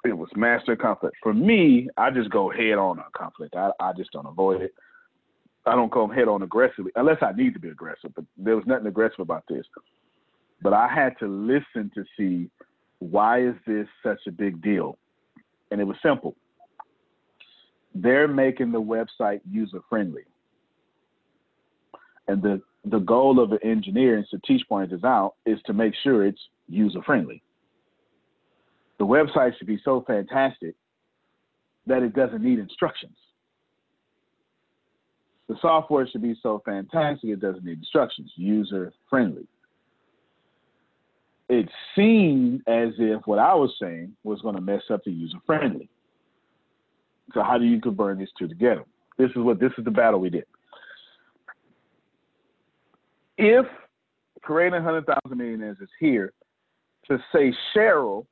It 0.04 0.16
was 0.16 0.28
master 0.36 0.76
conflict. 0.76 1.16
For 1.22 1.34
me, 1.34 1.88
I 1.96 2.10
just 2.10 2.30
go 2.30 2.50
head 2.50 2.74
on 2.74 2.98
on 2.98 3.04
conflict. 3.16 3.54
I, 3.54 3.70
I 3.80 3.92
just 3.96 4.12
don't 4.12 4.26
avoid 4.26 4.62
it. 4.62 4.74
I 5.66 5.74
don't 5.74 5.92
come 5.92 6.10
head 6.10 6.28
on 6.28 6.42
aggressively 6.42 6.92
unless 6.94 7.18
I 7.22 7.32
need 7.32 7.54
to 7.54 7.60
be 7.60 7.68
aggressive. 7.68 8.12
But 8.14 8.24
there 8.36 8.56
was 8.56 8.64
nothing 8.66 8.86
aggressive 8.86 9.20
about 9.20 9.44
this. 9.48 9.66
But 10.62 10.72
I 10.72 10.88
had 10.88 11.18
to 11.18 11.26
listen 11.26 11.90
to 11.94 12.04
see 12.16 12.50
why 13.00 13.42
is 13.42 13.54
this 13.66 13.86
such 14.02 14.20
a 14.26 14.30
big 14.30 14.62
deal, 14.62 14.96
and 15.70 15.80
it 15.80 15.84
was 15.84 15.96
simple 16.02 16.36
they're 18.02 18.28
making 18.28 18.72
the 18.72 18.80
website 18.80 19.40
user 19.50 19.80
friendly. 19.88 20.22
And 22.28 22.42
the, 22.42 22.60
the 22.84 22.98
goal 22.98 23.40
of 23.40 23.52
an 23.52 23.58
engineer, 23.62 24.16
and 24.16 24.26
Satish 24.28 24.66
pointed 24.68 24.90
this 24.90 25.04
out, 25.04 25.34
is 25.44 25.58
to 25.66 25.72
make 25.72 25.94
sure 26.02 26.26
it's 26.26 26.40
user 26.68 27.00
friendly. 27.02 27.42
The 28.98 29.06
website 29.06 29.56
should 29.58 29.66
be 29.66 29.80
so 29.84 30.04
fantastic 30.06 30.74
that 31.86 32.02
it 32.02 32.14
doesn't 32.14 32.42
need 32.42 32.58
instructions. 32.58 33.16
The 35.48 35.56
software 35.60 36.08
should 36.08 36.22
be 36.22 36.34
so 36.42 36.60
fantastic 36.64 37.30
it 37.30 37.40
doesn't 37.40 37.64
need 37.64 37.78
instructions, 37.78 38.32
user 38.36 38.92
friendly. 39.08 39.46
It 41.48 41.68
seemed 41.94 42.62
as 42.66 42.88
if 42.98 43.22
what 43.26 43.38
I 43.38 43.54
was 43.54 43.72
saying 43.80 44.16
was 44.24 44.40
going 44.40 44.56
to 44.56 44.60
mess 44.60 44.82
up 44.90 45.04
the 45.04 45.12
user 45.12 45.38
friendly. 45.46 45.88
So 47.34 47.42
how 47.42 47.58
do 47.58 47.64
you 47.64 47.80
convert 47.80 48.18
these 48.18 48.28
two 48.36 48.48
together? 48.48 48.84
This 49.18 49.30
is 49.30 49.36
what 49.36 49.60
this 49.60 49.72
is 49.78 49.84
the 49.84 49.90
battle 49.90 50.20
we 50.20 50.30
did. 50.30 50.44
If 53.38 53.66
creating 54.42 54.82
hundred 54.82 55.06
thousand 55.06 55.38
millionaires 55.38 55.78
is 55.80 55.88
here 56.00 56.32
to 57.08 57.18
say 57.32 57.54
Cheryl 57.74 58.26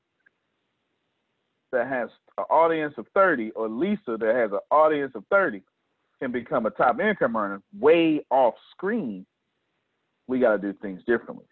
that 1.75 1.89
has 1.89 2.09
an 2.39 2.45
audience 2.51 2.95
of 2.97 3.07
30 3.15 3.51
or 3.51 3.69
Lisa 3.69 4.17
that 4.19 4.35
has 4.35 4.53
an 4.53 4.61
audience 4.71 5.13
of 5.15 5.25
30 5.31 5.63
can 6.21 6.33
become 6.33 6.67
a 6.67 6.71
top 6.71 7.01
income 7.01 7.37
earner 7.37 7.61
way 7.79 8.25
off 8.31 8.55
screen, 8.71 9.27
we 10.27 10.41
got 10.41 10.53
to 10.53 10.59
do 10.59 10.79
things 10.81 11.03
differently. 11.07 11.45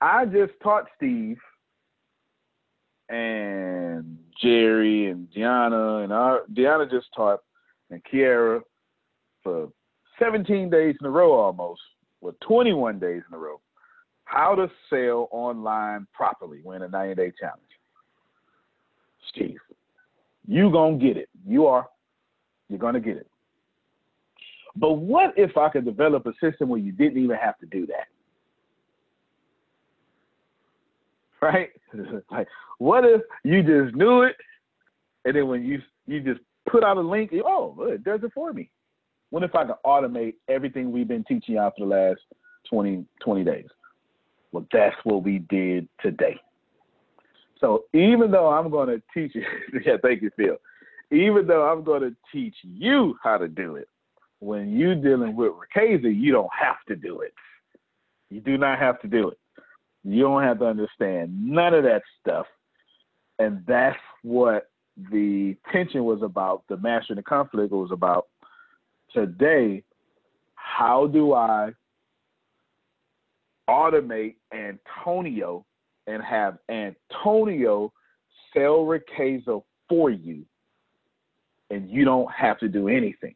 I 0.00 0.26
just 0.26 0.52
taught 0.62 0.86
Steve 0.96 1.38
and 3.08 4.18
Jerry 4.40 5.06
and 5.10 5.28
Deanna 5.30 6.04
and 6.04 6.12
our 6.12 6.42
Deanna 6.52 6.90
just 6.90 7.08
taught 7.14 7.40
and 7.90 8.02
Kiara 8.04 8.60
for 9.42 9.70
17 10.18 10.70
days 10.70 10.94
in 11.00 11.06
a 11.06 11.10
row 11.10 11.32
almost, 11.32 11.80
or 12.20 12.32
21 12.46 12.98
days 12.98 13.22
in 13.28 13.34
a 13.34 13.38
row, 13.38 13.60
how 14.24 14.54
to 14.54 14.70
sell 14.88 15.28
online 15.32 16.06
properly 16.12 16.60
win 16.62 16.82
a 16.82 16.88
90 16.88 17.14
day 17.14 17.32
challenge. 17.38 17.62
Steve, 19.34 19.58
you 20.46 20.70
gonna 20.70 20.96
get 20.96 21.16
it. 21.16 21.28
You 21.46 21.66
are. 21.66 21.88
You're 22.68 22.78
gonna 22.78 23.00
get 23.00 23.16
it. 23.16 23.26
But 24.76 24.94
what 24.94 25.34
if 25.36 25.56
I 25.56 25.68
could 25.68 25.84
develop 25.84 26.26
a 26.26 26.32
system 26.40 26.68
where 26.68 26.80
you 26.80 26.92
didn't 26.92 27.22
even 27.22 27.36
have 27.36 27.58
to 27.58 27.66
do 27.66 27.86
that? 27.86 28.06
right? 31.42 31.70
like, 32.30 32.48
what 32.78 33.04
if 33.04 33.22
you 33.44 33.62
just 33.62 33.94
knew 33.94 34.22
it, 34.22 34.36
and 35.24 35.34
then 35.36 35.48
when 35.48 35.64
you 35.64 35.80
you 36.06 36.20
just 36.20 36.40
put 36.68 36.84
out 36.84 36.96
a 36.96 37.00
link, 37.00 37.32
oh, 37.44 37.74
it 37.88 38.04
does 38.04 38.20
it 38.22 38.32
for 38.34 38.52
me. 38.52 38.70
What 39.30 39.44
if 39.44 39.54
I 39.54 39.64
can 39.64 39.74
automate 39.84 40.34
everything 40.48 40.90
we've 40.90 41.08
been 41.08 41.24
teaching 41.24 41.54
y'all 41.54 41.70
for 41.76 41.86
the 41.86 41.94
last 41.94 42.20
20, 42.68 43.04
20 43.22 43.44
days? 43.44 43.66
Well, 44.50 44.66
that's 44.72 44.96
what 45.04 45.22
we 45.22 45.38
did 45.38 45.88
today. 46.00 46.36
So 47.60 47.84
even 47.92 48.30
though 48.30 48.48
I'm 48.48 48.70
going 48.70 48.88
to 48.88 49.02
teach 49.12 49.34
you, 49.34 49.44
yeah, 49.84 49.96
thank 50.02 50.22
you, 50.22 50.30
Phil. 50.36 50.56
Even 51.12 51.46
though 51.46 51.62
I'm 51.62 51.84
going 51.84 52.02
to 52.02 52.16
teach 52.32 52.54
you 52.62 53.16
how 53.22 53.36
to 53.36 53.48
do 53.48 53.76
it, 53.76 53.88
when 54.40 54.76
you're 54.76 54.94
dealing 54.94 55.36
with 55.36 55.52
Riqueza, 55.52 56.08
you 56.08 56.32
don't 56.32 56.50
have 56.58 56.76
to 56.88 56.96
do 56.96 57.20
it. 57.20 57.34
You 58.30 58.40
do 58.40 58.56
not 58.56 58.78
have 58.78 59.00
to 59.02 59.08
do 59.08 59.28
it. 59.28 59.38
You 60.02 60.22
don't 60.22 60.42
have 60.42 60.60
to 60.60 60.66
understand 60.66 61.46
none 61.46 61.74
of 61.74 61.84
that 61.84 62.02
stuff. 62.20 62.46
And 63.38 63.62
that's 63.66 63.98
what 64.22 64.70
the 65.10 65.56
tension 65.72 66.04
was 66.04 66.22
about, 66.22 66.62
the 66.68 66.76
mastering 66.76 67.16
the 67.16 67.22
conflict 67.22 67.72
was 67.72 67.90
about. 67.92 68.28
Today, 69.12 69.82
how 70.54 71.06
do 71.06 71.34
I 71.34 71.72
automate 73.68 74.36
Antonio 74.52 75.64
and 76.10 76.22
have 76.22 76.58
Antonio 76.68 77.92
sell 78.52 78.84
Riqueza 78.84 79.62
for 79.88 80.10
you, 80.10 80.44
and 81.70 81.88
you 81.88 82.04
don't 82.04 82.30
have 82.32 82.58
to 82.58 82.68
do 82.68 82.88
anything? 82.88 83.34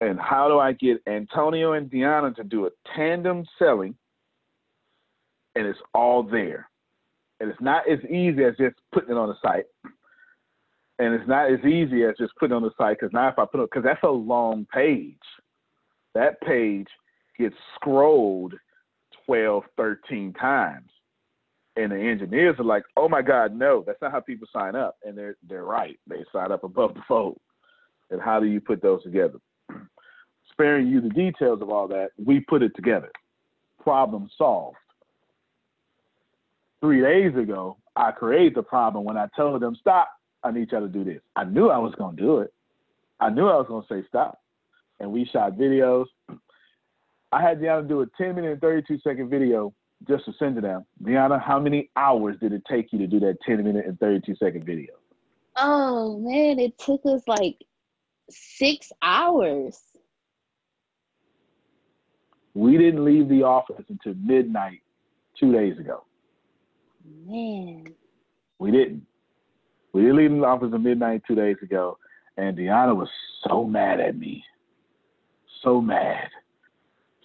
And 0.00 0.20
how 0.20 0.48
do 0.48 0.58
I 0.58 0.72
get 0.72 0.98
Antonio 1.06 1.72
and 1.72 1.90
Deanna 1.90 2.34
to 2.36 2.44
do 2.44 2.66
a 2.66 2.70
tandem 2.94 3.46
selling, 3.58 3.94
and 5.54 5.66
it's 5.66 5.78
all 5.94 6.22
there? 6.22 6.68
And 7.40 7.50
it's 7.50 7.60
not 7.60 7.88
as 7.90 7.98
easy 8.04 8.44
as 8.44 8.54
just 8.58 8.76
putting 8.92 9.10
it 9.10 9.16
on 9.16 9.28
the 9.28 9.36
site. 9.42 9.64
And 10.98 11.14
it's 11.14 11.28
not 11.28 11.50
as 11.50 11.60
easy 11.64 12.04
as 12.04 12.14
just 12.18 12.32
putting 12.38 12.54
on 12.54 12.62
the 12.62 12.70
site 12.78 12.98
because 13.00 13.12
now 13.12 13.28
if 13.28 13.38
I 13.38 13.46
put 13.46 13.60
it, 13.60 13.70
because 13.70 13.84
that's 13.84 14.02
a 14.04 14.08
long 14.08 14.66
page. 14.72 15.16
That 16.14 16.40
page 16.42 16.86
gets 17.36 17.56
scrolled 17.74 18.54
12, 19.26 19.64
13 19.76 20.32
times. 20.34 20.90
And 21.76 21.90
the 21.90 21.96
engineers 21.96 22.56
are 22.58 22.64
like, 22.64 22.84
oh 22.96 23.08
my 23.08 23.20
God, 23.20 23.54
no, 23.54 23.82
that's 23.84 24.00
not 24.00 24.12
how 24.12 24.20
people 24.20 24.46
sign 24.52 24.76
up. 24.76 24.96
And 25.04 25.18
they're 25.18 25.36
they're 25.48 25.64
right. 25.64 25.98
They 26.06 26.24
sign 26.32 26.52
up 26.52 26.62
above 26.62 26.94
the 26.94 27.02
fold. 27.08 27.40
And 28.10 28.20
how 28.20 28.38
do 28.38 28.46
you 28.46 28.60
put 28.60 28.80
those 28.80 29.02
together? 29.02 29.38
Sparing 30.52 30.86
you 30.86 31.00
the 31.00 31.08
details 31.08 31.62
of 31.62 31.70
all 31.70 31.88
that, 31.88 32.10
we 32.24 32.40
put 32.40 32.62
it 32.62 32.76
together. 32.76 33.10
Problem 33.82 34.30
solved. 34.38 34.76
Three 36.80 37.00
days 37.00 37.34
ago, 37.36 37.78
I 37.96 38.12
created 38.12 38.54
the 38.54 38.62
problem 38.62 39.04
when 39.04 39.16
I 39.16 39.26
told 39.36 39.60
them, 39.60 39.76
stop, 39.80 40.08
I 40.44 40.50
need 40.50 40.70
y'all 40.70 40.82
to 40.82 40.88
do 40.88 41.02
this. 41.02 41.20
I 41.34 41.44
knew 41.44 41.70
I 41.70 41.78
was 41.78 41.94
gonna 41.96 42.16
do 42.16 42.38
it. 42.38 42.52
I 43.18 43.30
knew 43.30 43.48
I 43.48 43.56
was 43.56 43.66
gonna 43.68 43.86
say 43.88 44.06
stop. 44.08 44.40
And 45.00 45.10
we 45.10 45.24
shot 45.32 45.52
videos. 45.52 46.06
I 47.34 47.42
had 47.42 47.60
Deanna 47.60 47.88
do 47.88 48.00
a 48.02 48.06
10 48.16 48.36
minute 48.36 48.52
and 48.52 48.60
32 48.60 49.00
second 49.00 49.28
video 49.28 49.74
just 50.06 50.24
to 50.26 50.32
send 50.38 50.54
to 50.54 50.60
them. 50.60 50.86
Deanna, 51.02 51.42
how 51.42 51.58
many 51.58 51.90
hours 51.96 52.36
did 52.40 52.52
it 52.52 52.62
take 52.70 52.92
you 52.92 52.98
to 53.00 53.08
do 53.08 53.18
that 53.20 53.38
10 53.44 53.64
minute 53.64 53.86
and 53.86 53.98
32 53.98 54.36
second 54.36 54.64
video? 54.64 54.92
Oh 55.56 56.20
man, 56.20 56.60
it 56.60 56.78
took 56.78 57.04
us 57.04 57.22
like 57.26 57.56
six 58.30 58.92
hours. 59.02 59.80
We 62.54 62.78
didn't 62.78 63.04
leave 63.04 63.28
the 63.28 63.42
office 63.42 63.84
until 63.88 64.14
midnight 64.14 64.82
two 65.38 65.52
days 65.52 65.76
ago. 65.80 66.04
Man. 67.26 67.86
We 68.60 68.70
didn't. 68.70 69.04
We 69.92 70.02
didn't 70.02 70.16
leave 70.18 70.30
the 70.30 70.44
office 70.44 70.70
at 70.72 70.80
midnight 70.80 71.22
two 71.26 71.34
days 71.34 71.56
ago. 71.62 71.98
And 72.36 72.56
Deanna 72.56 72.94
was 72.94 73.08
so 73.42 73.64
mad 73.64 73.98
at 73.98 74.16
me. 74.16 74.44
So 75.64 75.80
mad 75.80 76.28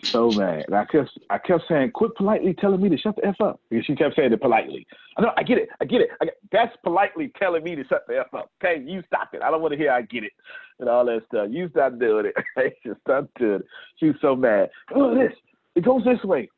so 0.04 0.32
mad. 0.32 0.66
And 0.68 0.76
I 0.76 0.86
kept 0.86 1.18
I 1.30 1.38
kept 1.38 1.64
saying, 1.68 1.92
quit 1.92 2.16
politely 2.16 2.54
telling 2.54 2.82
me 2.82 2.90
to 2.90 2.98
shut 2.98 3.16
the 3.16 3.26
F 3.26 3.42
up. 3.42 3.60
Because 3.70 3.86
she 3.86 3.96
kept 3.96 4.16
saying 4.16 4.34
it 4.34 4.42
politely. 4.42 4.86
I 5.18 5.22
know, 5.22 5.32
I 5.38 5.44
get 5.44 5.58
it, 5.58 5.70
I 5.82 5.86
get 5.86 6.02
it. 6.02 6.10
I 6.22 6.26
get, 6.26 6.38
that's 6.52 6.76
politely 6.84 7.32
telling 7.40 7.64
me 7.64 7.76
to 7.76 7.86
shut 7.88 8.04
the 8.08 8.20
F 8.20 8.34
up. 8.34 8.52
Okay, 8.64 8.82
you 8.82 9.04
stop 9.08 9.30
it. 9.34 9.42
I 9.42 9.52
don't 9.52 9.62
want 9.62 9.74
to 9.74 9.78
hear 9.78 9.92
I 9.92 10.02
get 10.04 10.24
it 10.24 10.34
and 10.80 10.90
all 10.90 11.06
that 11.06 11.24
stuff. 11.28 11.48
You 11.50 11.70
stop 11.70 12.00
doing 12.00 12.28
it. 12.28 12.76
Just 12.86 13.02
stop 13.02 13.30
doing 13.38 13.60
it. 13.60 13.66
She 13.98 14.08
was 14.08 14.16
so 14.22 14.36
mad. 14.36 14.70
Oh, 14.96 15.14
this. 15.14 15.34
It 15.76 15.84
goes 15.84 16.04
this 16.04 16.24
way. 16.24 16.50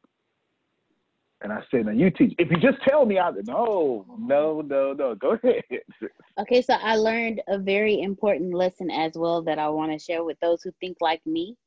And 1.44 1.52
I 1.52 1.62
said, 1.72 1.88
now 1.88 1.92
you 1.92 2.12
teach. 2.12 2.36
If 2.38 2.52
you 2.52 2.58
just 2.58 2.84
tell 2.88 3.04
me, 3.04 3.18
I 3.18 3.32
no, 3.32 4.06
no, 4.20 4.62
no, 4.62 4.94
no. 4.94 5.16
Go 5.16 5.32
ahead. 5.32 5.64
Okay, 6.40 6.62
so 6.62 6.74
I 6.74 6.96
learned 6.96 7.42
a 7.50 7.60
very 7.60 8.02
important 8.02 8.54
lesson 8.54 8.90
as 8.90 9.12
well 9.16 9.44
that 9.44 9.60
I 9.60 9.68
want 9.68 9.92
to 9.92 10.00
share 10.00 10.24
with 10.24 10.40
those 10.40 10.64
who 10.64 10.72
think 10.80 10.98
like 11.02 11.22
me 11.26 11.58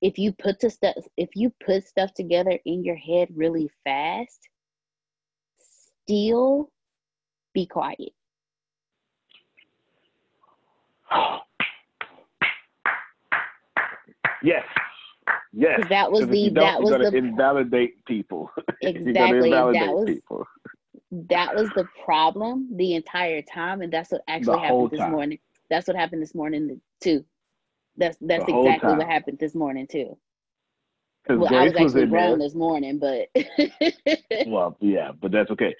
if 0.00 0.18
you 0.18 0.32
put 0.32 0.58
the 0.60 0.70
stuff 0.70 0.94
if 1.16 1.30
you 1.34 1.52
put 1.64 1.86
stuff 1.86 2.12
together 2.14 2.58
in 2.64 2.84
your 2.84 2.96
head 2.96 3.28
really 3.34 3.70
fast 3.84 4.48
still 6.10 6.70
be 7.54 7.66
quiet. 7.66 8.12
Yes. 14.42 14.64
Yes. 15.52 15.80
That 15.88 16.10
was 16.10 16.26
the 16.28 16.48
that 16.50 16.80
was 16.80 16.90
the 16.90 17.16
invalidate 17.16 18.04
people. 18.06 18.50
Exactly 18.82 19.48
invalidate 19.48 19.80
that 19.80 19.92
was 19.92 20.06
people. 20.06 20.46
that 21.28 21.54
was 21.54 21.68
the 21.76 21.86
problem 22.04 22.68
the 22.76 22.94
entire 22.94 23.42
time 23.42 23.82
and 23.82 23.92
that's 23.92 24.10
what 24.10 24.22
actually 24.28 24.60
happened 24.60 24.90
this 24.90 25.00
time. 25.00 25.10
morning. 25.10 25.38
That's 25.68 25.86
what 25.86 25.96
happened 25.96 26.22
this 26.22 26.34
morning 26.34 26.80
too 27.00 27.24
that's 28.00 28.16
that's 28.20 28.44
exactly 28.48 28.94
what 28.94 29.06
happened 29.06 29.38
this 29.38 29.54
morning 29.54 29.86
too. 29.86 30.16
Well, 31.28 31.48
Grace 31.48 31.52
I 31.52 31.64
was 31.64 31.72
actually 31.76 32.02
was 32.04 32.10
wrong 32.10 32.38
there. 32.38 32.48
this 32.48 32.54
morning, 32.54 32.98
but 32.98 33.28
well, 34.46 34.76
yeah, 34.80 35.12
but 35.20 35.30
that's 35.30 35.50
okay. 35.50 35.74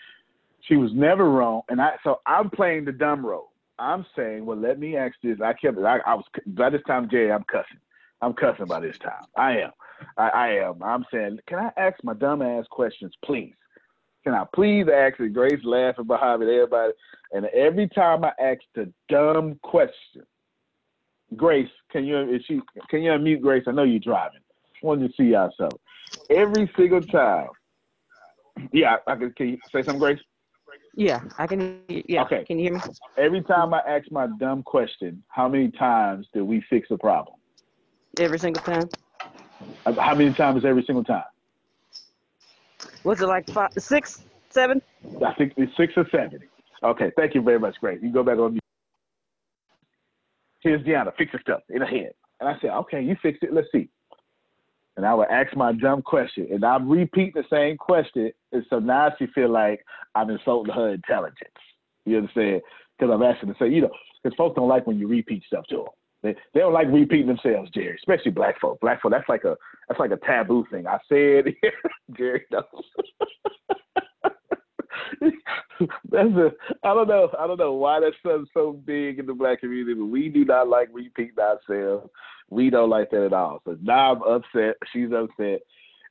She 0.69 0.77
was 0.77 0.93
never 0.95 1.29
wrong, 1.31 1.63
and 1.69 1.81
I 1.81 1.93
so 2.05 2.21
I'm 2.27 2.51
playing 2.51 2.85
the 2.85 2.93
dumb 2.93 3.25
role. 3.25 3.53
I'm 3.79 4.05
saying, 4.15 4.45
well, 4.45 4.59
let 4.59 4.79
me 4.79 4.97
ask 4.97 5.15
this. 5.23 5.39
I 5.43 5.55
kept 5.55 5.79
I, 5.79 5.99
I 6.07 6.15
was 6.15 6.25
by 6.47 6.71
this 6.71 6.83
time, 6.87 7.09
Jay, 7.11 7.33
I'm 7.33 7.45
cussing. 7.45 7.81
I'm 8.21 8.35
cussing 8.35 8.67
by 8.67 8.81
this 8.81 8.99
time. 8.99 9.25
I 9.37 9.59
am. 9.59 9.71
I, 10.19 10.29
I 10.29 10.49
am. 10.59 10.83
I'm 10.83 11.07
saying, 11.13 11.39
can 11.49 11.59
I 11.59 11.71
ask 11.81 11.97
my 12.05 12.13
dumb 12.13 12.43
ass 12.43 12.67
questions, 12.71 13.15
please? 13.25 13.55
Can 14.25 14.35
I 14.35 14.45
please 14.55 14.87
ask? 14.93 15.19
And 15.19 15.33
Grace 15.33 15.65
laughing 15.65 16.07
behind 16.07 16.43
me, 16.43 16.55
everybody. 16.55 16.93
And 17.33 17.47
every 17.47 17.89
time 17.89 18.23
I 18.23 18.33
ask 18.39 18.61
the 18.75 18.93
dumb 19.09 19.59
question, 19.63 20.27
Grace, 21.37 21.71
can 21.93 22.05
you 22.05 22.35
is 22.35 22.43
she 22.47 22.61
can 22.89 23.03
you 23.03 23.11
unmute 23.11 23.41
Grace? 23.41 23.65
I 23.67 23.73
know 23.73 23.83
you're 23.83 24.01
driving. 24.01 24.41
I 24.83 24.87
wanted 24.87 25.09
to 25.09 25.15
see 25.17 25.29
yourself. 25.31 25.81
Every 26.31 26.71
single 26.77 27.03
time. 27.03 27.49
Yeah, 28.73 28.97
I 29.07 29.17
can 29.17 29.33
can 29.33 29.49
you 29.51 29.59
say 29.73 29.83
something, 29.85 29.99
Grace? 29.99 30.19
Yeah, 30.95 31.21
I 31.39 31.47
can 31.47 31.81
yeah. 31.89 32.23
Okay. 32.23 32.45
Can 32.45 32.59
you 32.59 32.65
hear 32.65 32.75
me? 32.75 32.81
Every 33.17 33.43
time 33.43 33.73
I 33.75 33.81
ask 33.81 34.11
my 34.11 34.27
dumb 34.39 34.63
question, 34.63 35.23
how 35.29 35.49
many 35.49 35.71
times 35.71 36.27
did 36.35 36.43
we 36.43 36.63
fix 36.69 36.89
a 36.91 36.99
problem? 36.99 37.37
Every 38.19 38.39
single 38.39 38.63
time. 38.63 38.89
Uh, 39.87 39.93
how 39.99 40.15
many 40.15 40.33
times 40.35 40.65
every 40.65 40.85
single 40.85 41.05
time? 41.05 41.25
Was 43.05 43.21
it 43.21 43.27
like 43.27 43.49
five, 43.51 43.71
six, 43.79 44.25
seven? 44.51 44.83
I 45.25 45.33
think 45.35 45.55
it's 45.57 45.75
six 45.77 45.93
or 45.97 46.07
seven. 46.11 46.41
Okay, 46.83 47.11
thank 47.17 47.35
you 47.35 47.43
very 47.43 47.59
much, 47.59 47.77
Grace. 47.81 47.99
You 48.03 48.13
go 48.13 48.23
back 48.23 48.39
on 48.39 48.60
here's 50.61 50.83
Deanna, 50.83 51.13
fix 51.17 51.33
your 51.33 51.43
stuff 51.43 51.61
in 51.69 51.81
her 51.81 51.87
head. 51.87 52.13
And 52.41 52.49
I 52.49 52.57
said, 52.61 52.71
okay, 52.71 53.03
you 53.03 53.17
fix 53.23 53.39
it. 53.43 53.53
Let's 53.53 53.69
see. 53.73 53.89
And 54.97 55.07
I 55.07 55.15
would 55.15 55.29
ask 55.31 55.55
my 55.57 55.73
dumb 55.73 56.03
question, 56.03 56.49
and 56.53 56.65
I'm 56.65 56.89
repeating 56.89 57.33
the 57.35 57.45
same 57.51 57.77
question, 57.77 58.33
and 58.53 58.65
so 58.69 58.79
now 58.81 59.13
she 59.19 59.27
feel 59.29 59.49
like 59.49 59.85
I'm 60.15 60.31
insulting 60.31 60.75
her 60.75 60.91
intelligence. 60.91 61.51
You 62.05 62.19
understand? 62.19 62.63
Because 62.99 63.15
I'm 63.15 63.23
asking 63.23 63.51
to 63.51 63.55
say, 63.59 63.69
you 63.69 63.83
know, 63.83 63.91
because 64.23 64.37
folks 64.37 64.57
don't 64.57 64.69
like 64.69 64.87
when 64.87 64.99
you 64.99 65.07
repeat 65.07 65.43
stuff 65.47 65.65
to 65.69 65.77
them. 65.77 65.87
They, 66.23 66.35
they 66.53 66.61
don't 66.61 66.75
like 66.75 66.89
repeating 66.91 67.29
themselves, 67.29 67.71
Jerry. 67.71 67.97
Especially 67.97 68.31
black 68.31 68.61
folk. 68.61 68.79
Black 68.81 69.01
folk, 69.01 69.13
that's 69.13 69.29
like 69.29 69.45
a 69.45 69.57
that's 69.89 69.99
like 69.99 70.11
a 70.11 70.19
taboo 70.19 70.67
thing. 70.71 70.87
I 70.87 70.99
said, 71.09 71.55
Jerry 72.17 72.45
knows. 72.51 72.65
that's 76.11 76.29
a 76.31 76.51
I 76.83 76.95
don't 76.95 77.09
know 77.09 77.31
I 77.39 77.47
don't 77.47 77.59
know 77.59 77.75
why 77.75 78.01
that's 78.01 78.17
so 78.23 78.45
so 78.55 78.73
big 78.73 79.19
in 79.19 79.27
the 79.27 79.35
black 79.35 79.61
community, 79.61 79.95
but 79.95 80.07
we 80.07 80.29
do 80.29 80.45
not 80.45 80.69
like 80.69 80.89
repeating 80.93 81.39
ourselves. 81.39 82.11
We 82.51 82.71
don't 82.71 82.91
like 82.91 83.11
that 83.11 83.25
at 83.25 83.33
all. 83.33 83.61
So 83.65 83.77
now 83.81 84.15
I'm 84.15 84.23
upset. 84.23 84.77
She's 84.93 85.11
upset. 85.13 85.61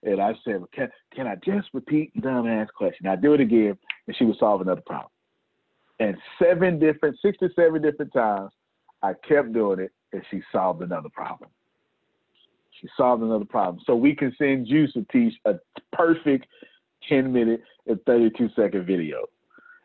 And 0.01 0.22
I 0.22 0.34
said, 0.45 0.63
can, 0.74 0.89
can 1.13 1.28
I 1.28 1.36
just 1.36 1.67
repeat 1.74 2.13
the 2.15 2.22
dumbass 2.22 2.67
question? 2.76 3.07
I 3.07 3.17
do 3.17 3.34
it 3.34 3.41
again, 3.41 3.78
and 4.07 4.15
she 4.15 4.24
would 4.24 4.38
solve 4.38 4.61
another 4.61 4.82
problem. 4.86 5.11
And 5.99 6.15
seven 6.41 6.80
different, 6.80 7.17
six 7.22 7.38
to 7.39 7.49
seven 7.53 7.82
different 7.82 8.13
times, 8.13 8.51
I 9.03 9.11
kept 9.28 9.51
doing 9.51 9.80
it, 9.80 9.91
and 10.13 10.24
she 10.32 10.41
solved 10.53 10.82
another 10.82 11.09
problem. 11.09 11.49
She 12.80 12.88
solved 12.95 13.24
another 13.24 13.43
problem. 13.43 13.84
So 13.86 13.95
we 13.95 14.15
can 14.15 14.34
send 14.38 14.70
you 14.70 14.88
to 14.93 15.05
teach 15.11 15.34
a 15.43 15.55
perfect 15.91 16.45
10 17.09 17.34
minute 17.34 17.61
and 17.88 18.01
32 18.05 18.49
second 18.55 18.86
video. 18.86 19.26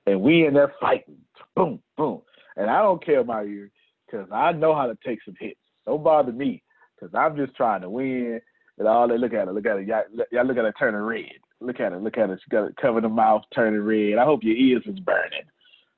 And 0.06 0.20
we 0.20 0.46
in 0.46 0.54
there 0.54 0.74
fighting. 0.80 1.16
Boom, 1.56 1.80
boom. 1.96 2.22
And 2.56 2.70
I 2.70 2.82
don't 2.82 3.04
care 3.04 3.20
about 3.20 3.48
you 3.48 3.70
because 4.06 4.28
I 4.32 4.52
know 4.52 4.74
how 4.74 4.86
to 4.86 4.96
take 5.04 5.18
some 5.24 5.34
hits. 5.38 5.58
Don't 5.86 6.04
bother 6.04 6.32
me 6.32 6.62
because 6.94 7.14
I'm 7.14 7.36
just 7.36 7.56
trying 7.56 7.82
to 7.82 7.90
win. 7.90 8.40
And 8.78 8.88
all 8.88 9.08
they 9.08 9.18
look 9.18 9.32
at 9.32 9.48
it, 9.48 9.54
look 9.54 9.66
at 9.66 9.78
it. 9.78 9.86
Y'all, 9.86 10.02
y'all 10.32 10.44
look 10.44 10.56
at 10.56 10.64
it 10.64 10.74
turning 10.78 11.00
red. 11.00 11.30
Look 11.60 11.80
at 11.80 11.92
it, 11.92 12.02
look 12.02 12.18
at 12.18 12.30
it. 12.30 12.40
She 12.42 12.50
got 12.50 12.66
it 12.66 12.76
covering 12.76 13.04
the 13.04 13.08
mouth, 13.08 13.42
turning 13.54 13.80
red. 13.80 14.18
I 14.18 14.24
hope 14.24 14.42
your 14.42 14.56
ears 14.56 14.82
is 14.86 14.98
burning. 15.00 15.44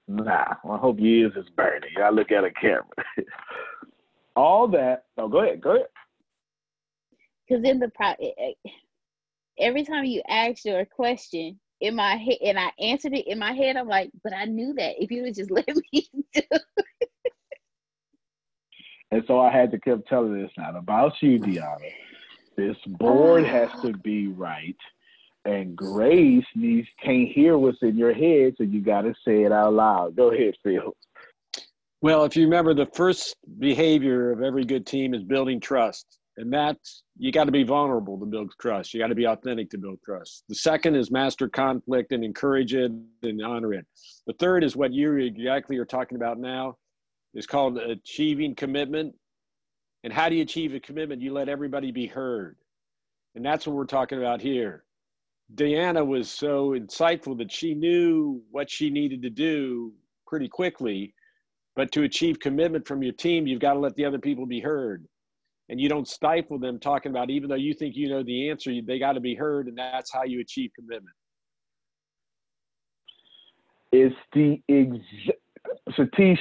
Nah, 0.09 0.55
I 0.65 0.77
hope 0.77 0.99
your 1.01 1.09
ears 1.09 1.33
is 1.37 1.49
burning. 1.57 1.91
Y'all 1.97 2.15
look 2.15 2.31
at 2.31 2.45
a 2.45 2.51
camera. 2.53 2.85
all 4.37 4.69
that. 4.69 5.05
Oh, 5.17 5.29
go 5.29 5.41
ahead, 5.41 5.61
go 5.61 5.77
ahead. 5.77 5.87
Because 7.49 7.65
in 7.65 7.79
the 7.79 7.89
pro, 7.89 8.13
every 9.59 9.85
time 9.85 10.05
you 10.05 10.23
ask 10.29 10.65
your 10.65 10.85
question, 10.85 11.59
in 11.81 11.95
my 11.95 12.17
head, 12.17 12.39
and 12.43 12.59
I 12.59 12.71
answered 12.79 13.15
it 13.15 13.27
in 13.27 13.39
my 13.39 13.53
head. 13.53 13.77
I'm 13.77 13.89
like, 13.89 14.11
but 14.23 14.33
I 14.33 14.45
knew 14.45 14.75
that 14.75 15.03
if 15.03 15.11
you 15.11 15.23
would 15.23 15.35
just 15.35 15.51
let 15.53 15.69
me 15.69 16.09
do. 16.13 16.23
it. 16.35 16.63
And 19.13 19.23
so 19.27 19.41
I 19.41 19.51
had 19.51 19.71
to 19.71 19.79
keep 19.79 20.05
telling 20.07 20.35
this 20.35 20.51
not 20.59 20.77
about 20.77 21.13
you, 21.23 21.39
Deanna. 21.39 21.93
This 22.57 22.77
board 22.87 23.45
oh. 23.45 23.49
has 23.49 23.71
to 23.83 23.93
be 23.93 24.29
right. 24.29 24.77
And 25.45 25.77
Grace 25.77 26.45
needs 26.57 26.89
can't 27.03 27.29
hear 27.29 27.57
what's 27.57 27.79
in 27.83 27.97
your 27.97 28.13
head, 28.13 28.55
so 28.59 28.65
you 28.65 28.81
gotta 28.81 29.15
say 29.25 29.45
it 29.45 29.53
out 29.53 29.75
loud. 29.75 30.17
Go 30.17 30.33
ahead, 30.33 30.55
Phil. 30.65 30.93
Well, 32.03 32.25
if 32.25 32.37
you 32.37 32.45
remember, 32.45 32.75
the 32.75 32.87
first 32.95 33.37
behavior 33.59 34.33
of 34.33 34.43
every 34.43 34.65
good 34.65 34.87
team 34.87 35.15
is 35.15 35.23
building 35.23 35.61
trust. 35.61 36.19
And 36.39 36.53
that's, 36.53 37.03
you 37.17 37.33
got 37.33 37.45
to 37.45 37.53
be 37.53 37.63
vulnerable 37.63 38.19
to 38.19 38.27
build 38.27 38.53
trust. 38.61 38.93
You 38.93 39.01
got 39.01 39.07
to 39.07 39.15
be 39.15 39.27
authentic 39.27 39.71
to 39.71 39.79
build 39.79 39.99
trust. 40.05 40.45
The 40.49 40.55
second 40.55 40.95
is 40.95 41.11
master 41.11 41.49
conflict 41.49 42.13
and 42.13 42.23
encourage 42.23 42.75
it 42.75 42.93
and 43.23 43.43
honor 43.43 43.73
it. 43.73 43.87
The 44.27 44.35
third 44.35 44.63
is 44.63 44.77
what 44.77 44.93
you 44.93 45.17
exactly 45.17 45.79
are 45.79 45.87
talking 45.87 46.17
about 46.17 46.39
now. 46.39 46.77
It's 47.33 47.47
called 47.47 47.79
achieving 47.79 48.55
commitment. 48.55 49.15
And 50.05 50.13
how 50.13 50.29
do 50.29 50.37
you 50.37 50.43
achieve 50.43 50.75
a 50.75 50.81
commitment? 50.81 51.23
You 51.23 51.33
let 51.33 51.49
everybody 51.49 51.91
be 51.91 52.07
heard. 52.07 52.57
And 53.35 53.45
that's 53.45 53.67
what 53.67 53.75
we're 53.75 53.87
talking 53.87 54.19
about 54.19 54.41
here. 54.41 54.85
Deanna 55.55 56.05
was 56.07 56.29
so 56.29 56.71
insightful 56.71 57.39
that 57.39 57.51
she 57.51 57.75
knew 57.75 58.43
what 58.51 58.71
she 58.71 58.91
needed 58.91 59.23
to 59.23 59.31
do 59.31 59.93
pretty 60.27 60.49
quickly. 60.49 61.15
But 61.77 61.93
to 61.93 62.03
achieve 62.03 62.41
commitment 62.41 62.87
from 62.87 63.03
your 63.03 63.13
team, 63.13 63.47
you've 63.47 63.61
got 63.61 63.75
to 63.75 63.79
let 63.79 63.95
the 63.97 64.05
other 64.05 64.19
people 64.19 64.45
be 64.45 64.61
heard 64.61 65.07
and 65.69 65.81
you 65.81 65.89
don't 65.89 66.07
stifle 66.07 66.59
them 66.59 66.79
talking 66.79 67.11
about 67.11 67.31
even 67.31 67.49
though 67.49 67.57
you 67.57 67.75
think 67.75 67.97
you 67.97 68.09
know 68.09 68.23
the 68.23 68.51
answer 68.51 68.73
they 68.87 68.99
got 68.99 69.13
to 69.13 69.21
be 69.21 69.35
heard 69.35 69.67
and 69.67 69.77
that's 69.77 70.13
how 70.13 70.25
you 70.25 70.41
achieve 70.41 70.71
commitment. 70.75 71.15
It's 73.93 74.15
the 74.33 74.61
exact 74.69 75.41
satish 75.91 76.39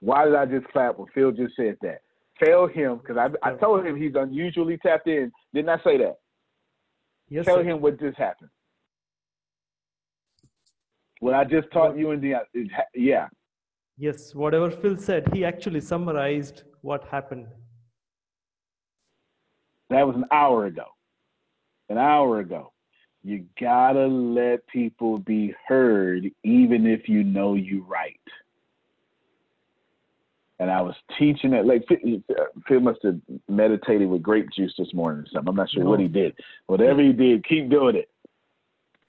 why 0.00 0.24
did 0.26 0.34
i 0.34 0.44
just 0.44 0.66
clap 0.68 0.98
when 0.98 1.08
phil 1.14 1.32
just 1.32 1.56
said 1.56 1.76
that? 1.82 2.00
Tell 2.42 2.66
him 2.66 2.98
because 2.98 3.16
I, 3.16 3.48
I 3.48 3.54
told 3.54 3.86
him 3.86 3.96
he's 3.96 4.14
unusually 4.14 4.76
tapped 4.78 5.08
in. 5.08 5.32
Didn't 5.54 5.70
i 5.70 5.78
say 5.82 5.96
that? 5.98 6.16
Yes, 7.28 7.46
tell 7.46 7.56
sir. 7.56 7.64
him 7.64 7.80
what 7.80 7.98
just 7.98 8.18
happened. 8.18 8.50
What 11.20 11.34
i 11.34 11.44
just 11.44 11.70
taught 11.72 11.96
you 11.96 12.10
in 12.10 12.20
the 12.20 12.34
yeah. 12.94 13.28
Yes 13.96 14.34
whatever 14.34 14.70
phil 14.70 14.98
said 14.98 15.26
he 15.32 15.44
actually 15.44 15.80
summarized 15.80 16.64
what 16.82 17.04
happened 17.04 17.46
that 19.90 20.06
was 20.06 20.16
an 20.16 20.24
hour 20.32 20.66
ago. 20.66 20.86
An 21.88 21.98
hour 21.98 22.40
ago. 22.40 22.72
You 23.22 23.44
gotta 23.60 24.06
let 24.06 24.66
people 24.68 25.18
be 25.18 25.54
heard, 25.66 26.30
even 26.44 26.86
if 26.86 27.08
you 27.08 27.24
know 27.24 27.54
you 27.54 27.84
right. 27.88 28.20
And 30.58 30.70
I 30.70 30.80
was 30.80 30.94
teaching 31.18 31.52
it 31.52 31.66
like 31.66 31.84
Phil 32.66 32.80
must 32.80 33.00
have 33.02 33.16
meditated 33.48 34.08
with 34.08 34.22
grape 34.22 34.46
juice 34.56 34.72
this 34.78 34.92
morning 34.94 35.22
or 35.22 35.26
something. 35.32 35.48
I'm 35.48 35.56
not 35.56 35.70
sure 35.70 35.84
no. 35.84 35.90
what 35.90 36.00
he 36.00 36.08
did. 36.08 36.34
Whatever 36.66 37.02
he 37.02 37.12
did, 37.12 37.44
keep 37.46 37.68
doing 37.68 37.96
it. 37.96 38.08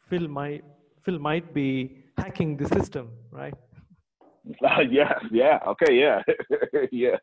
Phil 0.09 0.27
might 0.27 0.63
Phil 1.03 1.19
might 1.19 1.53
be 1.53 2.03
hacking 2.17 2.57
the 2.57 2.67
system, 2.67 3.09
right? 3.31 3.53
Uh, 4.63 4.79
yeah, 4.89 5.11
yeah, 5.29 5.59
okay, 5.67 5.93
yeah, 5.93 6.21
yeah. 6.91 7.17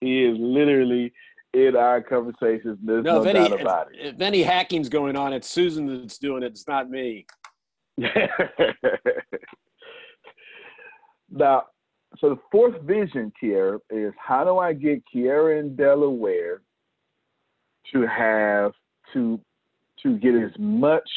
He 0.00 0.24
is 0.24 0.38
literally 0.40 1.12
in 1.52 1.76
our 1.76 2.02
conversations. 2.02 2.78
There's 2.82 3.04
no, 3.04 3.22
no 3.22 3.28
if 3.28 3.34
doubt 3.34 3.52
any, 3.52 3.60
about 3.60 3.88
if, 3.92 4.00
it. 4.00 4.14
If 4.14 4.20
any 4.20 4.42
hacking's 4.42 4.88
going 4.88 5.16
on, 5.16 5.32
it's 5.32 5.48
Susan 5.48 5.86
that's 5.86 6.18
doing 6.18 6.42
it. 6.42 6.52
It's 6.52 6.66
not 6.66 6.90
me. 6.90 7.26
now, 11.30 11.64
so 12.18 12.30
the 12.30 12.38
fourth 12.50 12.80
vision, 12.82 13.32
Kiera, 13.42 13.78
is 13.90 14.12
how 14.18 14.44
do 14.44 14.58
I 14.58 14.72
get 14.72 15.02
Kiera 15.14 15.60
in 15.60 15.76
Delaware 15.76 16.62
to 17.92 18.06
have 18.06 18.72
to 19.12 19.40
to 20.02 20.16
get 20.18 20.34
as 20.34 20.50
much 20.58 21.08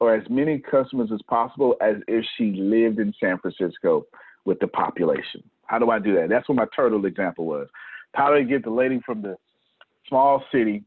or 0.00 0.14
as 0.14 0.28
many 0.28 0.58
customers 0.58 1.10
as 1.12 1.22
possible 1.28 1.76
as 1.80 1.96
if 2.08 2.24
she 2.36 2.52
lived 2.52 2.98
in 2.98 3.14
San 3.18 3.38
Francisco 3.38 4.04
with 4.44 4.58
the 4.58 4.66
population. 4.66 5.42
How 5.66 5.78
do 5.78 5.90
I 5.90 5.98
do 5.98 6.14
that? 6.16 6.28
That's 6.28 6.46
what 6.48 6.56
my 6.56 6.66
turtle 6.76 7.06
example 7.06 7.46
was. 7.46 7.68
How 8.14 8.28
do 8.28 8.36
I 8.36 8.42
get 8.42 8.64
the 8.64 8.70
lady 8.70 9.00
from 9.06 9.22
the 9.22 9.36
small 10.08 10.42
city 10.52 10.84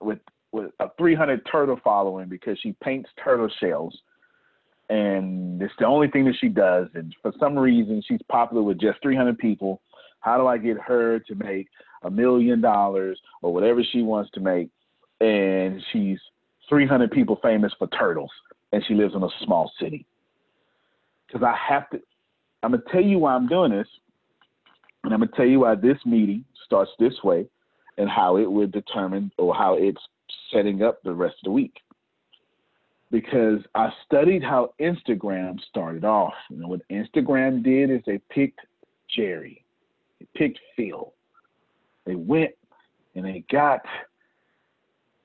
with 0.00 0.18
with 0.52 0.70
a 0.80 0.88
300 0.96 1.46
turtle 1.50 1.78
following 1.84 2.28
because 2.28 2.58
she 2.60 2.74
paints 2.82 3.10
turtle 3.22 3.50
shells. 3.60 3.96
And 4.88 5.60
it's 5.60 5.74
the 5.78 5.86
only 5.86 6.08
thing 6.08 6.24
that 6.26 6.36
she 6.40 6.48
does. 6.48 6.88
And 6.94 7.14
for 7.20 7.32
some 7.38 7.58
reason 7.58 8.02
she's 8.06 8.22
popular 8.30 8.62
with 8.62 8.80
just 8.80 9.02
300 9.02 9.38
people. 9.38 9.82
How 10.20 10.38
do 10.38 10.46
i 10.46 10.58
get 10.58 10.78
her 10.78 11.18
to 11.20 11.34
make 11.34 11.68
a 12.02 12.10
million 12.10 12.60
dollars 12.60 13.20
or 13.42 13.52
whatever 13.52 13.82
she 13.84 14.02
wants 14.02 14.30
to 14.32 14.40
make? 14.40 14.70
And 15.20 15.82
she's 15.92 16.18
300 16.68 17.10
people 17.10 17.38
famous 17.42 17.72
for 17.78 17.88
turtles. 17.88 18.30
And 18.72 18.84
she 18.86 18.94
lives 18.94 19.14
in 19.14 19.22
a 19.22 19.28
small 19.44 19.70
city. 19.80 20.06
Because 21.26 21.42
i 21.42 21.54
have 21.68 21.90
to 21.90 22.00
i'm 22.62 22.70
going 22.70 22.82
to 22.82 22.92
tell 22.92 23.02
you 23.02 23.18
why 23.18 23.34
i'm 23.34 23.48
doing 23.48 23.72
this. 23.72 23.88
And 25.04 25.12
i'm 25.12 25.20
going 25.20 25.30
to 25.30 25.36
tell 25.36 25.46
you 25.46 25.60
why 25.60 25.74
this 25.74 25.98
meeting 26.06 26.44
starts 26.64 26.90
this 26.98 27.14
way 27.22 27.46
and 27.98 28.08
how 28.08 28.36
it 28.36 28.50
would 28.50 28.72
determine 28.72 29.30
or 29.38 29.54
how 29.54 29.74
it's 29.74 30.00
setting 30.52 30.82
up 30.82 31.02
the 31.02 31.12
rest 31.12 31.36
of 31.42 31.44
the 31.44 31.50
week. 31.50 31.80
Because 33.10 33.60
I 33.74 33.90
studied 34.04 34.42
how 34.42 34.74
Instagram 34.80 35.60
started 35.68 36.04
off. 36.04 36.34
You 36.50 36.58
know, 36.58 36.68
what 36.68 36.88
Instagram 36.90 37.62
did 37.62 37.90
is 37.90 38.00
they 38.04 38.18
picked 38.30 38.60
Jerry, 39.14 39.64
they 40.20 40.26
picked 40.34 40.58
Phil. 40.76 41.12
They 42.04 42.14
went 42.14 42.52
and 43.14 43.24
they 43.24 43.44
got, 43.50 43.80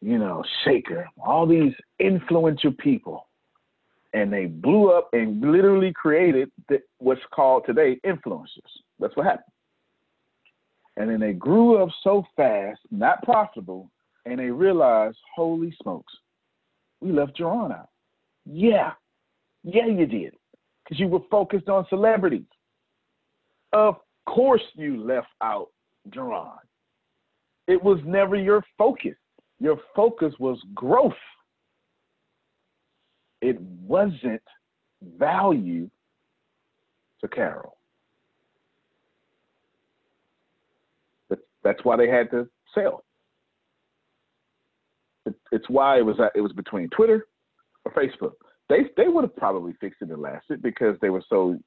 you 0.01 0.17
know, 0.17 0.43
Shaker, 0.63 1.07
all 1.24 1.45
these 1.45 1.74
influential 1.99 2.72
people. 2.72 3.28
And 4.13 4.34
they 4.34 4.45
blew 4.45 4.91
up 4.91 5.09
and 5.13 5.39
literally 5.39 5.93
created 5.93 6.51
the, 6.67 6.82
what's 6.97 7.22
called 7.34 7.63
today 7.65 7.99
influencers. 8.05 8.47
That's 8.99 9.15
what 9.15 9.26
happened. 9.26 9.45
And 10.98 11.10
then 11.10 11.20
they 11.20 11.34
grew 11.34 11.82
up 11.82 11.89
so 12.04 12.26
fast, 12.36 12.80
not 12.92 13.24
profitable, 13.24 13.89
and 14.26 14.39
they 14.39 14.52
realized, 14.52 15.18
holy 15.36 15.74
smokes, 15.82 16.14
we 17.00 17.12
left 17.12 17.38
Jerron 17.38 17.72
out. 17.72 17.89
Yeah, 18.46 18.92
yeah, 19.64 19.88
you 19.88 20.06
did, 20.06 20.36
because 20.84 21.00
you 21.00 21.08
were 21.08 21.22
focused 21.30 21.70
on 21.70 21.86
celebrities. 21.89 22.46
Of 23.74 23.96
course, 24.26 24.62
you 24.76 25.02
left 25.02 25.28
out 25.42 25.70
Jerron. 26.10 26.58
It 27.68 27.82
was 27.82 28.00
never 28.06 28.36
your 28.36 28.64
focus. 28.78 29.16
Your 29.60 29.78
focus 29.96 30.34
was 30.39 30.60
growth. 30.74 31.14
It 33.42 33.60
wasn't 33.62 34.42
value 35.18 35.89
to 37.22 37.28
Carol. 37.28 37.78
That's 41.64 41.84
why 41.84 41.97
they 41.97 42.07
had 42.07 42.32
to 42.32 42.47
sell. 42.74 43.03
it's 45.51 45.70
why 45.70 45.97
it 45.97 46.05
was 46.05 46.20
uh, 46.20 46.30
it 46.36 46.41
was 46.41 46.53
between 46.53 46.89
Twitter 46.89 47.28
or 47.86 47.91
Facebook. 47.93 48.34
They 48.70 48.86
they 48.97 49.07
would 49.07 49.24
have 49.24 49.36
probably 49.36 49.74
fixed 49.80 50.01
it 50.01 50.09
and 50.09 50.22
lasted 50.22 50.62
because 50.62 50.95
they 51.01 51.09
were 51.09 51.24
so 51.30 51.57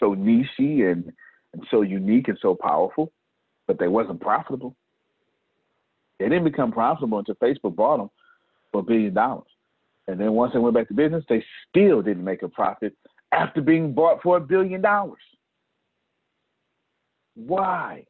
so 0.00 0.14
nichey 0.14 0.90
and 0.90 1.12
and 1.52 1.66
so 1.70 1.82
unique 1.82 2.28
and 2.28 2.38
so 2.40 2.54
powerful, 2.54 3.12
but 3.66 3.78
they 3.78 3.88
wasn't 3.88 4.20
profitable. 4.20 4.76
They 6.18 6.28
didn't 6.28 6.44
become 6.44 6.72
profitable 6.72 7.18
until 7.18 7.36
Facebook 7.36 7.76
bought 7.76 7.98
them 7.98 8.10
for 8.72 8.80
a 8.80 8.84
billion 8.84 9.14
dollars. 9.14 9.46
And 10.08 10.18
then 10.18 10.32
once 10.32 10.52
they 10.52 10.58
went 10.58 10.74
back 10.74 10.88
to 10.88 10.94
business, 10.94 11.24
they 11.28 11.44
still 11.68 12.02
didn't 12.02 12.24
make 12.24 12.42
a 12.42 12.48
profit 12.48 12.94
after 13.32 13.60
being 13.60 13.92
bought 13.92 14.22
for 14.22 14.38
a 14.38 14.40
billion 14.40 14.80
dollars. 14.80 15.20
Why? 17.34 18.04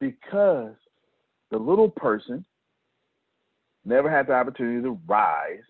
Because 0.00 0.74
the 1.50 1.58
little 1.58 1.90
person 1.90 2.44
never 3.84 4.10
had 4.10 4.26
the 4.26 4.32
opportunity 4.32 4.82
to 4.82 4.98
rise 5.06 5.62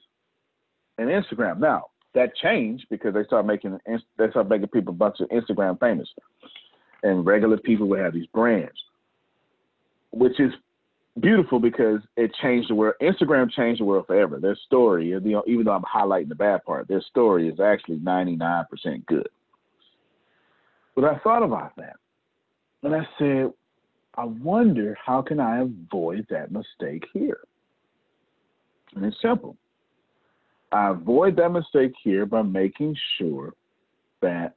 in 0.99 1.07
Instagram. 1.07 1.59
Now 1.59 1.87
that 2.15 2.35
changed 2.37 2.87
because 2.91 3.15
they 3.15 3.25
started 3.25 3.47
making 3.47 3.79
they 3.87 4.31
started 4.31 4.49
making 4.49 4.69
people 4.69 4.93
a 4.93 4.97
bunch 4.97 5.21
of 5.21 5.29
Instagram 5.29 5.79
famous, 5.79 6.09
and 7.03 7.25
regular 7.25 7.59
people 7.59 7.87
would 7.89 8.01
have 8.01 8.15
these 8.15 8.27
brands, 8.35 8.73
which 10.11 10.41
is 10.41 10.53
beautiful 11.21 11.61
because 11.61 12.01
it 12.17 12.33
changed 12.41 12.71
the 12.71 12.75
world. 12.75 12.95
Instagram 13.01 13.51
changed 13.51 13.81
the 13.81 13.85
world 13.85 14.07
forever. 14.07 14.41
Their 14.41 14.57
story, 14.67 15.13
even 15.13 15.65
though 15.65 15.73
I'm 15.73 15.83
highlighting 15.83 16.29
the 16.29 16.35
bad 16.35 16.65
part, 16.65 16.89
their 16.89 17.03
story 17.03 17.49
is 17.49 17.61
actually 17.61 17.99
99% 17.99 18.67
good. 19.07 19.29
But 20.97 21.05
I 21.05 21.19
thought 21.19 21.45
about 21.45 21.77
that, 21.77 21.97
and 22.83 22.95
I 22.97 23.07
said, 23.19 23.53
I 24.19 24.25
wonder 24.25 24.99
how 25.07 25.23
can 25.23 25.39
I 25.39 25.61
avoid 25.61 26.27
that 26.29 26.51
mistake 26.51 27.05
here? 27.15 27.39
And 28.97 29.05
it's 29.05 29.17
simple. 29.23 29.57
I 30.73 30.89
avoid 30.89 31.37
that 31.37 31.51
mistake 31.51 31.93
here 32.03 32.27
by 32.27 32.43
making 32.43 32.97
sure 33.17 33.55
that 34.21 34.57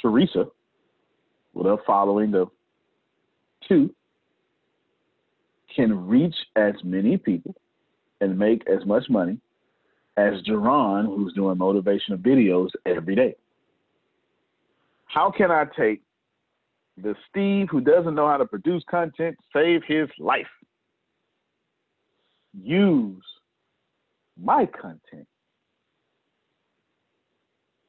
Teresa, 0.00 0.48
without 1.54 1.80
following 1.86 2.30
the 2.30 2.48
two, 3.66 3.94
can 5.74 6.06
reach 6.06 6.36
as 6.56 6.74
many 6.84 7.16
people 7.16 7.54
and 8.20 8.38
make 8.38 8.68
as 8.68 8.84
much 8.84 9.08
money 9.08 9.38
as 10.18 10.34
Jerron, 10.42 11.06
who's 11.06 11.32
doing 11.32 11.56
motivational 11.56 12.18
videos 12.18 12.68
every 12.84 13.14
day. 13.14 13.36
How 15.06 15.30
can 15.30 15.50
I 15.50 15.64
take 15.78 16.02
the 16.96 17.14
Steve 17.28 17.68
who 17.70 17.80
doesn't 17.80 18.14
know 18.14 18.26
how 18.26 18.36
to 18.36 18.46
produce 18.46 18.82
content, 18.90 19.36
save 19.54 19.82
his 19.86 20.08
life? 20.18 20.46
Use 22.58 23.24
my 24.40 24.66
content 24.66 25.26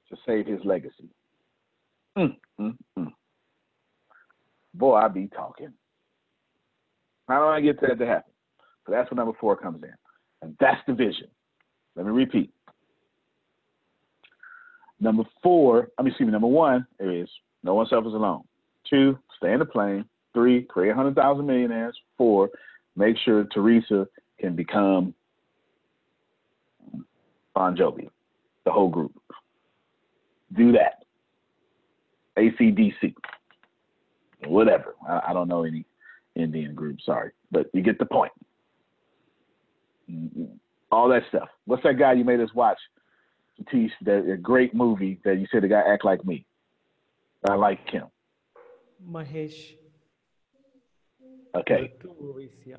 to 0.10 0.18
save 0.26 0.46
his 0.46 0.60
legacy. 0.64 1.10
Mm, 2.18 2.36
mm, 2.60 2.76
mm. 2.98 3.14
Boy, 4.74 4.96
I 4.96 5.08
be 5.08 5.28
talking. 5.28 5.74
How 7.28 7.40
do 7.40 7.48
I 7.48 7.62
get 7.62 7.82
that 7.82 8.00
to 8.00 8.06
happen? 8.06 8.32
So 8.86 8.92
that's 8.92 9.12
where 9.12 9.18
number 9.18 9.38
four 9.40 9.56
comes 9.56 9.84
in. 9.84 9.94
And 10.42 10.56
that's 10.60 10.80
the 10.88 10.94
vision. 10.94 11.28
Let 11.96 12.06
me 12.06 12.12
repeat. 12.12 12.52
Number 15.00 15.24
four, 15.44 15.90
I 15.98 16.02
mean, 16.02 16.10
excuse 16.10 16.28
me, 16.28 16.32
number 16.32 16.48
one 16.48 16.86
is 17.00 17.30
no 17.64 17.76
one 17.76 17.88
suffers 17.88 18.14
alone. 18.14 18.44
Two, 18.90 19.18
stay 19.38 19.54
in 19.54 19.60
the 19.60 19.66
plane. 19.66 20.06
Three, 20.34 20.64
create 20.64 20.96
100,000 20.96 21.46
millionaires. 21.46 21.98
Four, 22.18 22.50
make 22.96 23.18
sure 23.24 23.44
Teresa 23.46 24.08
can 24.40 24.56
become 24.56 25.14
Bon 27.54 27.76
Jovi, 27.76 28.10
the 28.66 28.72
whole 28.72 28.90
group. 28.90 29.14
Do 30.56 30.74
that. 30.74 31.04
ACDC, 32.38 33.16
whatever. 34.46 34.96
I, 35.08 35.22
I 35.30 35.34
don't 35.34 35.48
know 35.48 35.64
any 35.64 35.86
Indian 36.36 36.76
group, 36.76 36.98
sorry, 37.04 37.32
but 37.52 37.68
you 37.74 37.82
get 37.82 37.98
the 37.98 38.06
point. 38.06 38.32
Mm-hmm. 40.10 40.46
All 40.92 41.10
that 41.10 41.24
stuff. 41.30 41.50
What's 41.66 41.84
that 41.84 41.98
guy 41.98 42.14
you 42.14 42.24
made 42.24 42.40
us 42.40 42.54
watch? 42.54 42.78
Teach 43.72 43.92
that 44.06 44.30
a 44.32 44.38
great 44.38 44.76
movie 44.76 45.20
that 45.26 45.40
you 45.40 45.48
said 45.52 45.64
the 45.64 45.68
guy 45.68 45.82
act 45.82 46.06
like 46.06 46.24
me. 46.24 46.46
I 47.50 47.56
like 47.56 47.90
him. 47.90 48.06
Mahesh. 49.06 49.76
Okay. 51.56 51.94
The 51.98 52.08
two 52.08 52.16
movies, 52.20 52.52
yeah. 52.66 52.76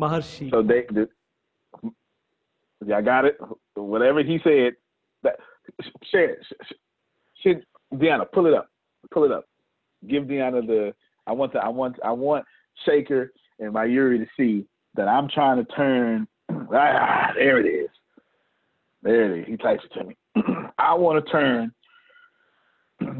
Maharshi. 0.00 0.50
So 0.50 0.62
they, 0.62 0.84
they 0.90 1.06
y'all 2.86 3.02
got 3.02 3.24
it. 3.24 3.38
Whatever 3.74 4.22
he 4.22 4.38
said, 4.44 4.74
that 5.22 5.36
share 6.10 6.36
it. 7.44 7.64
Deanna, 7.94 8.30
pull 8.32 8.46
it 8.46 8.54
up. 8.54 8.68
Pull 9.12 9.24
it 9.24 9.32
up. 9.32 9.44
Give 10.06 10.24
Deanna 10.24 10.66
the. 10.66 10.94
I 11.26 11.32
want 11.32 11.52
the. 11.52 11.58
I 11.58 11.68
want. 11.68 11.96
I 12.04 12.12
want 12.12 12.44
Shaker 12.86 13.32
and 13.58 13.72
my 13.72 13.84
Yuri 13.84 14.18
to 14.18 14.26
see 14.36 14.66
that 14.94 15.08
I'm 15.08 15.28
trying 15.28 15.64
to 15.64 15.72
turn. 15.72 16.28
Ah, 16.50 17.32
there 17.34 17.58
it 17.58 17.66
is. 17.66 17.90
There 19.02 19.34
it 19.34 19.40
is. 19.40 19.46
He 19.46 19.56
types 19.56 19.82
it 19.84 19.98
to 19.98 20.04
me. 20.04 20.16
I 20.78 20.94
want 20.94 21.24
to 21.24 21.30
turn 21.30 21.72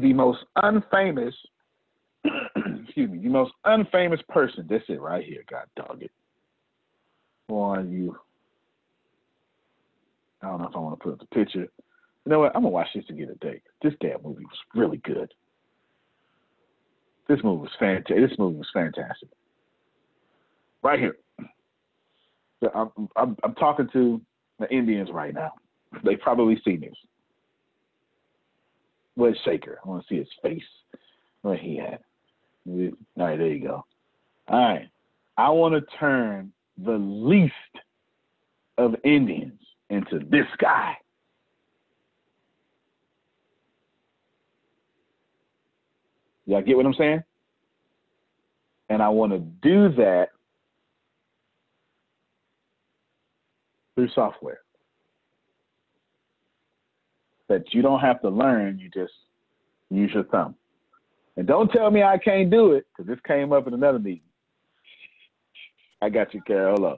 the 0.01 0.13
most 0.13 0.39
unfamous, 0.57 1.33
excuse 2.25 3.09
me, 3.09 3.19
the 3.19 3.29
most 3.29 3.53
unfamous 3.65 4.25
person. 4.27 4.67
That's 4.69 4.83
it 4.89 5.01
right 5.01 5.25
here. 5.25 5.43
God 5.49 5.65
dog 5.75 6.01
it. 6.01 6.11
Boy, 7.47 7.79
you. 7.87 8.17
I 10.41 10.47
don't 10.47 10.61
know 10.61 10.67
if 10.67 10.75
I 10.75 10.79
want 10.79 10.99
to 10.99 11.03
put 11.03 11.13
up 11.13 11.19
the 11.19 11.35
picture. 11.35 11.67
You 12.25 12.29
know 12.31 12.39
what? 12.39 12.55
I'm 12.55 12.61
gonna 12.61 12.69
watch 12.69 12.87
this 12.93 13.05
again 13.09 13.27
today. 13.27 13.61
This 13.81 13.93
damn 14.01 14.21
movie 14.23 14.45
was 14.45 14.57
really 14.75 14.97
good. 14.97 15.33
This 17.27 17.39
movie 17.43 17.61
was 17.61 17.71
fantastic. 17.79 18.29
This 18.29 18.37
movie 18.39 18.57
was 18.57 18.69
fantastic. 18.73 19.29
Right 20.81 20.99
here. 20.99 21.17
I'm, 22.73 22.89
I'm, 23.15 23.37
I'm 23.43 23.55
talking 23.55 23.87
to 23.93 24.21
the 24.59 24.69
Indians 24.69 25.09
right 25.13 25.33
now. 25.33 25.53
They 26.03 26.15
probably 26.15 26.59
seen 26.65 26.81
this. 26.81 26.95
Where's 29.19 29.37
Shaker? 29.43 29.79
I 29.83 29.89
want 29.89 30.07
to 30.07 30.07
see 30.07 30.17
his 30.17 30.29
face. 30.41 30.63
What 31.41 31.59
he 31.59 31.75
had. 31.75 31.99
All 32.65 32.91
right, 33.17 33.37
there 33.37 33.47
you 33.47 33.67
go. 33.67 33.85
All 34.47 34.59
right. 34.59 34.89
I 35.37 35.49
want 35.49 35.75
to 35.75 35.97
turn 35.97 36.53
the 36.77 36.93
least 36.93 37.53
of 38.77 38.95
Indians 39.03 39.59
into 39.89 40.19
this 40.19 40.45
guy. 40.57 40.95
Y'all 46.45 46.61
get 46.61 46.77
what 46.77 46.85
I'm 46.85 46.93
saying? 46.93 47.21
And 48.87 49.03
I 49.03 49.09
want 49.09 49.33
to 49.33 49.39
do 49.39 49.89
that 49.97 50.29
through 53.95 54.07
software 54.15 54.61
that 57.49 57.73
you 57.73 57.81
don't 57.81 57.99
have 57.99 58.21
to 58.21 58.29
learn, 58.29 58.79
you 58.79 58.89
just 58.89 59.13
use 59.89 60.11
your 60.13 60.23
thumb. 60.23 60.55
And 61.35 61.45
don't 61.45 61.71
tell 61.71 61.91
me 61.91 62.03
I 62.03 62.17
can't 62.17 62.49
do 62.49 62.71
it, 62.73 62.85
because 62.95 63.09
this 63.09 63.19
came 63.27 63.51
up 63.51 63.67
in 63.67 63.73
another 63.73 63.99
meeting. 63.99 64.21
I 66.01 66.09
got 66.09 66.33
you, 66.33 66.41
Carol. 66.41 66.75
Hello. 66.75 66.97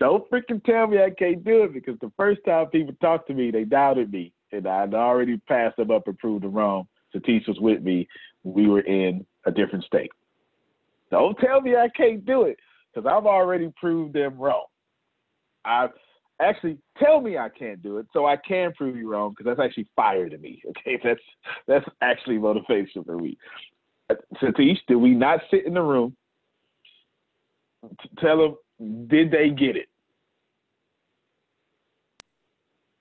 Don't 0.00 0.28
freaking 0.28 0.64
tell 0.64 0.88
me 0.88 1.00
I 1.00 1.10
can't 1.10 1.44
do 1.44 1.62
it 1.62 1.72
because 1.72 1.96
the 2.00 2.10
first 2.16 2.40
time 2.44 2.66
people 2.66 2.94
talked 3.00 3.28
to 3.28 3.34
me, 3.34 3.52
they 3.52 3.64
doubted 3.64 4.12
me. 4.12 4.32
And 4.50 4.66
I'd 4.66 4.94
already 4.94 5.36
passed 5.48 5.76
them 5.76 5.90
up 5.90 6.08
and 6.08 6.18
proved 6.18 6.44
them 6.44 6.52
wrong. 6.52 6.86
Satish 7.14 7.46
was 7.46 7.60
with 7.60 7.82
me. 7.82 8.08
We 8.42 8.68
were 8.68 8.80
in 8.80 9.24
a 9.46 9.50
different 9.52 9.84
state. 9.84 10.10
Don't 11.10 11.38
tell 11.38 11.60
me 11.60 11.76
I 11.76 11.88
can't 11.88 12.24
do 12.24 12.42
it 12.42 12.58
because 12.92 13.08
I've 13.08 13.26
already 13.26 13.72
proved 13.80 14.14
them 14.14 14.36
wrong. 14.36 14.66
I 15.64 15.88
actually 16.40 16.78
tell 16.98 17.20
me 17.20 17.38
I 17.38 17.48
can't 17.48 17.82
do 17.82 17.98
it 17.98 18.06
so 18.12 18.26
I 18.26 18.36
can 18.36 18.72
prove 18.72 18.96
you 18.96 19.10
wrong 19.10 19.30
because 19.30 19.46
that's 19.46 19.64
actually 19.64 19.88
fire 19.94 20.28
to 20.28 20.38
me. 20.38 20.62
Okay, 20.76 20.98
that's 21.02 21.20
that's 21.66 21.86
actually 22.00 22.38
motivation 22.38 23.04
for 23.04 23.16
me. 23.16 23.38
Uh, 24.10 24.14
Satish, 24.42 24.78
did 24.88 24.96
we 24.96 25.10
not 25.10 25.40
sit 25.50 25.66
in 25.66 25.74
the 25.74 25.82
room? 25.82 26.16
Tell 28.18 28.38
them, 28.78 29.08
did 29.08 29.30
they 29.30 29.50
get 29.50 29.76
it? 29.76 29.88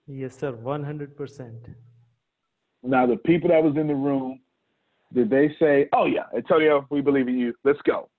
Yes, 0.07 0.37
sir, 0.37 0.51
100%. 0.51 1.73
Now, 2.83 3.07
the 3.07 3.15
people 3.17 3.49
that 3.49 3.63
was 3.63 3.75
in 3.77 3.87
the 3.87 3.95
room, 3.95 4.41
did 5.13 5.29
they 5.29 5.55
say, 5.59 5.87
oh, 5.93 6.05
yeah, 6.05 6.23
Antonio, 6.35 6.85
we 6.89 6.99
believe 6.99 7.29
in 7.29 7.37
you, 7.37 7.53
let's 7.63 7.79
go? 7.83 8.09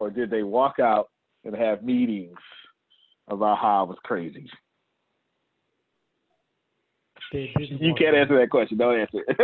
Or 0.00 0.10
did 0.10 0.30
they 0.30 0.42
walk 0.42 0.80
out 0.80 1.10
and 1.44 1.54
have 1.54 1.84
meetings 1.84 2.36
about 3.28 3.58
how 3.58 3.80
I 3.80 3.82
was 3.88 3.98
crazy? 4.02 4.48
You 7.32 7.94
can't 7.94 8.16
answer 8.16 8.38
that 8.38 8.50
question. 8.50 8.76
Don't 8.78 9.00
answer 9.00 9.22
it. 9.28 9.36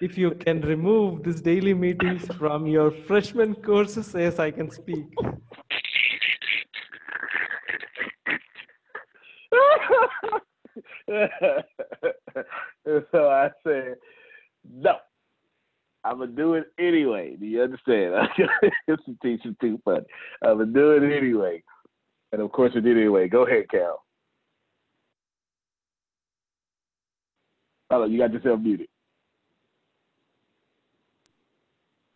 if 0.00 0.16
you 0.18 0.32
can 0.32 0.60
remove 0.60 1.22
these 1.24 1.40
daily 1.40 1.74
meetings 1.74 2.26
from 2.36 2.66
your 2.66 2.90
freshman 2.90 3.54
courses, 3.54 4.14
yes, 4.16 4.38
I 4.38 4.50
can 4.50 4.70
speak. 4.70 5.06
so 13.12 13.30
I 13.30 13.50
said, 13.64 13.96
no, 14.70 14.96
I'm 16.04 16.18
gonna 16.18 16.32
do 16.32 16.54
it 16.54 16.66
anyway. 16.78 17.36
Do 17.40 17.46
you 17.46 17.62
understand? 17.62 18.14
it's 18.88 19.02
teaching 19.22 19.56
too 19.60 19.80
funny. 19.84 20.04
I'm 20.42 20.58
gonna 20.58 20.72
do 20.72 20.90
it 20.92 21.16
anyway, 21.16 21.62
and 22.32 22.42
of 22.42 22.52
course 22.52 22.72
we 22.74 22.82
did 22.82 22.98
anyway. 22.98 23.26
Go 23.26 23.46
ahead, 23.46 23.70
Cal. 23.70 24.02
Hello, 27.90 28.04
you 28.04 28.18
got 28.18 28.32
yourself 28.32 28.60
muted. 28.60 28.88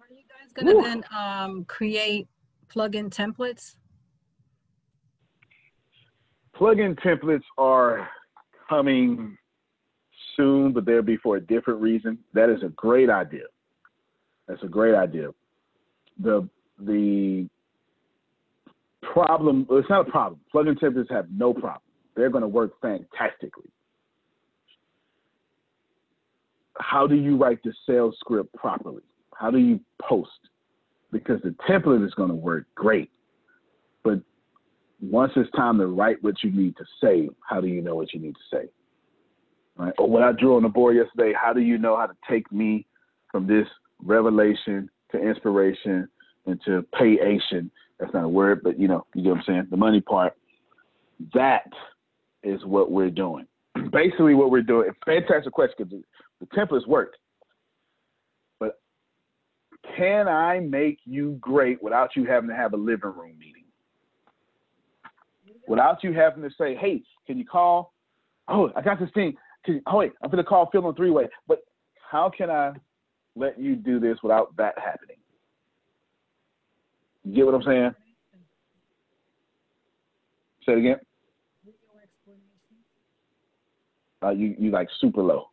Are 0.01 0.07
you 0.11 0.23
guys 0.29 0.53
gonna 0.53 0.77
Ooh. 0.77 0.83
then 0.83 1.05
um, 1.17 1.65
create 1.65 2.29
plugin 2.69 3.09
templates? 3.09 3.77
Plugin 6.55 6.99
templates 7.01 7.45
are 7.57 8.07
coming 8.69 9.39
soon, 10.37 10.73
but 10.73 10.85
they'll 10.85 11.01
be 11.01 11.17
for 11.17 11.37
a 11.37 11.41
different 11.41 11.81
reason. 11.81 12.19
That 12.35 12.51
is 12.51 12.63
a 12.63 12.69
great 12.71 13.09
idea. 13.09 13.45
That's 14.49 14.63
a 14.63 14.69
great 14.69 14.95
idea. 14.95 15.29
The 16.19 16.49
the 16.81 17.49
problem 19.13 19.67
it's 19.71 19.91
not 19.91 20.09
a 20.09 20.11
problem. 20.11 20.41
Plugin 20.53 20.79
templates 20.79 21.11
have 21.11 21.27
no 21.31 21.53
problem. 21.53 21.83
They're 22.17 22.31
going 22.31 22.43
to 22.43 22.49
work 22.49 22.73
fantastically. 22.81 23.71
How 26.81 27.07
do 27.07 27.15
you 27.15 27.37
write 27.37 27.63
the 27.63 27.73
sales 27.87 28.17
script 28.19 28.53
properly? 28.55 29.03
How 29.35 29.51
do 29.51 29.59
you 29.59 29.81
post? 30.01 30.31
Because 31.13 31.41
the 31.43 31.55
template 31.69 32.05
is 32.05 32.15
going 32.15 32.31
to 32.31 32.35
work 32.35 32.67
great. 32.75 33.11
But 34.03 34.21
once 35.01 35.33
it's 35.37 35.51
time 35.53 35.79
to 35.79 35.87
write 35.87 36.23
what 36.23 36.43
you 36.43 36.51
need 36.51 36.77
to 36.77 36.85
say, 37.03 37.29
how 37.49 37.61
do 37.61 37.67
you 37.67 37.83
know 37.83 37.95
what 37.95 38.13
you 38.13 38.21
need 38.21 38.35
to 38.35 38.57
say? 38.57 38.69
Right? 39.77 39.93
Or 39.99 40.09
what 40.09 40.23
I 40.23 40.33
drew 40.33 40.57
on 40.57 40.65
the 40.65 40.69
board 40.69 40.97
yesterday, 40.97 41.33
how 41.41 41.53
do 41.53 41.61
you 41.61 41.79
know 41.79 41.97
how 41.97 42.07
to 42.07 42.17
take 42.29 42.51
me 42.51 42.87
from 43.31 43.47
this 43.47 43.67
revelation 44.03 44.89
to 45.13 45.19
inspiration 45.19 46.09
and 46.47 46.61
to 46.65 46.85
payation? 46.99 47.71
That's 47.99 48.13
not 48.15 48.25
a 48.25 48.29
word, 48.29 48.63
but 48.63 48.79
you 48.79 48.89
know, 48.89 49.07
you 49.15 49.23
get 49.23 49.31
what 49.31 49.39
I'm 49.39 49.45
saying? 49.47 49.67
The 49.71 49.77
money 49.77 50.01
part. 50.01 50.35
That 51.35 51.73
is 52.43 52.65
what 52.65 52.91
we're 52.91 53.11
doing. 53.11 53.47
Basically, 53.93 54.35
what 54.35 54.51
we're 54.51 54.63
doing, 54.63 54.91
fantastic 55.05 55.53
question 55.53 55.75
because 55.79 56.05
the 56.41 56.47
templates 56.47 56.87
work. 56.87 57.15
But 58.61 58.81
can 59.97 60.29
I 60.29 60.61
make 60.61 60.99
you 61.05 61.39
great 61.41 61.83
without 61.83 62.11
you 62.15 62.25
having 62.25 62.49
to 62.51 62.57
have 62.57 62.73
a 62.73 62.77
living 62.77 63.13
room 63.17 63.37
meeting? 63.39 63.65
Without 65.67 66.03
you 66.03 66.13
having 66.13 66.43
to 66.43 66.51
say, 66.57 66.75
hey, 66.77 67.03
can 67.27 67.37
you 67.37 67.45
call? 67.45 67.93
Oh, 68.49 68.71
I 68.75 68.81
got 68.81 68.99
this 68.99 69.11
thing. 69.13 69.35
Can, 69.67 69.83
oh, 69.87 69.99
wait, 69.99 70.13
I'm 70.23 70.31
going 70.31 70.43
to 70.43 70.49
call 70.49 70.71
Phil 70.71 70.87
on 70.87 70.95
three 70.95 71.11
way. 71.11 71.29
But 71.47 71.59
how 72.11 72.31
can 72.35 72.49
I 72.49 72.73
let 73.37 73.59
you 73.59 73.77
do 73.77 74.01
this 74.01 74.19
without 74.23 74.57
that 74.57 74.79
happening? 74.79 75.17
You 77.25 77.35
get 77.35 77.47
what 77.47 77.55
I'm 77.55 77.63
saying? 77.63 77.95
Say 80.67 80.73
it 80.73 80.79
again. 80.79 80.97
Uh, 84.23 84.31
you 84.31 84.57
you 84.59 84.71
like 84.71 84.89
super 85.01 85.23
low. 85.23 85.47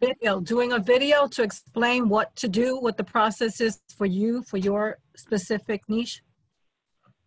Video, 0.00 0.40
doing 0.40 0.72
a 0.72 0.78
video 0.78 1.26
to 1.26 1.42
explain 1.42 2.08
what 2.08 2.34
to 2.36 2.48
do, 2.48 2.78
what 2.78 2.96
the 2.96 3.02
process 3.04 3.60
is 3.60 3.80
for 3.96 4.06
you, 4.06 4.42
for 4.42 4.56
your 4.56 4.98
specific 5.16 5.82
niche? 5.88 6.22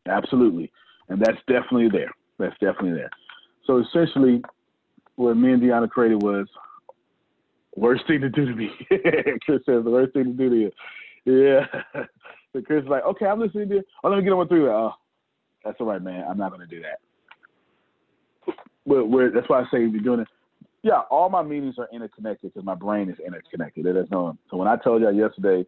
Absolutely. 0.07 0.71
And 1.09 1.21
that's 1.21 1.37
definitely 1.47 1.89
there. 1.89 2.11
That's 2.39 2.55
definitely 2.61 2.93
there. 2.93 3.09
So 3.65 3.79
essentially, 3.79 4.41
what 5.15 5.35
me 5.35 5.51
and 5.51 5.61
Deanna 5.61 5.89
created 5.89 6.21
was 6.21 6.47
worst 7.75 8.03
thing 8.07 8.21
to 8.21 8.29
do 8.29 8.45
to 8.45 8.55
me. 8.55 8.69
Chris 9.45 9.61
says 9.65 9.83
the 9.83 9.89
worst 9.89 10.13
thing 10.13 10.25
to 10.25 10.31
do 10.31 10.49
to 10.49 10.55
you. 10.55 10.71
Yeah. 11.25 11.65
So 12.53 12.61
Chris 12.61 12.83
is 12.83 12.89
like, 12.89 13.05
okay, 13.05 13.27
I'm 13.27 13.39
listening 13.39 13.69
to 13.69 13.75
you. 13.75 13.83
Oh, 14.03 14.09
let 14.09 14.17
me 14.17 14.23
get 14.23 14.33
on 14.33 14.45
three. 14.49 14.67
Oh, 14.67 14.91
that's 15.63 15.77
all 15.79 15.87
right, 15.87 16.01
man. 16.01 16.25
I'm 16.29 16.37
not 16.37 16.51
going 16.51 16.59
to 16.59 16.67
do 16.67 16.81
that. 16.81 18.55
But 18.85 19.05
we're, 19.05 19.31
that's 19.31 19.47
why 19.47 19.61
I 19.61 19.63
say 19.71 19.87
we're 19.87 20.01
doing 20.01 20.19
it. 20.19 20.27
Yeah, 20.83 21.03
all 21.09 21.29
my 21.29 21.43
meetings 21.43 21.75
are 21.77 21.87
interconnected 21.93 22.53
because 22.53 22.65
my 22.65 22.75
brain 22.75 23.09
is 23.09 23.15
interconnected. 23.25 23.85
There's 23.85 24.11
no. 24.11 24.37
So 24.49 24.57
when 24.57 24.67
I 24.67 24.75
told 24.75 25.01
y'all 25.01 25.13
yesterday, 25.13 25.65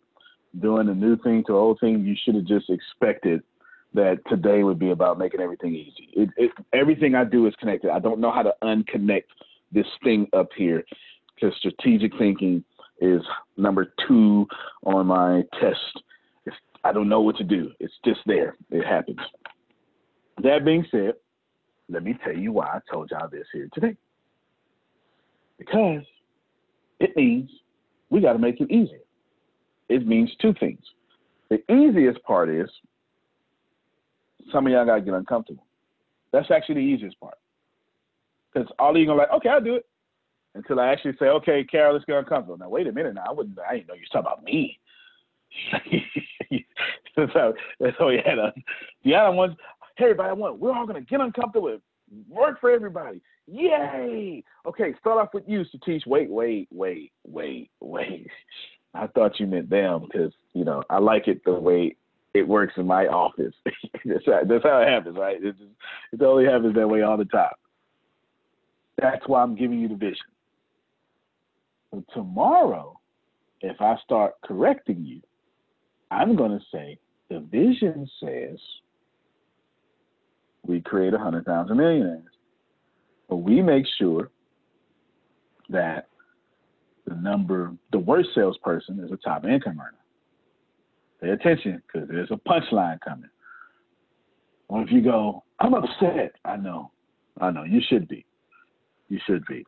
doing 0.60 0.90
a 0.90 0.94
new 0.94 1.16
thing 1.16 1.44
to 1.48 1.54
an 1.54 1.60
old 1.60 1.80
thing, 1.80 2.04
you 2.04 2.18
should 2.22 2.36
have 2.36 2.46
just 2.46 2.70
expected 2.70 3.44
that 3.94 4.20
today 4.28 4.64
would 4.64 4.80
be 4.80 4.90
about 4.90 5.20
making 5.20 5.40
everything 5.40 5.76
easy. 5.76 6.10
It, 6.14 6.30
it, 6.36 6.52
everything 6.74 7.16
I 7.16 7.24
do 7.24 7.48
is 7.48 7.54
connected. 7.60 7.92
I 7.92 8.00
don't 8.00 8.20
know 8.20 8.32
how 8.32 8.42
to 8.42 8.54
unconnect 8.62 9.26
this 9.72 9.86
thing 10.04 10.28
up 10.34 10.50
here 10.58 10.84
because 11.36 11.56
strategic 11.58 12.12
thinking 12.18 12.64
is 13.02 13.22
number 13.58 13.94
two 14.08 14.48
on 14.86 15.08
my 15.08 15.44
test. 15.60 16.04
It's, 16.46 16.56
I 16.84 16.94
don't 16.94 17.10
know 17.10 17.22
what 17.22 17.38
to 17.38 17.44
do. 17.44 17.72
It's 17.80 17.94
just 18.06 18.22
there. 18.26 18.56
It 18.72 18.86
happens. 18.86 19.20
That 20.42 20.66
being 20.66 20.86
said, 20.92 21.14
let 21.90 22.04
me 22.04 22.16
tell 22.24 22.36
you 22.36 22.52
why 22.52 22.68
I 22.68 22.80
told 22.92 23.12
y'all 23.12 23.30
this 23.30 23.48
here 23.52 23.70
today. 23.74 23.96
Because 25.58 26.04
it 27.00 27.16
means 27.16 27.50
we 28.10 28.22
got 28.22 28.34
to 28.34 28.40
make 28.40 28.62
it 28.62 28.72
easier. 28.72 29.00
It 29.90 30.08
means 30.08 30.32
two 30.42 30.54
things. 30.60 30.82
The 31.50 31.60
easiest 31.72 32.24
part 32.24 32.50
is 32.50 32.70
some 34.52 34.66
of 34.66 34.74
y'all 34.74 34.86
got 34.86 34.96
to 34.96 35.02
get 35.02 35.14
uncomfortable. 35.14 35.66
That's 36.32 36.50
actually 36.52 36.76
the 36.76 36.82
easiest 36.82 37.20
part. 37.20 37.38
Because 38.52 38.70
all 38.80 38.98
you're 38.98 39.06
going 39.06 39.18
to 39.18 39.24
like, 39.24 39.32
okay, 39.34 39.50
I'll 39.50 39.62
do 39.62 39.76
it. 39.76 39.86
Until 40.56 40.80
I 40.80 40.88
actually 40.88 41.14
say, 41.18 41.26
okay, 41.26 41.64
Carol, 41.64 41.94
let's 41.94 42.06
get 42.06 42.18
uncomfortable. 42.18 42.58
Now, 42.58 42.70
wait 42.70 42.88
a 42.88 42.92
minute 42.92 43.16
now. 43.16 43.26
I 43.28 43.32
wouldn't, 43.32 43.58
I 43.60 43.78
didn't 43.78 43.88
know 43.88 43.96
you 43.96 44.02
were 44.02 44.22
talking 44.22 44.32
about 44.32 44.44
me. 44.44 44.80
so 47.16 47.54
that's 47.80 48.00
we 48.00 48.22
had 48.24 48.38
the 49.04 49.16
other 49.16 49.36
ones, 49.36 49.56
hey, 49.98 50.06
everybody, 50.06 50.30
I 50.30 50.34
want, 50.34 50.60
we're 50.60 50.74
all 50.74 50.86
going 50.86 51.04
to 51.04 51.10
get 51.10 51.22
uncomfortable 51.22 51.78
work 52.30 52.60
for 52.60 52.72
everybody. 52.72 53.22
Yay! 53.48 54.44
Okay, 54.66 54.94
start 55.00 55.20
off 55.20 55.34
with 55.34 55.44
you, 55.48 55.64
Satish. 55.74 56.08
Wait, 56.08 56.30
wait, 56.30 56.68
wait, 56.72 57.12
wait, 57.26 57.70
wait. 57.82 58.28
I 58.94 59.08
thought 59.08 59.40
you 59.40 59.48
meant 59.48 59.70
them 59.70 60.08
because, 60.10 60.32
you 60.54 60.64
know, 60.64 60.84
I 60.90 61.00
like 61.00 61.28
it 61.28 61.44
the 61.44 61.54
way 61.54 61.96
it 62.34 62.48
works 62.48 62.74
in 62.78 62.88
my 62.88 63.08
office. 63.08 63.54
that's, 64.06 64.26
how, 64.26 64.42
that's 64.48 64.64
how 64.64 64.82
it 64.82 64.88
happens, 64.88 65.18
right? 65.18 65.44
It, 65.44 65.58
just, 65.58 65.72
it 66.14 66.22
only 66.22 66.46
happens 66.46 66.76
that 66.76 66.88
way 66.88 67.02
all 67.02 67.18
the 67.18 67.26
time. 67.26 67.54
That's 69.02 69.28
why 69.28 69.42
I'm 69.42 69.56
giving 69.56 69.80
you 69.80 69.88
the 69.88 69.96
vision. 69.96 70.18
So 71.94 72.04
tomorrow, 72.12 73.00
if 73.62 73.80
I 73.80 73.96
start 74.04 74.34
correcting 74.44 75.06
you, 75.06 75.22
I'm 76.10 76.36
going 76.36 76.52
to 76.52 76.66
say 76.72 76.98
the 77.30 77.40
vision 77.40 78.10
says 78.20 78.58
we 80.66 80.82
create 80.82 81.14
100,000 81.14 81.78
millionaires. 81.78 82.24
But 83.30 83.38
we 83.38 83.62
make 83.62 83.86
sure 84.00 84.32
that 85.70 86.08
the 87.06 87.16
number, 87.16 87.74
the 87.92 88.00
worst 88.00 88.30
salesperson 88.34 89.00
is 89.00 89.12
a 89.12 89.18
top 89.18 89.46
income 89.46 89.80
earner. 89.80 89.94
Pay 91.22 91.30
attention 91.30 91.82
because 91.86 92.10
there's 92.10 92.32
a 92.32 92.50
punchline 92.50 93.00
coming. 93.02 93.30
Or 94.68 94.82
if 94.82 94.92
you 94.92 95.02
go, 95.02 95.44
I'm 95.60 95.76
upset, 95.76 96.34
I 96.44 96.58
know, 96.58 96.92
I 97.40 97.52
know, 97.52 97.64
you 97.64 97.82
should 97.88 98.08
be. 98.08 98.26
You 99.10 99.20
should 99.28 99.46
be. 99.46 99.66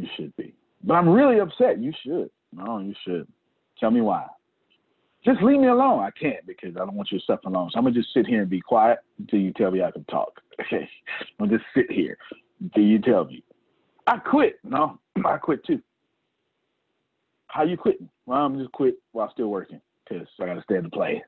You 0.00 0.08
should 0.16 0.34
be. 0.36 0.54
But 0.82 0.94
I'm 0.94 1.08
really 1.10 1.40
upset. 1.40 1.78
You 1.78 1.92
should. 2.02 2.30
No, 2.52 2.78
you 2.78 2.94
should. 3.06 3.28
Tell 3.78 3.90
me 3.90 4.00
why. 4.00 4.26
Just 5.22 5.42
leave 5.42 5.60
me 5.60 5.68
alone. 5.68 6.02
I 6.02 6.10
can't 6.18 6.46
because 6.46 6.74
I 6.76 6.78
don't 6.78 6.94
want 6.94 7.12
you 7.12 7.18
to 7.18 7.24
suffer 7.26 7.48
alone. 7.48 7.68
So 7.70 7.78
I'm 7.78 7.84
gonna 7.84 7.94
just 7.94 8.14
sit 8.14 8.26
here 8.26 8.40
and 8.40 8.48
be 8.48 8.62
quiet 8.62 9.00
until 9.18 9.40
you 9.40 9.52
tell 9.52 9.70
me 9.70 9.82
I 9.82 9.90
can 9.90 10.04
talk. 10.04 10.40
Okay. 10.60 10.86
I'm 11.38 11.46
gonna 11.46 11.56
just 11.56 11.68
sit 11.74 11.90
here 11.90 12.18
until 12.60 12.82
you 12.82 12.98
tell 12.98 13.24
me. 13.24 13.42
I 14.06 14.18
quit. 14.18 14.58
No, 14.62 14.98
I 15.24 15.38
quit 15.38 15.64
too. 15.64 15.80
How 17.46 17.62
you 17.62 17.78
quitting? 17.78 18.10
Well, 18.26 18.44
I'm 18.44 18.58
just 18.58 18.72
quit 18.72 18.96
while 19.12 19.30
still 19.32 19.48
working 19.48 19.80
because 20.04 20.28
I 20.38 20.44
gotta 20.44 20.62
stay 20.62 20.76
in 20.76 20.82
the 20.82 20.90
play. 20.90 21.22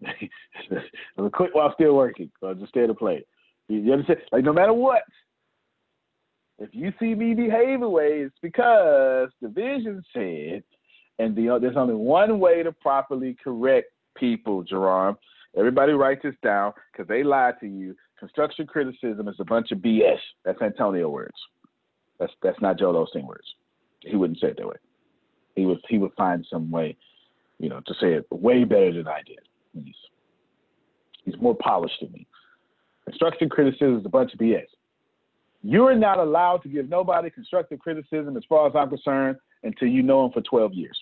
I'm 1.18 1.30
quit 1.30 1.50
while 1.52 1.74
still 1.74 1.94
working. 1.96 2.30
So 2.40 2.50
I 2.50 2.54
just 2.54 2.68
stay 2.68 2.82
in 2.82 2.88
the 2.88 2.94
play. 2.94 3.24
You 3.66 3.92
understand? 3.92 4.20
Like 4.30 4.44
no 4.44 4.52
matter 4.52 4.72
what, 4.72 5.02
if 6.58 6.70
you 6.72 6.92
see 6.98 7.14
me 7.14 7.34
behave 7.34 7.82
a 7.82 7.88
way, 7.88 8.20
it's 8.20 8.34
because 8.40 9.28
the 9.40 9.48
vision 9.48 10.02
said 10.12 10.62
and 11.18 11.34
the, 11.34 11.58
there's 11.60 11.76
only 11.76 11.94
one 11.94 12.38
way 12.38 12.62
to 12.62 12.72
properly 12.72 13.36
correct 13.42 13.88
people, 14.16 14.62
Jerome. 14.62 15.16
Everybody 15.56 15.92
write 15.92 16.22
this 16.22 16.34
down 16.42 16.72
because 16.92 17.08
they 17.08 17.22
lied 17.22 17.54
to 17.60 17.66
you. 17.66 17.94
Construction 18.18 18.66
criticism 18.66 19.28
is 19.28 19.36
a 19.38 19.44
bunch 19.44 19.72
of 19.72 19.78
BS. 19.78 20.18
That's 20.44 20.60
Antonio 20.60 21.08
words. 21.08 21.36
That's 22.18 22.32
that's 22.42 22.60
not 22.60 22.78
Joel 22.78 23.06
Osteen 23.06 23.26
words. 23.26 23.46
He 24.00 24.16
wouldn't 24.16 24.40
say 24.40 24.48
it 24.48 24.56
that 24.58 24.66
way. 24.66 24.76
He 25.54 25.66
would 25.66 25.80
he 25.88 25.98
would 25.98 26.12
find 26.16 26.46
some 26.50 26.70
way, 26.70 26.96
you 27.58 27.68
know, 27.68 27.80
to 27.86 27.94
say 28.00 28.14
it 28.14 28.26
way 28.30 28.64
better 28.64 28.92
than 28.92 29.08
I 29.08 29.20
did. 29.26 29.40
He's 29.74 29.94
he's 31.24 31.40
more 31.40 31.54
polished 31.54 31.96
than 32.00 32.12
me. 32.12 32.26
Construction 33.04 33.48
criticism 33.48 33.98
is 33.98 34.06
a 34.06 34.10
bunch 34.10 34.32
of 34.32 34.38
BS. 34.38 34.64
You're 35.68 35.96
not 35.96 36.18
allowed 36.18 36.62
to 36.62 36.68
give 36.68 36.88
nobody 36.88 37.28
constructive 37.28 37.80
criticism, 37.80 38.36
as 38.36 38.44
far 38.48 38.68
as 38.68 38.74
I'm 38.76 38.88
concerned, 38.88 39.36
until 39.64 39.88
you 39.88 40.00
know 40.00 40.22
them 40.22 40.30
for 40.30 40.40
12 40.42 40.72
years. 40.74 40.96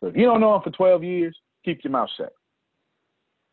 So 0.00 0.06
if 0.06 0.16
you 0.16 0.22
don't 0.22 0.40
know 0.40 0.52
them 0.52 0.62
for 0.62 0.70
12 0.70 1.02
years, 1.02 1.36
keep 1.64 1.82
your 1.82 1.90
mouth 1.90 2.08
shut. 2.16 2.32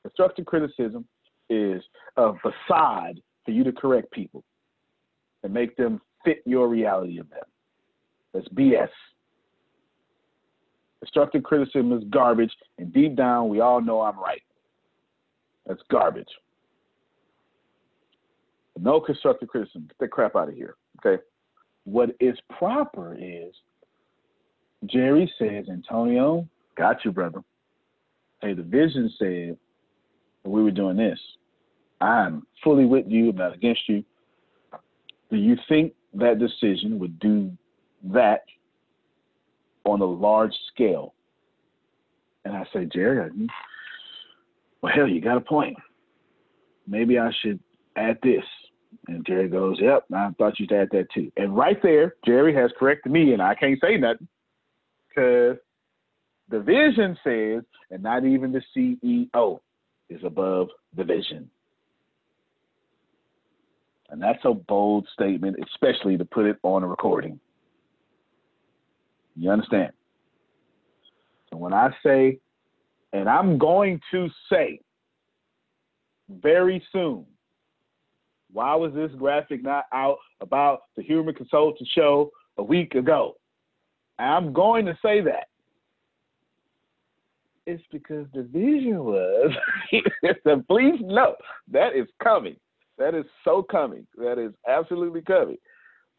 Constructive 0.04 0.46
criticism 0.46 1.04
is 1.50 1.82
a 2.18 2.34
facade 2.34 3.20
for 3.44 3.50
you 3.50 3.64
to 3.64 3.72
correct 3.72 4.12
people 4.12 4.44
and 5.42 5.52
make 5.52 5.76
them 5.78 6.00
fit 6.24 6.44
your 6.46 6.68
reality 6.68 7.18
of 7.20 7.28
them. 7.32 7.40
That's 8.36 8.48
BS. 8.50 8.90
Constructive 11.00 11.42
criticism 11.42 11.92
is 11.92 12.04
garbage, 12.12 12.52
and 12.78 12.94
deep 12.94 13.16
down, 13.16 13.50
we 13.50 13.62
all 13.62 13.82
know 13.82 14.02
I'm 14.02 14.20
right. 14.20 14.44
That's 15.66 15.82
garbage. 15.90 16.30
No 18.82 19.00
constructive 19.02 19.50
criticism. 19.50 19.88
Get 19.88 19.98
that 20.00 20.12
crap 20.12 20.36
out 20.36 20.50
of 20.50 20.56
here. 20.56 20.76
Okay. 21.06 21.22
What 21.86 22.12
is 22.20 22.38
proper 22.58 23.16
is 23.20 23.54
Jerry 24.86 25.32
says, 25.38 25.66
Antonio, 25.70 26.48
got 26.78 27.04
you, 27.04 27.12
brother. 27.12 27.42
Hey, 28.42 28.54
the 28.54 28.64
vision 28.64 29.12
said 29.20 29.58
we 30.44 30.64
were 30.64 30.72
doing 30.72 30.98
this. 30.98 31.20
I'm 32.00 32.46
fully 32.64 32.86
with 32.86 33.06
you, 33.08 33.30
I'm 33.30 33.36
not 33.36 33.56
against 33.56 33.82
you. 33.90 34.04
Do 35.30 35.36
you 35.38 35.58
think 35.68 35.94
that 36.14 36.40
decision 36.40 36.98
would 37.00 37.20
do 37.20 37.52
that 38.06 38.44
on 39.84 40.02
a 40.02 40.06
large 40.06 40.54
scale? 40.74 41.14
And 42.46 42.56
I 42.56 42.64
say, 42.74 42.86
Jerry, 42.86 43.30
well, 44.82 44.94
hell, 44.96 45.08
you 45.08 45.20
got 45.20 45.38
a 45.38 45.42
point. 45.42 45.76
Maybe 46.88 47.20
I 47.20 47.32
should 47.42 47.60
add 47.98 48.18
this. 48.24 48.44
And 49.08 49.26
Jerry 49.26 49.50
goes, 49.50 49.78
Yep, 49.80 50.06
I 50.14 50.30
thought 50.38 50.60
you'd 50.60 50.72
add 50.72 50.90
that 50.92 51.12
too. 51.14 51.32
And 51.38 51.56
right 51.56 51.82
there, 51.82 52.16
Jerry 52.26 52.54
has 52.56 52.72
corrected 52.78 53.12
me, 53.12 53.34
and 53.34 53.42
I 53.42 53.56
can't 53.56 53.80
say 53.82 53.98
nothing 53.98 54.28
because 55.08 55.58
the 56.50 56.60
vision 56.60 57.18
says, 57.24 57.64
and 57.92 58.04
not 58.04 58.26
even 58.26 58.52
the 58.52 58.62
CEO 58.76 59.60
is 60.10 60.22
above 60.24 60.70
the 60.96 61.04
vision. 61.04 61.50
And 64.10 64.22
that's 64.22 64.44
a 64.44 64.54
bold 64.54 65.08
statement, 65.14 65.58
especially 65.72 66.18
to 66.18 66.26
put 66.26 66.46
it 66.46 66.58
on 66.64 66.84
a 66.84 66.88
recording. 66.88 67.40
You 69.36 69.52
understand? 69.52 69.92
So 71.50 71.58
when 71.58 71.74
I 71.74 71.92
say, 72.04 72.40
and 73.14 73.30
I'm 73.30 73.58
going 73.58 74.02
to 74.12 74.30
say 74.52 74.82
very 76.30 76.84
soon, 76.92 77.26
why 78.52 78.76
was 78.76 78.94
this 78.94 79.12
graphic 79.18 79.64
not 79.64 79.86
out 79.94 80.18
about 80.42 80.82
the 80.96 81.04
Humor 81.04 81.34
Consultant 81.34 81.88
Show 81.94 82.32
a 82.58 82.64
week 82.64 82.96
ago? 82.96 83.36
I'm 84.18 84.54
going 84.54 84.86
to 84.86 84.98
say 85.02 85.22
that. 85.22 85.48
It's 87.66 87.84
because 87.92 88.26
the 88.34 88.44
vision 88.44 89.04
was, 89.04 89.52
so 90.44 90.64
please 90.68 91.00
know 91.02 91.36
that 91.72 91.96
is 91.96 92.08
coming. 92.22 92.56
That 92.98 93.14
is 93.14 93.26
so 93.46 93.62
coming. 93.62 94.08
That 94.18 94.40
is 94.40 94.52
absolutely 94.68 95.22
coming. 95.22 95.58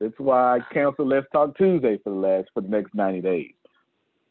That's 0.00 0.14
why 0.18 0.56
I 0.56 0.60
canceled 0.72 1.08
Let's 1.08 1.26
Talk 1.32 1.58
Tuesday 1.58 1.98
for 2.02 2.10
the 2.10 2.16
last 2.16 2.48
for 2.54 2.62
the 2.62 2.68
next 2.68 2.94
90 2.94 3.20
days. 3.20 3.52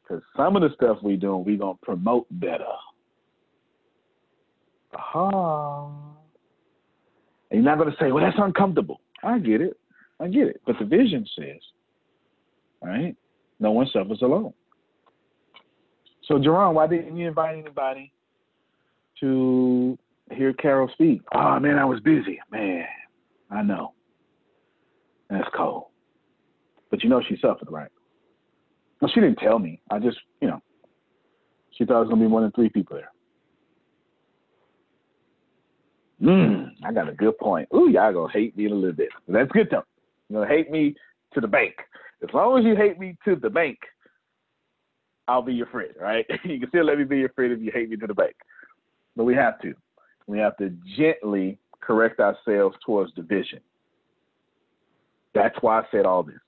Because 0.02 0.24
some 0.36 0.56
of 0.56 0.64
the 0.64 0.70
stuff 0.74 0.98
we 1.04 1.18
doing, 1.18 1.44
we 1.44 1.58
gonna 1.58 1.78
promote 1.84 2.26
better. 2.32 2.64
Aha. 4.96 6.09
And 7.52 7.64
you're 7.64 7.72
not 7.72 7.78
gonna 7.78 7.96
say, 8.00 8.12
well, 8.12 8.24
that's 8.24 8.38
uncomfortable. 8.40 9.02
I 9.24 9.40
get 9.40 9.62
it. 9.62 9.78
I 10.20 10.28
get 10.28 10.48
it. 10.48 10.62
But 10.66 10.76
the 10.80 10.86
vision 10.86 11.26
says, 11.38 11.62
right? 12.82 13.16
No 13.60 13.72
one 13.72 13.88
suffers 13.92 14.22
alone. 14.22 14.54
So 16.24 16.40
Jerome, 16.40 16.76
why 16.76 16.88
didn't 16.88 17.18
you 17.18 17.28
invite 17.28 17.58
anybody 17.58 18.14
to 19.20 19.98
hear 20.32 20.54
Carol 20.54 20.90
speak. 20.94 21.22
Oh 21.34 21.60
man, 21.60 21.78
I 21.78 21.86
was 21.86 22.00
busy. 22.02 22.40
Man, 22.52 22.86
I 23.52 23.62
know. 23.62 23.94
That's 25.30 25.48
cold. 25.56 25.86
But 26.90 27.04
you 27.04 27.10
know 27.10 27.22
she 27.28 27.38
suffered, 27.42 27.70
right? 27.70 27.90
Well, 29.02 29.12
she 29.14 29.22
didn't 29.22 29.38
tell 29.38 29.60
me. 29.60 29.82
I 29.90 30.00
just, 30.00 30.18
you 30.42 30.48
know, 30.48 30.62
she 31.72 31.86
thought 31.86 31.98
it 31.98 32.02
was 32.02 32.10
gonna 32.10 32.22
be 32.22 32.28
more 32.28 32.42
than 32.42 32.52
three 32.52 32.70
people 32.70 32.98
there. 32.98 33.12
Mmm, 36.22 36.72
I 36.84 36.92
got 36.92 37.10
a 37.10 37.14
good 37.14 37.38
point. 37.38 37.70
Ooh, 37.74 37.90
y'all 37.90 38.14
gonna 38.14 38.32
hate 38.32 38.58
me 38.58 38.66
a 38.66 38.74
little 38.74 38.92
bit. 38.92 39.10
That's 39.28 39.52
good 39.52 39.70
though. 39.72 39.84
You're 40.30 40.42
gonna 40.42 40.54
hate 40.54 40.70
me 40.70 40.96
to 41.34 41.42
the 41.42 41.48
bank. 41.48 41.76
As 42.22 42.30
long 42.34 42.60
as 42.60 42.66
you 42.66 42.76
hate 42.76 43.00
me 43.00 43.16
to 43.26 43.36
the 43.36 43.50
bank, 43.50 43.78
I'll 45.28 45.42
be 45.42 45.54
your 45.54 45.68
friend, 45.68 45.94
right? 46.00 46.26
you 46.44 46.60
can 46.60 46.70
still 46.70 46.86
let 46.86 46.98
me 46.98 47.06
be 47.06 47.20
your 47.20 47.30
friend 47.30 47.54
if 47.54 47.62
you 47.62 47.72
hate 47.74 47.90
me 47.90 47.96
to 47.98 48.08
the 48.08 48.14
bank. 48.14 48.36
But 49.16 49.24
we 49.24 49.36
have 49.36 49.62
to. 49.62 49.74
We 50.28 50.40
have 50.40 50.58
to 50.58 50.74
gently 50.98 51.58
correct 51.80 52.20
ourselves 52.20 52.76
towards 52.86 53.14
division. 53.14 53.60
That's 55.34 55.56
why 55.62 55.80
I 55.80 55.84
said 55.92 56.06
all 56.06 56.24
this. 56.24 56.40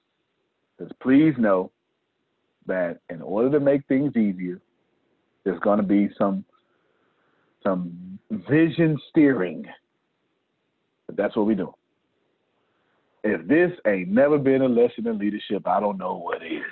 Because 0.77 0.91
please 1.01 1.33
know 1.37 1.71
that 2.67 2.99
in 3.09 3.21
order 3.21 3.51
to 3.51 3.59
make 3.59 3.87
things 3.87 4.15
easier, 4.15 4.59
there's 5.43 5.59
going 5.59 5.77
to 5.77 5.85
be 5.85 6.09
some 6.17 6.43
some 7.63 8.19
vision 8.49 8.97
steering. 9.09 9.65
But 11.07 11.17
that's 11.17 11.35
what 11.35 11.45
we 11.45 11.55
do. 11.55 11.73
If 13.23 13.47
this 13.47 13.71
ain't 13.85 14.09
never 14.09 14.37
been 14.37 14.61
a 14.61 14.67
lesson 14.67 15.07
in 15.07 15.19
leadership, 15.19 15.67
I 15.67 15.79
don't 15.79 15.97
know 15.97 16.15
what 16.15 16.43
is. 16.43 16.63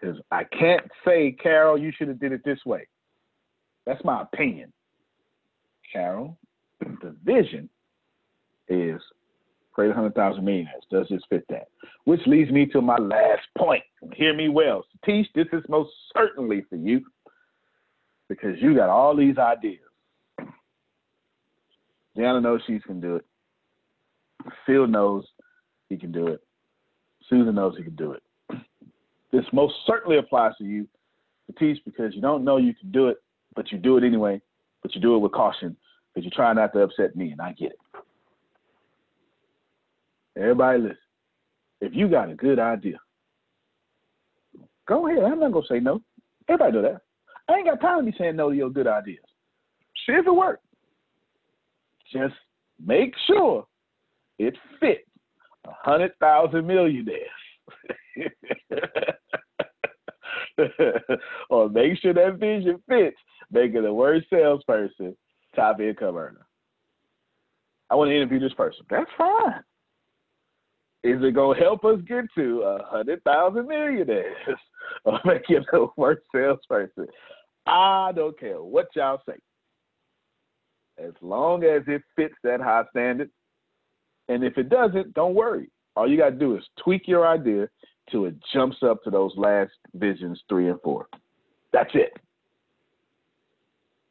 Because 0.00 0.18
I 0.30 0.44
can't 0.44 0.86
say, 1.04 1.32
Carol, 1.32 1.78
you 1.78 1.90
should 1.96 2.08
have 2.08 2.20
did 2.20 2.32
it 2.32 2.42
this 2.44 2.64
way. 2.64 2.86
That's 3.86 4.04
my 4.04 4.22
opinion. 4.22 4.72
Carol, 5.92 6.36
the 6.80 7.16
vision 7.24 7.68
is 8.68 9.00
create 9.72 9.88
100,000 9.88 10.42
millionaires. 10.44 10.82
Does 10.90 11.06
this 11.10 11.20
fit 11.28 11.44
that? 11.50 11.68
Which 12.04 12.20
leads 12.26 12.50
me 12.50 12.66
to 12.66 12.80
my 12.80 12.96
last 12.96 13.46
point. 13.58 13.82
Hear 14.14 14.34
me 14.34 14.48
well. 14.48 14.84
Satish, 15.06 15.26
this 15.34 15.46
is 15.52 15.62
most 15.68 15.90
certainly 16.16 16.64
for 16.70 16.76
you 16.76 17.04
because 18.28 18.60
you 18.60 18.74
got 18.74 18.90
all 18.90 19.16
these 19.16 19.38
ideas. 19.38 19.80
Jana 22.16 22.40
knows 22.40 22.60
she 22.66 22.78
can 22.80 23.00
do 23.00 23.16
it. 23.16 23.24
Phil 24.64 24.86
knows 24.86 25.24
he 25.88 25.96
can 25.96 26.12
do 26.12 26.28
it. 26.28 26.40
Susan 27.28 27.54
knows 27.54 27.76
he 27.76 27.82
can 27.82 27.96
do 27.96 28.12
it. 28.12 28.22
This 29.32 29.44
most 29.52 29.74
certainly 29.86 30.18
applies 30.18 30.52
to 30.58 30.64
you 30.64 30.86
teach 31.58 31.78
because 31.84 32.14
you 32.14 32.20
don't 32.20 32.44
know 32.44 32.56
you 32.56 32.74
can 32.74 32.90
do 32.90 33.08
it, 33.08 33.18
but 33.54 33.70
you 33.70 33.78
do 33.78 33.96
it 33.96 34.04
anyway 34.04 34.40
but 34.86 34.94
you 34.94 35.00
do 35.00 35.16
it 35.16 35.18
with 35.18 35.32
caution 35.32 35.76
because 36.14 36.24
you 36.24 36.30
try 36.30 36.52
not 36.52 36.72
to 36.72 36.80
upset 36.80 37.16
me, 37.16 37.32
and 37.32 37.40
I 37.40 37.52
get 37.54 37.72
it. 37.72 37.78
Everybody 40.38 40.78
listen. 40.78 40.96
If 41.80 41.92
you 41.92 42.08
got 42.08 42.30
a 42.30 42.36
good 42.36 42.60
idea, 42.60 42.98
go 44.86 45.08
ahead. 45.08 45.24
I'm 45.24 45.40
not 45.40 45.50
gonna 45.50 45.66
say 45.68 45.80
no. 45.80 46.02
Everybody 46.48 46.72
know 46.72 46.82
that. 46.82 47.00
I 47.48 47.54
ain't 47.54 47.66
got 47.66 47.80
time 47.80 48.04
to 48.04 48.10
be 48.10 48.16
saying 48.18 48.36
no 48.36 48.50
to 48.50 48.56
your 48.56 48.70
good 48.70 48.86
ideas. 48.86 49.24
See 50.06 50.12
if 50.12 50.26
it 50.26 50.34
works. 50.34 50.62
Just 52.12 52.34
make 52.84 53.14
sure 53.26 53.66
it 54.38 54.54
fits 54.80 55.08
a 55.66 55.70
hundred 55.82 56.12
thousand 56.20 56.66
millionaires. 56.66 57.20
or 61.50 61.68
make 61.68 61.98
sure 62.00 62.14
that 62.14 62.38
vision 62.38 62.82
fits 62.88 63.16
making 63.50 63.82
the 63.82 63.92
worst 63.92 64.26
salesperson 64.30 65.16
top 65.54 65.80
income 65.80 66.16
earner. 66.16 66.46
I 67.90 67.94
want 67.94 68.08
to 68.08 68.16
interview 68.16 68.40
this 68.40 68.54
person. 68.54 68.84
That's 68.90 69.10
fine. 69.16 69.62
Is 71.04 71.22
it 71.22 71.34
gonna 71.34 71.58
help 71.58 71.84
us 71.84 72.00
get 72.08 72.24
to 72.36 72.62
a 72.62 72.84
hundred 72.84 73.22
thousand 73.22 73.68
millionaires 73.68 74.36
or 75.04 75.20
make 75.24 75.42
you 75.48 75.60
the 75.70 75.86
worst 75.96 76.22
salesperson? 76.34 77.06
I 77.66 78.12
don't 78.14 78.38
care 78.38 78.62
what 78.62 78.88
y'all 78.94 79.20
say. 79.28 79.36
As 80.98 81.12
long 81.20 81.64
as 81.64 81.82
it 81.86 82.02
fits 82.14 82.34
that 82.42 82.60
high 82.60 82.84
standard, 82.90 83.30
and 84.28 84.44
if 84.44 84.56
it 84.56 84.68
doesn't, 84.68 85.14
don't 85.14 85.34
worry. 85.34 85.70
All 85.94 86.08
you 86.08 86.16
gotta 86.16 86.36
do 86.36 86.56
is 86.56 86.64
tweak 86.82 87.06
your 87.06 87.26
idea 87.26 87.68
till 88.10 88.26
it 88.26 88.34
jumps 88.52 88.78
up 88.82 89.02
to 89.04 89.10
those 89.10 89.32
last 89.36 89.72
visions 89.94 90.40
three 90.48 90.68
and 90.70 90.80
four. 90.82 91.08
That's 91.72 91.90
it. 91.94 92.12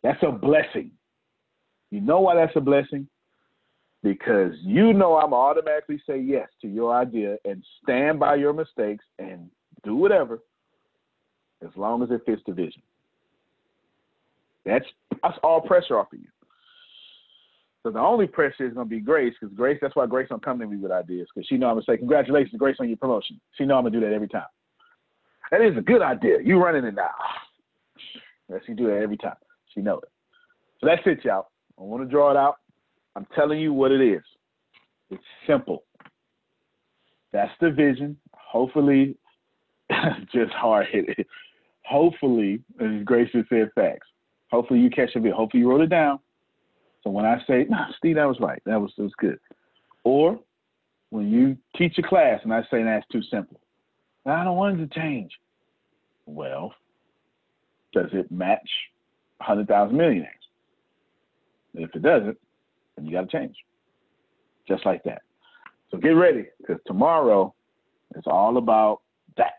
That's 0.04 0.22
a 0.22 0.32
blessing. 0.32 0.92
You 1.92 2.02
know 2.02 2.22
why 2.22 2.36
that's 2.36 2.56
a 2.56 2.62
blessing? 2.62 3.08
Because 4.04 4.54
you 4.62 4.94
know 4.94 5.18
I'm 5.18 5.34
automatically 5.34 6.02
say 6.08 6.20
yes 6.20 6.48
to 6.62 6.68
your 6.68 6.94
idea 6.94 7.38
and 7.46 7.64
stand 7.82 8.20
by 8.20 8.36
your 8.36 8.54
mistakes 8.54 9.04
and 9.18 9.50
do 9.84 9.96
whatever 9.96 10.40
as 11.64 11.72
long 11.76 12.04
as 12.04 12.12
it 12.12 12.22
fits 12.26 12.42
the 12.46 12.54
vision. 12.54 12.82
That's 14.66 14.86
that's 15.22 15.38
all 15.44 15.62
pressure 15.62 15.98
off 16.00 16.12
of 16.12 16.20
you. 16.20 16.28
So 17.84 17.92
the 17.92 18.00
only 18.00 18.26
pressure 18.26 18.66
is 18.66 18.74
gonna 18.74 18.86
be 18.86 19.00
Grace, 19.00 19.34
because 19.40 19.56
Grace, 19.56 19.78
that's 19.82 19.96
why 19.96 20.08
Grace 20.08 20.28
don't 20.30 20.44
come 20.44 20.58
to 20.60 20.66
me 20.66 20.78
with 20.78 20.92
ideas, 20.92 21.28
because 21.34 21.48
she 21.48 21.56
know 21.56 21.68
I'm 21.68 21.76
gonna 21.76 21.86
say, 21.88 21.98
Congratulations, 21.98 22.58
Grace, 22.58 22.78
on 22.80 22.88
your 22.88 22.98
promotion. 22.98 23.40
She 23.58 23.66
know 23.66 23.78
I'm 23.78 23.84
gonna 23.84 24.00
do 24.00 24.06
that 24.06 24.14
every 24.14 24.28
time. 24.28 24.48
That 25.52 25.62
is 25.62 25.78
a 25.78 25.82
good 25.82 26.02
idea. 26.02 26.38
You 26.44 26.58
running 26.58 26.84
it 26.84 26.96
now. 26.96 27.12
Yes, 28.50 28.62
she 28.66 28.74
do 28.74 28.88
that 28.88 28.98
every 28.98 29.18
time. 29.18 29.36
She 29.74 29.82
know 29.82 30.00
it. 30.00 30.10
So 30.82 30.88
that's 30.88 31.02
it, 31.06 31.24
y'all. 31.24 31.48
I 31.80 31.84
want 31.84 32.04
to 32.04 32.10
draw 32.10 32.32
it 32.32 32.38
out. 32.38 32.56
I'm 33.16 33.28
telling 33.36 33.60
you 33.60 33.72
what 33.72 33.92
it 33.92 34.02
is. 34.02 34.24
It's 35.12 35.24
simple. 35.48 35.84
That's 37.32 37.52
the 37.62 37.70
vision. 37.70 38.18
Hopefully, 38.34 39.18
just 40.34 40.54
hard 40.54 40.88
hit. 40.92 41.28
Hopefully, 41.84 42.62
as 42.82 43.04
Grace 43.04 43.30
just 43.32 43.50
said, 43.50 43.70
facts. 43.76 44.08
Hopefully 44.56 44.80
you 44.80 44.90
catch 44.90 45.16
a 45.16 45.20
bit. 45.20 45.34
Hopefully 45.34 45.62
you 45.62 45.70
wrote 45.70 45.82
it 45.82 45.90
down. 45.90 46.20
So 47.04 47.10
when 47.10 47.26
I 47.26 47.42
say, 47.46 47.66
nah, 47.70 47.88
Steve, 47.98 48.16
that 48.16 48.26
was 48.26 48.40
right. 48.40 48.62
That 48.66 48.80
was 48.80 48.94
that 48.98 49.04
was 49.04 49.14
good," 49.18 49.38
or 50.06 50.40
when 51.10 51.30
you 51.30 51.58
teach 51.78 51.98
a 51.98 52.02
class 52.02 52.40
and 52.44 52.54
I 52.54 52.62
say 52.72 52.82
that's 52.84 53.06
too 53.12 53.22
simple, 53.30 53.60
I 54.26 54.44
don't 54.46 54.56
want 54.56 54.80
it 54.80 54.88
to 54.88 55.00
change. 55.00 55.32
Well, 56.26 56.74
does 57.94 58.10
it 58.14 58.32
match 58.32 58.70
100,000 59.38 59.96
millionaires. 59.96 60.32
If 61.74 61.94
it 61.94 62.02
doesn't, 62.02 62.38
then 62.96 63.06
you 63.06 63.12
got 63.12 63.30
to 63.30 63.38
change. 63.38 63.56
Just 64.68 64.86
like 64.86 65.04
that. 65.04 65.22
So 65.92 65.98
get 65.98 66.10
ready 66.10 66.46
because 66.60 66.82
tomorrow 66.88 67.54
is 68.16 68.24
all 68.26 68.58
about 68.58 69.02
that. 69.38 69.54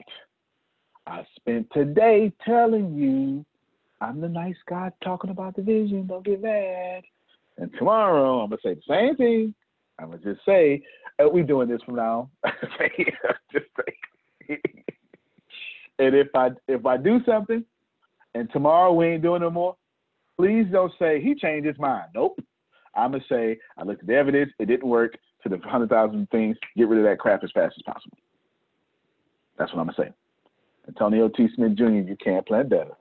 I 1.06 1.24
spent 1.36 1.68
today 1.72 2.32
telling 2.44 2.96
you 2.96 3.44
I'm 4.00 4.20
the 4.20 4.28
nice 4.28 4.56
guy 4.68 4.90
talking 5.02 5.30
about 5.30 5.56
the 5.56 5.62
vision. 5.62 6.06
Don't 6.06 6.24
get 6.24 6.42
mad. 6.42 7.02
And 7.58 7.70
tomorrow 7.78 8.40
I'm 8.40 8.50
gonna 8.50 8.60
say 8.62 8.74
the 8.74 8.82
same 8.88 9.16
thing. 9.16 9.54
I'm 9.98 10.10
gonna 10.10 10.22
just 10.22 10.44
say, 10.44 10.82
uh, 11.18 11.28
we 11.28 11.42
doing 11.42 11.68
this 11.68 11.82
from 11.82 11.96
now. 11.96 12.30
just 13.52 13.66
say. 13.78 14.60
and 15.98 16.14
if 16.14 16.28
I 16.34 16.50
if 16.68 16.84
I 16.84 16.98
do 16.98 17.20
something, 17.24 17.64
and 18.34 18.50
tomorrow 18.52 18.92
we 18.92 19.06
ain't 19.06 19.22
doing 19.22 19.40
no 19.40 19.50
more, 19.50 19.76
please 20.36 20.66
don't 20.70 20.92
say 20.98 21.20
he 21.20 21.34
changed 21.34 21.66
his 21.66 21.78
mind. 21.78 22.10
Nope. 22.14 22.38
I'm 22.94 23.12
gonna 23.12 23.24
say 23.28 23.58
I 23.78 23.84
looked 23.84 24.02
at 24.02 24.06
the 24.06 24.14
evidence. 24.14 24.52
It 24.58 24.66
didn't 24.66 24.88
work. 24.88 25.16
To 25.42 25.50
the 25.50 25.58
hundred 25.58 25.90
thousand 25.90 26.28
things, 26.30 26.56
get 26.76 26.88
rid 26.88 26.98
of 26.98 27.04
that 27.04 27.18
crap 27.18 27.44
as 27.44 27.50
fast 27.54 27.76
as 27.78 27.82
possible. 27.82 28.18
That's 29.58 29.72
what 29.72 29.80
I'm 29.80 29.86
gonna 29.86 30.08
say. 30.08 30.14
Antonio 30.88 31.28
T. 31.28 31.48
Smith 31.54 31.76
Jr. 31.76 31.84
You 31.84 32.16
can't 32.22 32.46
plan 32.46 32.68
better. 32.68 32.96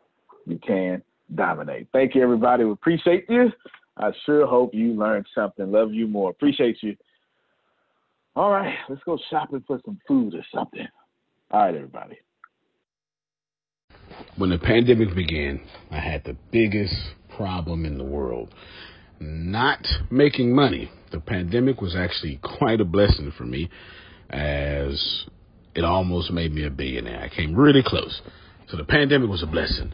You 0.45 0.59
can 0.59 1.01
dominate. 1.33 1.87
Thank 1.91 2.15
you, 2.15 2.21
everybody. 2.21 2.63
We 2.63 2.71
appreciate 2.71 3.25
you. 3.29 3.51
I 3.97 4.11
sure 4.25 4.45
hope 4.45 4.73
you 4.73 4.93
learned 4.93 5.25
something. 5.33 5.71
Love 5.71 5.93
you 5.93 6.07
more. 6.07 6.29
Appreciate 6.29 6.77
you. 6.81 6.95
All 8.35 8.51
right, 8.51 8.75
let's 8.89 9.01
go 9.03 9.17
shopping 9.29 9.63
for 9.65 9.79
some 9.85 9.99
food 10.07 10.35
or 10.35 10.45
something. 10.53 10.85
All 11.51 11.61
right, 11.61 11.75
everybody. 11.75 12.17
When 14.37 14.49
the 14.49 14.57
pandemic 14.57 15.15
began, 15.15 15.61
I 15.89 15.99
had 15.99 16.25
the 16.25 16.35
biggest 16.51 16.93
problem 17.35 17.85
in 17.85 17.97
the 17.97 18.03
world 18.03 18.53
not 19.19 19.85
making 20.11 20.53
money. 20.53 20.91
The 21.11 21.21
pandemic 21.21 21.81
was 21.81 21.95
actually 21.95 22.39
quite 22.57 22.81
a 22.81 22.85
blessing 22.85 23.31
for 23.37 23.45
me 23.45 23.69
as 24.29 25.25
it 25.73 25.85
almost 25.85 26.31
made 26.31 26.53
me 26.53 26.65
a 26.65 26.69
billionaire. 26.69 27.21
I 27.21 27.33
came 27.33 27.55
really 27.55 27.83
close. 27.85 28.21
So 28.67 28.77
the 28.77 28.83
pandemic 28.83 29.29
was 29.29 29.43
a 29.43 29.47
blessing. 29.47 29.93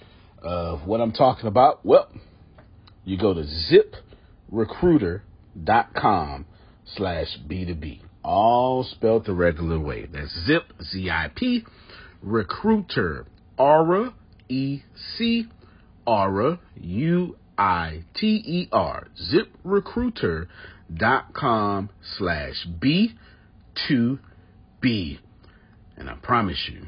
of 0.41 0.87
what 0.87 1.01
I'm 1.01 1.11
talking 1.11 1.47
about? 1.47 1.85
Well, 1.85 2.07
you 3.03 3.17
go 3.17 3.33
to 3.33 3.45
ziprecruiter.com 4.51 6.45
slash 6.95 7.37
B2B. 7.47 8.01
All 8.23 8.83
spelled 8.83 9.25
the 9.25 9.33
regular 9.33 9.79
way. 9.79 10.05
That's 10.05 10.45
zip, 10.45 10.71
Z-I-P, 10.83 11.65
recruiter, 12.21 13.25
Aura, 13.57 14.13
E 14.49 14.83
C 15.17 15.47
U 16.07 17.35
I 17.57 18.03
T 18.15 18.27
E 18.27 18.69
R, 18.71 19.07
ziprecruiter.com 19.33 21.89
slash 22.17 22.67
B2B. 22.79 25.19
And 25.97 26.09
I 26.09 26.13
promise 26.21 26.69
you, 26.71 26.87